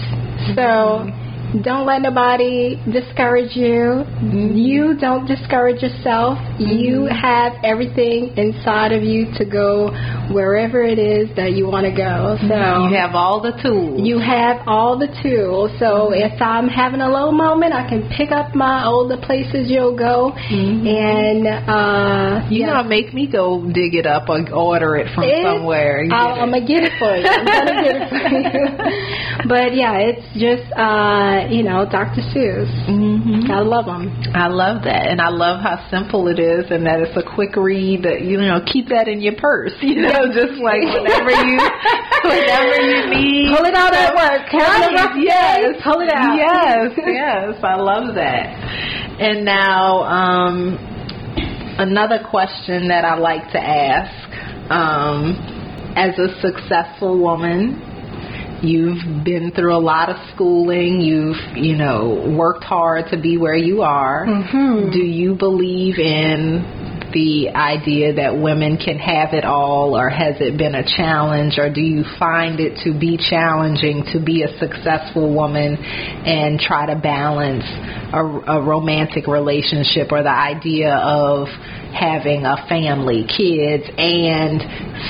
So 0.56 0.64
mm-hmm. 1.04 1.23
Don't 1.62 1.86
let 1.86 2.02
nobody 2.02 2.82
discourage 2.90 3.56
you. 3.56 4.02
Mm-hmm. 4.02 4.58
You 4.58 4.98
don't 4.98 5.28
discourage 5.28 5.84
yourself. 5.84 6.40
Mm-hmm. 6.58 6.66
You 6.66 7.06
have 7.06 7.54
everything 7.64 8.34
inside 8.38 8.92
of 8.92 9.04
you 9.04 9.30
to 9.38 9.46
go 9.46 9.94
wherever 10.34 10.82
it 10.82 10.98
is 10.98 11.30
that 11.36 11.54
you 11.54 11.68
want 11.68 11.86
to 11.86 11.94
go. 11.94 12.38
So 12.42 12.90
you 12.90 12.96
have 12.98 13.14
all 13.14 13.40
the 13.40 13.54
tools. 13.62 14.02
You 14.02 14.18
have 14.18 14.66
all 14.66 14.98
the 14.98 15.14
tools. 15.22 15.70
So 15.78 16.10
mm-hmm. 16.10 16.26
if 16.26 16.42
I'm 16.42 16.68
having 16.68 17.02
a 17.02 17.10
low 17.10 17.32
moment, 17.32 17.74
I 17.74 17.88
can 17.88 18.10
pick 18.18 18.32
up 18.32 18.56
my 18.56 18.86
older 18.86 19.18
places 19.18 19.70
you'll 19.70 19.98
go, 19.98 20.34
mm-hmm. 20.34 20.88
and 20.88 21.46
uh, 21.70 22.50
you 22.50 22.66
yeah. 22.66 22.82
know, 22.82 22.84
make 22.84 23.14
me 23.14 23.30
go 23.30 23.62
dig 23.62 23.94
it 23.94 24.08
up 24.08 24.28
or 24.28 24.42
order 24.52 24.96
it 24.96 25.14
from 25.14 25.26
it's, 25.26 25.46
somewhere. 25.46 26.02
I'm 26.10 26.50
gonna 26.50 26.66
get 26.66 26.82
it 26.82 26.94
for 26.98 27.14
you. 27.14 27.30
I'm 27.30 27.46
gonna 27.46 27.84
get 27.84 27.96
it 28.02 28.10
for 28.10 28.26
you. 28.42 29.48
but 29.54 29.76
yeah, 29.76 30.02
it's 30.02 30.26
just. 30.34 30.66
Uh, 30.74 31.43
you 31.52 31.64
know, 31.64 31.86
Dr. 31.90 32.22
Seuss. 32.32 32.70
Mm-hmm. 32.88 33.52
I 33.52 33.60
love 33.60 33.86
them. 33.86 34.12
I 34.34 34.48
love 34.48 34.84
that, 34.84 35.08
and 35.08 35.20
I 35.20 35.30
love 35.30 35.62
how 35.62 35.88
simple 35.90 36.28
it 36.28 36.40
is, 36.40 36.70
and 36.72 36.86
that 36.86 37.00
it's 37.00 37.16
a 37.18 37.24
quick 37.24 37.56
read. 37.56 38.04
That 38.04 38.22
you 38.22 38.38
know, 38.38 38.62
keep 38.66 38.90
that 38.90 39.08
in 39.08 39.22
your 39.22 39.36
purse. 39.36 39.74
You 39.82 40.02
know, 40.02 40.32
just 40.34 40.58
like 40.64 40.82
whenever 40.82 41.32
you, 41.32 41.60
whenever 42.24 42.76
you 42.82 43.00
need, 43.14 43.56
pull 43.56 43.66
it 43.66 43.76
out 43.76 43.94
at 43.94 44.16
work. 44.16 44.52
Right. 44.54 45.22
Yes, 45.22 45.82
pull 45.84 46.02
it 46.02 46.10
out. 46.10 46.36
Yes, 46.36 46.92
yes, 47.06 47.60
I 47.62 47.76
love 47.76 48.16
that. 48.16 48.48
And 49.20 49.46
now, 49.46 50.04
um, 50.04 50.78
another 51.78 52.26
question 52.30 52.88
that 52.88 53.06
I 53.06 53.18
like 53.18 53.52
to 53.52 53.60
ask. 53.60 54.72
Um, 54.72 55.62
as 55.96 56.18
a 56.18 56.42
successful 56.42 57.20
woman, 57.20 57.93
You've 58.64 59.26
been 59.26 59.52
through 59.52 59.76
a 59.76 59.84
lot 59.84 60.10
of 60.10 60.16
schooling. 60.34 61.02
You've, 61.02 61.58
you 61.58 61.76
know, 61.76 62.34
worked 62.38 62.64
hard 62.64 63.10
to 63.12 63.18
be 63.22 63.38
where 63.38 63.56
you 63.56 63.82
are. 63.82 64.26
Mm-hmm. 64.26 64.92
Do 64.92 65.00
you 65.00 65.36
believe 65.36 66.00
in 66.00 66.83
the 67.14 67.50
idea 67.50 68.14
that 68.14 68.36
women 68.36 68.78
can 68.78 68.98
have 68.98 69.34
it 69.34 69.46
all, 69.46 69.96
or 69.96 70.10
has 70.10 70.36
it 70.40 70.58
been 70.58 70.76
a 70.76 70.84
challenge, 70.84 71.58
or 71.58 71.72
do 71.72 71.82
you 71.82 72.04
find 72.20 72.60
it 72.60 72.82
to 72.84 72.98
be 72.98 73.18
challenging 73.18 74.04
to 74.12 74.20
be 74.20 74.44
a 74.44 74.50
successful 74.58 75.34
woman 75.34 75.78
and 75.78 76.60
try 76.60 76.86
to 76.88 77.00
balance 77.00 77.64
a, 78.14 78.58
a 78.58 78.62
romantic 78.62 79.28
relationship 79.28 80.12
or 80.12 80.24
the 80.24 80.30
idea 80.30 80.94
of 80.96 81.48
having 81.94 82.44
a 82.44 82.58
family, 82.68 83.24
kids, 83.30 83.86
and 83.98 84.60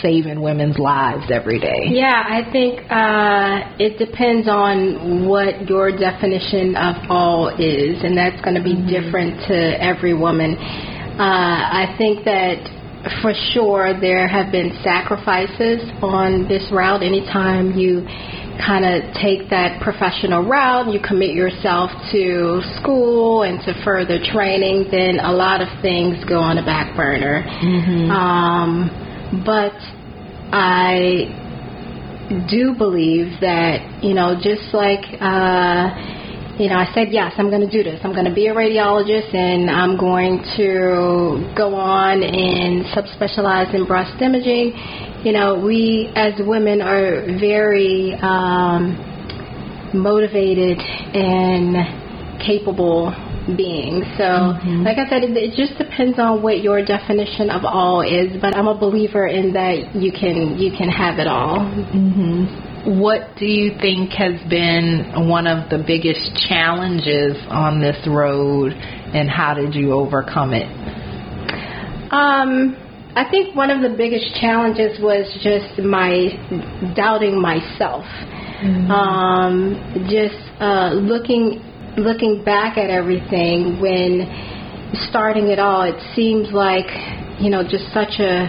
saving 0.02 0.42
women's 0.42 0.78
lives 0.78 1.32
every 1.32 1.60
day? 1.60 1.88
Yeah, 1.88 2.12
I 2.12 2.44
think 2.52 2.80
uh, 2.92 3.80
it 3.80 3.98
depends 3.98 4.48
on 4.50 5.26
what 5.26 5.68
your 5.70 5.96
definition 5.96 6.76
of 6.76 7.10
all 7.10 7.48
is, 7.56 8.04
and 8.04 8.18
that's 8.18 8.42
going 8.44 8.56
to 8.56 8.64
be 8.64 8.76
mm-hmm. 8.76 8.92
different 8.92 9.48
to 9.48 9.56
every 9.82 10.14
woman. 10.14 10.60
Uh, 11.14 11.86
I 11.86 11.96
think 11.98 12.26
that 12.26 12.58
for 13.22 13.34
sure 13.54 14.00
there 14.00 14.28
have 14.28 14.52
been 14.52 14.80
sacrifices 14.84 15.84
on 16.02 16.48
this 16.48 16.72
route 16.72 17.04
anytime 17.04 17.78
you 17.78 18.08
kind 18.66 18.86
of 18.86 19.14
take 19.16 19.50
that 19.50 19.82
professional 19.82 20.44
route, 20.44 20.92
you 20.94 21.00
commit 21.00 21.36
yourself 21.36 21.92
to 22.12 22.62
school 22.80 23.44
and 23.44 23.60
to 23.62 23.74
further 23.84 24.20
training, 24.24 24.88
then 24.90 25.20
a 25.20 25.32
lot 25.32 25.62
of 25.62 25.68
things 25.82 26.24
go 26.26 26.40
on 26.40 26.56
the 26.56 26.62
back 26.62 26.96
burner. 26.96 27.44
Mm-hmm. 27.44 28.10
Um, 28.10 29.44
but 29.46 29.74
I 30.54 31.28
do 32.50 32.74
believe 32.78 33.42
that, 33.42 34.04
you 34.04 34.14
know, 34.14 34.36
just 34.42 34.74
like, 34.74 35.04
uh, 35.20 36.23
you 36.60 36.70
know, 36.70 36.76
I 36.76 36.92
said, 36.94 37.08
yes, 37.12 37.34
I'm 37.38 37.50
going 37.50 37.62
to 37.62 37.72
do 37.72 37.84
this. 37.84 38.00
I'm 38.04 38.14
going 38.14 38.26
to 38.26 38.34
be 38.34 38.48
a 38.48 38.54
radiologist 38.54 39.34
and 39.34 39.70
I'm 39.70 39.98
going 39.98 40.44
to 40.58 41.54
go 41.58 41.74
on 41.74 42.22
and 42.22 42.86
subspecialize 42.94 43.74
in 43.74 43.86
breast 43.86 44.22
imaging 44.22 44.74
you 45.24 45.32
know, 45.32 45.58
we 45.58 46.12
as 46.16 46.34
women 46.40 46.82
are 46.82 47.24
very 47.40 48.14
um, 48.22 48.92
motivated 49.94 50.78
and 50.78 52.44
capable 52.44 53.16
beings. 53.56 54.04
So, 54.18 54.24
mm-hmm. 54.24 54.84
like 54.84 54.98
I 54.98 55.08
said, 55.08 55.24
it, 55.24 55.32
it, 55.32 55.56
just 55.56 55.78
depends 55.78 56.20
on 56.20 56.42
what 56.42 56.62
your 56.62 56.84
definition 56.84 57.50
of 57.50 57.64
all 57.64 58.02
is. 58.02 58.36
But 58.42 58.56
I'm 58.56 58.68
a 58.68 58.78
believer 58.78 59.28
in 59.28 59.54
that 59.54 59.96
you 59.96 60.12
can 60.12 60.58
you 60.58 60.72
can 60.78 60.90
have 60.90 61.20
it 61.20 61.28
all. 61.28 61.60
Mm-hmm. 61.60 62.73
What 62.86 63.38
do 63.38 63.46
you 63.46 63.78
think 63.80 64.12
has 64.12 64.42
been 64.50 65.28
one 65.30 65.48
of 65.48 65.70
the 65.70 65.82
biggest 65.86 66.36
challenges 66.50 67.38
on 67.50 67.80
this 67.80 67.96
road, 68.06 68.74
and 68.74 69.30
how 69.30 69.54
did 69.54 69.74
you 69.74 69.94
overcome 69.94 70.54
it? 70.54 70.68
Um, 72.12 72.76
I 73.16 73.30
think 73.30 73.56
one 73.56 73.70
of 73.70 73.82
the 73.82 73.96
biggest 73.96 74.36
challenges 74.42 75.00
was 75.00 75.26
just 75.42 75.80
my 75.80 76.34
doubting 76.96 77.40
myself. 77.40 78.04
Mm-hmm. 78.04 78.92
Um, 78.92 80.08
just 80.10 80.40
uh, 80.60 80.94
looking 80.94 81.62
looking 81.96 82.44
back 82.44 82.78
at 82.78 82.90
everything 82.90 83.80
when 83.80 84.26
starting 85.10 85.48
it 85.48 85.60
all, 85.60 85.84
it 85.84 86.00
seems 86.16 86.52
like 86.52 86.90
you 87.40 87.50
know 87.50 87.64
just 87.64 87.86
such 87.94 88.20
a 88.20 88.48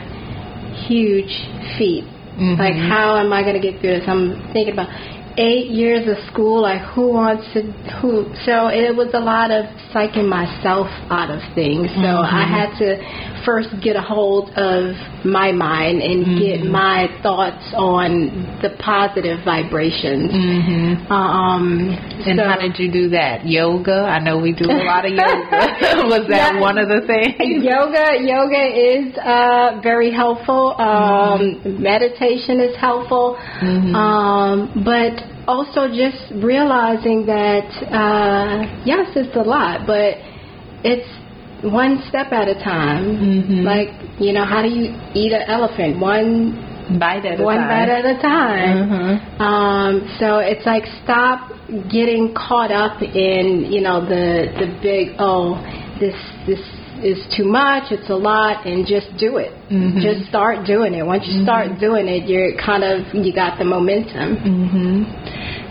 huge 0.89 1.33
feat. 1.79 2.05
Mm-hmm. 2.35 2.61
Like 2.61 2.75
how 2.75 3.17
am 3.17 3.33
I 3.33 3.43
going 3.43 3.55
to 3.55 3.63
get 3.63 3.81
through 3.81 3.99
this? 4.01 4.05
I'm 4.07 4.53
thinking 4.53 4.75
about 4.75 4.91
eight 5.37 5.71
years 5.71 6.07
of 6.07 6.19
school, 6.31 6.63
like 6.63 6.83
who 6.95 7.11
wants 7.11 7.43
to 7.55 7.63
who? 8.01 8.31
So 8.47 8.69
it 8.71 8.95
was 8.95 9.11
a 9.15 9.21
lot 9.23 9.51
of 9.51 9.67
psyching 9.91 10.29
myself 10.29 10.87
out 11.11 11.31
of 11.31 11.41
things. 11.55 11.91
So 11.95 12.11
Mm-hmm. 12.15 12.37
I 12.37 12.45
had 12.47 12.71
to 12.79 12.89
first 13.45 13.69
get 13.83 13.97
a 13.97 14.01
hold 14.01 14.51
of 14.57 14.95
my 15.25 15.53
mind 15.53 16.03
and 16.03 16.39
get 16.41 16.65
my 16.65 17.07
thoughts 17.23 17.65
on 17.77 18.59
the 18.63 18.71
positive 18.79 19.45
vibrations. 19.45 20.31
Mm-hmm. 20.33 21.13
Um, 21.13 21.91
And 22.27 22.39
so- 22.39 22.45
how 22.49 22.57
did 22.59 22.79
you 22.79 22.91
do 22.91 23.09
that? 23.11 23.47
Yoga? 23.47 24.05
I 24.09 24.19
know 24.19 24.39
we 24.39 24.53
do 24.53 24.65
a 24.71 24.85
lot 24.85 25.05
of 25.05 25.13
yoga. 25.13 26.05
Was 26.15 26.27
that 26.29 26.55
Yeah. 26.55 26.61
one 26.61 26.79
of 26.79 26.89
the 26.89 27.01
things? 27.07 27.65
yoga 27.65 28.21
yoga 28.21 28.65
is 28.93 29.17
uh, 29.19 29.81
very 29.83 30.11
helpful 30.13 30.75
um, 30.79 31.61
meditation 31.83 32.61
is 32.61 32.77
helpful 32.77 33.37
um, 33.95 34.83
but 34.85 35.15
also 35.47 35.89
just 35.89 36.33
realizing 36.43 37.27
that 37.27 37.67
uh, 37.93 38.83
yes 38.85 39.07
it's 39.17 39.35
a 39.37 39.41
lot 39.43 39.87
but 39.87 40.15
it's 40.85 41.09
one 41.65 42.03
step 42.09 42.33
at 42.33 42.49
a 42.49 42.55
time 42.55 43.65
like 43.65 43.89
you 44.21 44.33
know 44.33 44.45
how 44.45 44.61
do 44.63 44.69
you 44.69 44.95
eat 45.15 45.33
an 45.33 45.43
elephant 45.49 45.99
one 45.99 46.71
Bite 46.99 47.25
at 47.25 47.41
a 47.41 47.43
one 47.43 47.57
time. 47.57 47.69
bite 47.69 47.89
at 47.89 48.05
a 48.05 48.21
time 48.21 48.77
Mhm. 48.91 49.41
um, 49.41 50.17
so 50.19 50.39
it's 50.39 50.67
like 50.67 50.85
stop 51.03 51.51
getting 51.91 52.35
caught 52.35 52.71
up 52.71 53.01
in 53.03 53.73
you 53.73 53.81
know 53.81 54.01
the 54.05 54.53
the 54.61 54.67
big 54.83 55.15
oh 55.19 55.57
this 55.99 56.15
this 56.47 56.61
is 57.03 57.19
too 57.37 57.45
much 57.45 57.91
it's 57.91 58.09
a 58.11 58.15
lot 58.15 58.67
and 58.67 58.87
just 58.87 59.09
do 59.17 59.39
it 59.39 59.53
Mhm. 59.71 60.01
just 60.03 60.29
start 60.29 60.67
doing 60.67 60.93
it 60.95 61.05
once 61.05 61.27
you 61.27 61.43
start 61.43 61.79
doing 61.81 62.07
it 62.09 62.29
you're 62.29 62.53
kind 62.57 62.85
of 62.85 63.15
you 63.15 63.33
got 63.33 63.59
the 63.59 63.65
momentum 63.65 64.37
Mhm. 64.37 65.07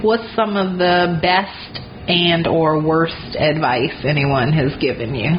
What's 0.03 0.27
some 0.35 0.57
of 0.57 0.77
the 0.79 1.17
best 1.21 1.79
and 2.09 2.45
or 2.45 2.77
worst 2.79 3.37
advice 3.39 3.93
anyone 4.03 4.51
has 4.51 4.75
given 4.75 5.15
you? 5.15 5.31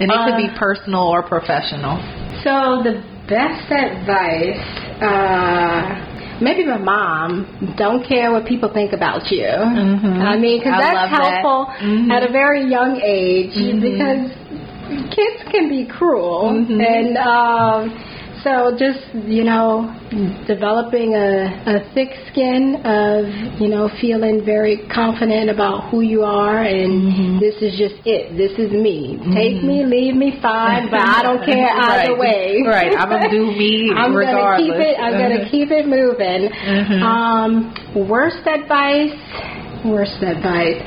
And 0.00 0.10
it 0.10 0.18
could 0.26 0.36
be 0.36 0.48
Uh, 0.48 0.58
personal 0.58 1.02
or 1.14 1.22
professional. 1.22 1.98
so 2.44 2.82
the 2.82 2.94
best 3.28 3.70
advice 3.70 4.60
uh 5.00 5.80
maybe 6.40 6.64
my 6.66 6.76
mom 6.78 7.46
don't 7.76 8.02
care 8.04 8.32
what 8.32 8.44
people 8.44 8.68
think 8.68 8.92
about 8.92 9.30
you 9.30 9.46
Mhm. 9.46 10.20
i 10.32 10.36
mean 10.36 10.58
because 10.58 10.78
that's 10.78 10.94
love 10.94 11.10
that. 11.10 11.22
helpful 11.22 11.60
Mhm. 11.80 12.10
at 12.16 12.22
a 12.28 12.32
very 12.32 12.62
young 12.76 13.00
age 13.02 13.54
because 13.80 14.22
kids 15.16 15.38
can 15.52 15.68
be 15.68 15.84
cruel 15.84 16.50
Mhm. 16.50 16.80
and 16.96 17.16
um 17.18 17.78
so 18.44 18.74
just 18.78 19.00
you 19.28 19.44
know 19.44 19.86
developing 20.46 21.14
a, 21.14 21.46
a 21.66 21.94
thick 21.94 22.10
skin 22.30 22.76
of 22.84 23.24
you 23.60 23.68
know 23.68 23.88
feeling 24.00 24.44
very 24.44 24.86
confident 24.92 25.48
about 25.50 25.90
who 25.90 26.00
you 26.00 26.22
are 26.22 26.62
and 26.62 27.40
this 27.40 27.54
is 27.62 27.78
just 27.78 27.94
it 28.04 28.36
this 28.36 28.52
is 28.58 28.72
me 28.72 29.16
take 29.34 29.62
me 29.62 29.84
leave 29.86 30.14
me 30.14 30.38
fine 30.42 30.90
but 30.90 31.00
i 31.00 31.22
don't 31.22 31.44
care 31.44 31.70
either 31.88 32.12
Right. 32.12 32.18
way 32.18 32.62
Right. 32.66 32.92
I'm 32.98 33.08
gonna 33.08 33.30
do 33.30 33.46
me 33.46 33.90
I'm 33.96 34.14
regardless. 34.14 34.34
gonna 34.34 34.56
keep 34.58 34.74
it. 34.88 34.96
I'm 34.98 35.14
Uh-huh. 35.14 35.28
gonna 35.28 35.50
keep 35.50 35.70
it 35.70 35.86
moving. 35.86 36.42
Mhm. 36.50 37.02
Um, 37.02 37.52
worst 38.08 38.46
advice. 38.46 39.16
Worst 39.84 40.22
advice. 40.22 40.80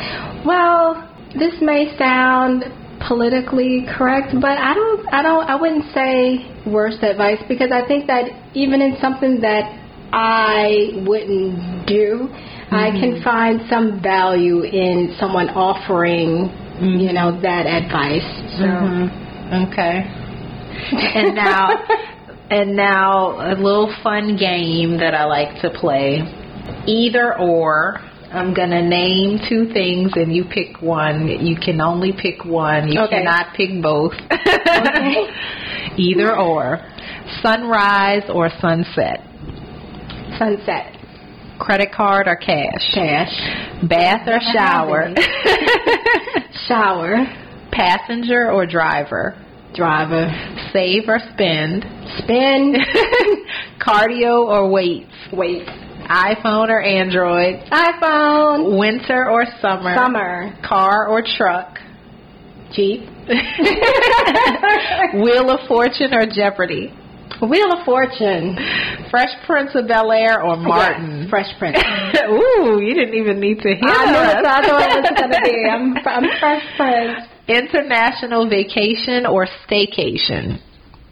Well, 0.46 1.08
this 1.38 1.54
may 1.62 1.96
sound 1.98 2.64
politically 3.08 3.86
correct, 3.98 4.34
but 4.40 4.58
I 4.58 4.74
don't. 4.74 5.14
I 5.14 5.22
don't. 5.22 5.50
I 5.50 5.56
wouldn't 5.56 5.94
say 5.94 6.46
worst 6.70 7.04
advice 7.04 7.42
because 7.48 7.72
I 7.72 7.86
think 7.88 8.08
that 8.08 8.26
even 8.54 8.82
in 8.82 8.98
something 9.02 9.42
that 9.42 9.64
I 10.12 11.04
wouldn't 11.06 11.88
do, 11.88 12.30
I 12.72 12.92
can 12.92 13.22
find 13.24 13.62
some 13.70 14.02
value 14.02 14.64
in 14.64 15.16
someone 15.20 15.50
offering, 15.50 16.50
you 16.82 17.14
know, 17.14 17.40
that 17.42 17.66
advice. 17.66 18.26
So. 18.58 18.66
Mhm. 18.66 19.70
Okay. 19.72 20.22
And 21.16 21.36
now, 21.36 21.70
and 22.50 22.76
now 22.76 23.40
a 23.40 23.56
little 23.56 23.94
fun 24.04 24.36
game 24.38 24.98
that 24.98 25.16
I 25.16 25.24
like 25.26 25.62
to 25.62 25.70
play. 25.70 26.22
Either 26.86 27.40
or. 27.40 28.02
I'm 28.36 28.54
gonna 28.54 28.82
name 28.88 29.40
two 29.48 29.72
things 29.74 30.12
and 30.16 30.36
you 30.36 30.44
pick 30.44 30.82
one. 30.82 31.28
You 31.28 31.56
can 31.56 31.80
only 31.80 32.12
pick 32.12 32.44
one. 32.44 32.92
You 32.92 33.00
Okay. 33.02 33.20
cannot 33.24 33.54
pick 33.56 33.82
both. 33.82 34.14
Okay. 34.76 35.28
Either 35.98 36.38
or. 36.38 36.80
Sunrise 37.42 38.24
or 38.30 38.50
sunset. 38.60 39.22
Sunset. 40.38 40.98
Credit 41.60 41.92
card 41.94 42.28
or 42.28 42.36
cash. 42.36 42.84
Cash. 42.94 43.32
Bath 43.88 44.28
or 44.28 44.40
shower. 44.54 45.14
Shower. 46.68 47.26
Passenger 47.72 48.52
or 48.52 48.66
driver. 48.66 49.42
Driver. 49.74 50.28
Save 50.74 51.04
or 51.08 51.20
spend. 51.34 51.86
Spend. 52.20 52.76
Cardio 53.80 54.46
or 54.46 54.70
weights. 54.70 55.12
Wait. 55.32 55.68
iPhone 56.10 56.70
or 56.70 56.82
Android. 56.82 57.66
iPhone. 57.72 58.78
Winter 58.80 59.30
or 59.30 59.46
summer. 59.62 59.96
Summer. 59.96 60.58
Car 60.64 61.08
or 61.08 61.22
truck. 61.22 61.80
Jeep. 62.74 63.02
Wheel 65.14 65.50
of 65.50 65.68
Fortune 65.68 66.14
or 66.14 66.26
Jeopardy. 66.26 66.94
Wheel 67.42 67.72
of 67.74 67.84
Fortune. 67.86 68.56
Fresh 69.10 69.32
Prince 69.46 69.72
of 69.76 69.88
Bel 69.88 70.12
Air 70.12 70.42
or 70.44 70.56
Martin. 70.58 71.22
Yes, 71.22 71.30
Fresh 71.30 71.58
Prince. 71.60 71.78
Ooh, 72.30 72.80
you 72.82 72.94
didn't 72.94 73.16
even 73.16 73.40
need 73.40 73.60
to 73.60 73.70
hear 73.70 73.80
I 73.84 74.06
knew 74.12 74.18
us. 74.18 74.46
I 74.46 74.62
knew 74.62 74.78
it 74.78 75.02
was 75.02 75.12
gonna 75.20 75.42
be. 75.44 75.66
I'm, 75.66 75.98
I'm 76.06 76.24
Fresh 76.40 76.64
Prince. 76.78 77.28
International 77.48 78.50
vacation 78.50 79.26
or 79.26 79.48
staycation. 79.68 80.60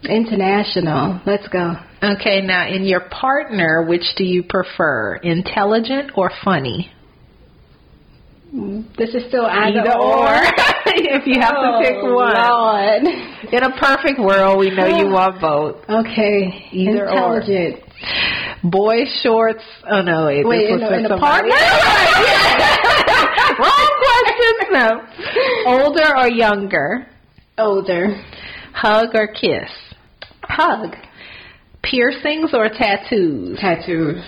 International. 0.06 1.20
Let's 1.26 1.48
go. 1.48 1.74
Okay, 2.02 2.40
now 2.42 2.68
in 2.68 2.84
your 2.84 3.08
partner, 3.08 3.84
which 3.86 4.04
do 4.16 4.24
you 4.24 4.42
prefer, 4.42 5.16
intelligent 5.16 6.12
or 6.16 6.30
funny? 6.44 6.90
This 8.96 9.14
is 9.14 9.26
still 9.26 9.46
either, 9.46 9.80
Either 9.80 9.98
or. 9.98 10.30
if 10.86 11.26
you 11.26 11.40
have 11.40 11.54
to 11.54 11.74
oh, 11.74 11.80
pick 11.82 11.96
one. 12.02 12.34
Lord. 12.38 13.02
In 13.52 13.62
a 13.64 13.76
perfect 13.80 14.20
world, 14.20 14.60
we 14.60 14.70
know 14.70 14.86
you 14.86 15.08
want 15.08 15.40
both. 15.40 15.82
Okay. 15.88 16.68
Either 16.70 17.10
or. 17.10 17.40
Intelligent. 17.40 17.82
Boy 18.62 19.04
shorts. 19.22 19.64
Oh 19.90 20.02
no, 20.02 20.26
wait. 20.26 20.46
Wait, 20.46 20.66
this 20.66 20.74
in 20.74 20.80
was 20.80 20.92
in 20.92 21.02
the 21.02 21.18
partner? 21.18 21.50
Wrong 23.58 23.90
question. 24.06 24.54
No. 24.70 25.02
Older 25.66 26.16
or 26.16 26.28
younger? 26.28 27.08
Older. 27.58 28.22
Hug 28.72 29.14
or 29.14 29.26
kiss? 29.28 29.70
Hug. 30.48 30.94
Piercings 31.82 32.54
or 32.54 32.68
tattoos? 32.68 33.58
Tattoos. 33.60 34.24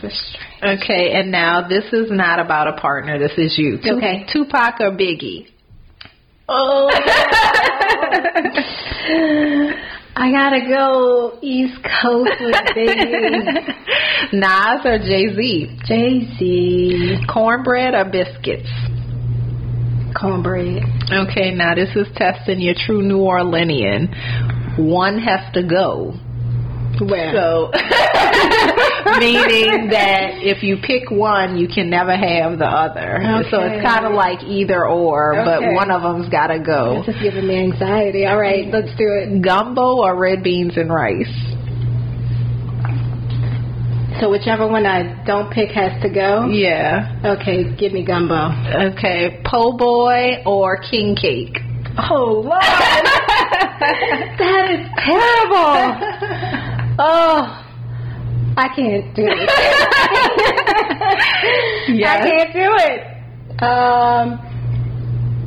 Okay, 0.63 1.13
and 1.15 1.31
now 1.31 1.67
this 1.67 1.85
is 1.93 2.11
not 2.11 2.39
about 2.39 2.69
a 2.69 2.79
partner. 2.81 3.19
This 3.19 3.33
is 3.39 3.57
you. 3.59 3.79
Okay. 3.79 4.27
Tupac 4.31 4.75
or 4.81 4.91
Biggie? 4.91 5.49
Oh. 6.49 6.89
I 10.19 10.31
gotta 10.31 10.61
go 10.69 11.39
East 11.43 11.79
Coast 11.83 12.31
with 12.41 12.55
Biggie. 12.77 13.75
Nas 14.33 14.81
or 14.85 14.99
Jay 14.99 15.35
Z? 15.35 15.79
Jay 15.85 16.21
Z. 16.39 17.19
Cornbread 17.33 17.95
or 17.95 18.05
biscuits? 18.05 18.71
Cornbread. 20.19 20.83
Okay, 21.13 21.55
now 21.55 21.75
this 21.75 21.91
is 21.95 22.07
testing 22.17 22.61
your 22.61 22.75
true 22.75 23.03
New 23.03 23.19
Orleanian. 23.19 24.09
One 24.79 25.19
has 25.19 25.53
to 25.55 25.63
go. 25.63 26.15
Where? 27.01 27.33
So, 27.35 27.71
meaning 29.21 29.89
that 29.91 30.41
if 30.41 30.63
you 30.63 30.79
pick 30.81 31.11
one, 31.11 31.59
you 31.59 31.69
can 31.69 31.91
never 31.91 32.17
have 32.17 32.59
the 32.59 32.67
other. 32.67 33.45
So 33.51 33.61
it's 33.61 33.85
kind 33.85 34.07
of 34.07 34.13
like 34.13 34.43
either 34.43 34.87
or, 34.87 35.35
but 35.45 35.63
one 35.75 35.91
of 35.91 36.03
them's 36.03 36.29
got 36.31 36.49
to 36.49 36.59
go. 36.59 37.03
This 37.07 37.17
is 37.17 37.23
giving 37.23 37.47
me 37.47 37.59
anxiety. 37.59 38.25
All 38.27 38.39
right, 38.41 38.67
let's 38.69 38.91
do 38.97 39.09
it. 39.13 39.43
Gumbo 39.43 40.03
or 40.03 40.17
red 40.17 40.43
beans 40.43 40.77
and 40.77 40.91
rice? 40.91 41.57
So 44.21 44.31
whichever 44.31 44.67
one 44.67 44.87
I 44.87 45.23
don't 45.27 45.53
pick 45.53 45.71
has 45.73 46.01
to 46.03 46.09
go. 46.09 46.47
Yeah. 46.47 47.21
Okay, 47.39 47.77
give 47.77 47.93
me 47.93 48.05
gumbo. 48.05 48.49
Okay. 48.93 49.43
Po' 49.45 49.77
boy 49.77 50.43
or 50.47 50.79
king 50.91 51.15
cake? 51.15 51.59
Oh 51.99 52.43
Lord, 52.45 52.63
that 54.39 54.65
is 54.71 54.89
terrible. 54.99 55.77
Oh, 56.99 57.39
I 58.57 58.69
can't 58.75 59.15
do 59.15 59.25
it. 59.27 59.51
Yes. 61.89 62.21
I 62.21 62.29
can't 62.29 62.53
do 62.53 62.69
it. 62.91 63.01
Um, 63.63 64.39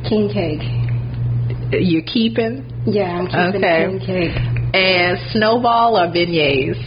king 0.08 0.28
cake. 0.32 0.62
You 1.82 2.02
keeping? 2.02 2.64
Yeah, 2.86 3.18
I'm 3.20 3.26
keeping 3.26 3.62
Okay. 3.62 3.86
king 3.86 4.00
cake. 4.00 4.36
And 4.74 5.18
snowball 5.32 5.98
or 5.98 6.06
beignets? 6.08 6.80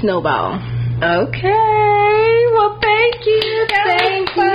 Snowball. 0.00 0.58
Okay. 1.00 2.44
Well, 2.52 2.76
thank 2.80 3.24
you. 3.24 3.66
Thank 3.72 4.36
you. 4.36 4.52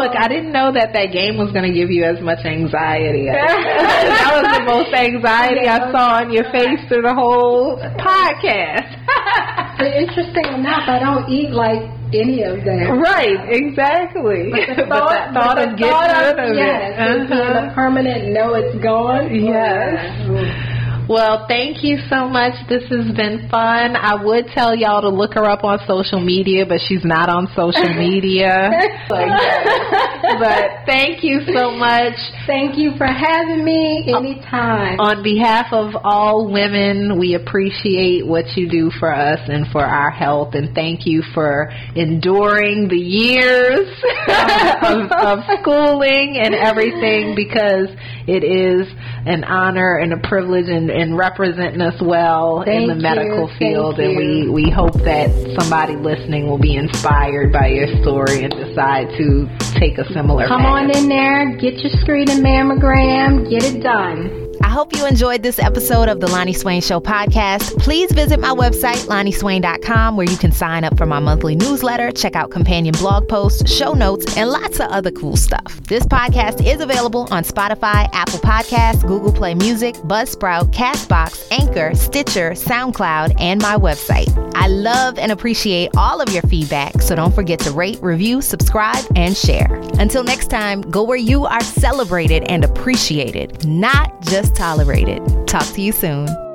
Look, 0.00 0.16
I 0.16 0.28
didn't 0.28 0.52
know 0.52 0.72
that 0.72 0.94
that 0.94 1.12
game 1.12 1.36
was 1.36 1.52
going 1.52 1.68
to 1.68 1.76
give 1.76 1.90
you 1.90 2.04
as 2.04 2.24
much 2.24 2.40
anxiety. 2.46 3.28
that 3.32 4.32
was 4.32 4.48
the 4.56 4.64
most 4.64 4.96
anxiety 4.96 5.68
I 5.68 5.92
saw 5.92 6.24
on 6.24 6.32
your 6.32 6.44
face 6.48 6.80
through 6.88 7.02
the 7.02 7.12
whole 7.12 7.76
podcast. 8.00 8.96
but 9.76 9.92
interesting 9.92 10.56
enough, 10.56 10.88
I 10.88 10.98
don't 11.04 11.28
eat 11.28 11.52
like 11.52 11.84
any 12.16 12.42
of 12.42 12.64
them. 12.64 12.98
Right, 12.98 13.44
exactly. 13.52 14.48
But 14.56 14.72
the 14.72 14.86
thought, 14.88 15.12
but 15.12 15.28
the 15.28 15.34
thought 15.36 15.56
but 15.56 15.68
of 15.68 15.76
getting 15.76 15.92
thought 15.92 16.32
rid 16.32 16.48
of 16.48 16.56
yes, 16.56 16.96
it. 16.96 17.32
Uh-huh. 17.32 17.68
a 17.70 17.74
permanent 17.74 18.32
no, 18.32 18.54
it's 18.54 18.76
gone. 18.82 19.28
Yes. 19.36 20.69
Well, 21.10 21.46
thank 21.48 21.82
you 21.82 21.98
so 22.08 22.28
much. 22.28 22.54
This 22.68 22.84
has 22.84 23.10
been 23.16 23.48
fun. 23.50 23.96
I 23.96 24.14
would 24.22 24.46
tell 24.54 24.76
y'all 24.76 25.00
to 25.00 25.08
look 25.08 25.34
her 25.34 25.44
up 25.44 25.64
on 25.64 25.80
social 25.84 26.20
media, 26.20 26.66
but 26.66 26.78
she's 26.86 27.04
not 27.04 27.28
on 27.28 27.48
social 27.56 27.92
media. 27.98 28.70
but 29.08 30.86
thank 30.86 31.24
you 31.24 31.40
so 31.52 31.72
much. 31.72 32.14
Thank 32.46 32.78
you 32.78 32.92
for 32.96 33.08
having 33.08 33.64
me 33.64 34.04
anytime. 34.06 35.00
On 35.00 35.24
behalf 35.24 35.72
of 35.72 35.96
all 36.04 36.48
women, 36.48 37.18
we 37.18 37.34
appreciate 37.34 38.24
what 38.24 38.44
you 38.56 38.70
do 38.70 38.92
for 39.00 39.12
us 39.12 39.40
and 39.48 39.66
for 39.72 39.84
our 39.84 40.12
health, 40.12 40.54
and 40.54 40.76
thank 40.76 41.06
you 41.06 41.24
for 41.34 41.72
enduring 41.96 42.86
the 42.86 42.96
years 42.96 43.88
of, 44.28 45.10
of 45.10 45.38
schooling 45.58 46.38
and 46.40 46.54
everything 46.54 47.34
because 47.34 47.88
it 48.28 48.44
is 48.44 48.86
an 49.26 49.44
honor 49.44 49.96
and 49.96 50.12
a 50.12 50.18
privilege 50.28 50.68
and, 50.68 50.90
and 50.90 51.16
representing 51.16 51.80
us 51.80 52.00
well 52.00 52.62
in 52.62 52.66
Thank 52.66 52.88
the 52.88 52.96
you. 52.96 53.02
medical 53.02 53.46
Thank 53.48 53.58
field. 53.58 53.98
And 54.00 54.16
we, 54.16 54.48
we 54.48 54.70
hope 54.70 54.94
that 55.04 55.30
somebody 55.60 55.96
listening 55.96 56.46
will 56.48 56.58
be 56.58 56.76
inspired 56.76 57.52
by 57.52 57.68
your 57.68 57.88
story 58.02 58.44
and 58.44 58.52
decide 58.52 59.08
to 59.18 59.48
take 59.78 59.98
a 59.98 60.04
similar 60.12 60.46
Come 60.48 60.62
path. 60.62 60.90
on 60.90 60.96
in 60.96 61.08
there, 61.08 61.56
get 61.56 61.74
your 61.80 61.92
screening 62.00 62.42
mammogram, 62.42 63.48
get 63.48 63.64
it 63.64 63.82
done. 63.82 64.49
I 64.70 64.72
hope 64.72 64.96
you 64.96 65.04
enjoyed 65.04 65.42
this 65.42 65.58
episode 65.58 66.08
of 66.08 66.20
the 66.20 66.28
Lonnie 66.28 66.52
Swain 66.52 66.80
Show 66.80 67.00
podcast. 67.00 67.76
Please 67.80 68.12
visit 68.12 68.38
my 68.38 68.50
website, 68.50 69.04
lonnieswain.com, 69.08 70.16
where 70.16 70.30
you 70.30 70.36
can 70.36 70.52
sign 70.52 70.84
up 70.84 70.96
for 70.96 71.06
my 71.06 71.18
monthly 71.18 71.56
newsletter, 71.56 72.12
check 72.12 72.36
out 72.36 72.52
companion 72.52 72.94
blog 72.96 73.28
posts, 73.28 73.68
show 73.68 73.94
notes, 73.94 74.36
and 74.36 74.48
lots 74.48 74.78
of 74.78 74.88
other 74.92 75.10
cool 75.10 75.36
stuff. 75.36 75.80
This 75.88 76.04
podcast 76.04 76.64
is 76.64 76.80
available 76.80 77.26
on 77.32 77.42
Spotify, 77.42 78.08
Apple 78.12 78.38
Podcasts, 78.38 79.04
Google 79.04 79.32
Play 79.32 79.56
Music, 79.56 79.96
Buzzsprout, 79.96 80.70
Castbox, 80.70 81.48
Anchor, 81.50 81.92
Stitcher, 81.96 82.52
SoundCloud, 82.52 83.40
and 83.40 83.60
my 83.60 83.74
website. 83.74 84.30
I 84.54 84.68
love 84.68 85.18
and 85.18 85.32
appreciate 85.32 85.90
all 85.96 86.20
of 86.20 86.28
your 86.32 86.42
feedback, 86.42 87.02
so 87.02 87.16
don't 87.16 87.34
forget 87.34 87.58
to 87.60 87.72
rate, 87.72 87.98
review, 88.02 88.40
subscribe, 88.40 89.04
and 89.16 89.36
share. 89.36 89.80
Until 89.98 90.22
next 90.22 90.46
time, 90.46 90.82
go 90.82 91.02
where 91.02 91.18
you 91.18 91.44
are 91.44 91.62
celebrated 91.62 92.44
and 92.44 92.64
appreciated, 92.64 93.66
not 93.66 94.20
just 94.20 94.59
tolerated. 94.60 95.22
Talk 95.46 95.64
to 95.72 95.80
you 95.80 95.90
soon. 95.90 96.49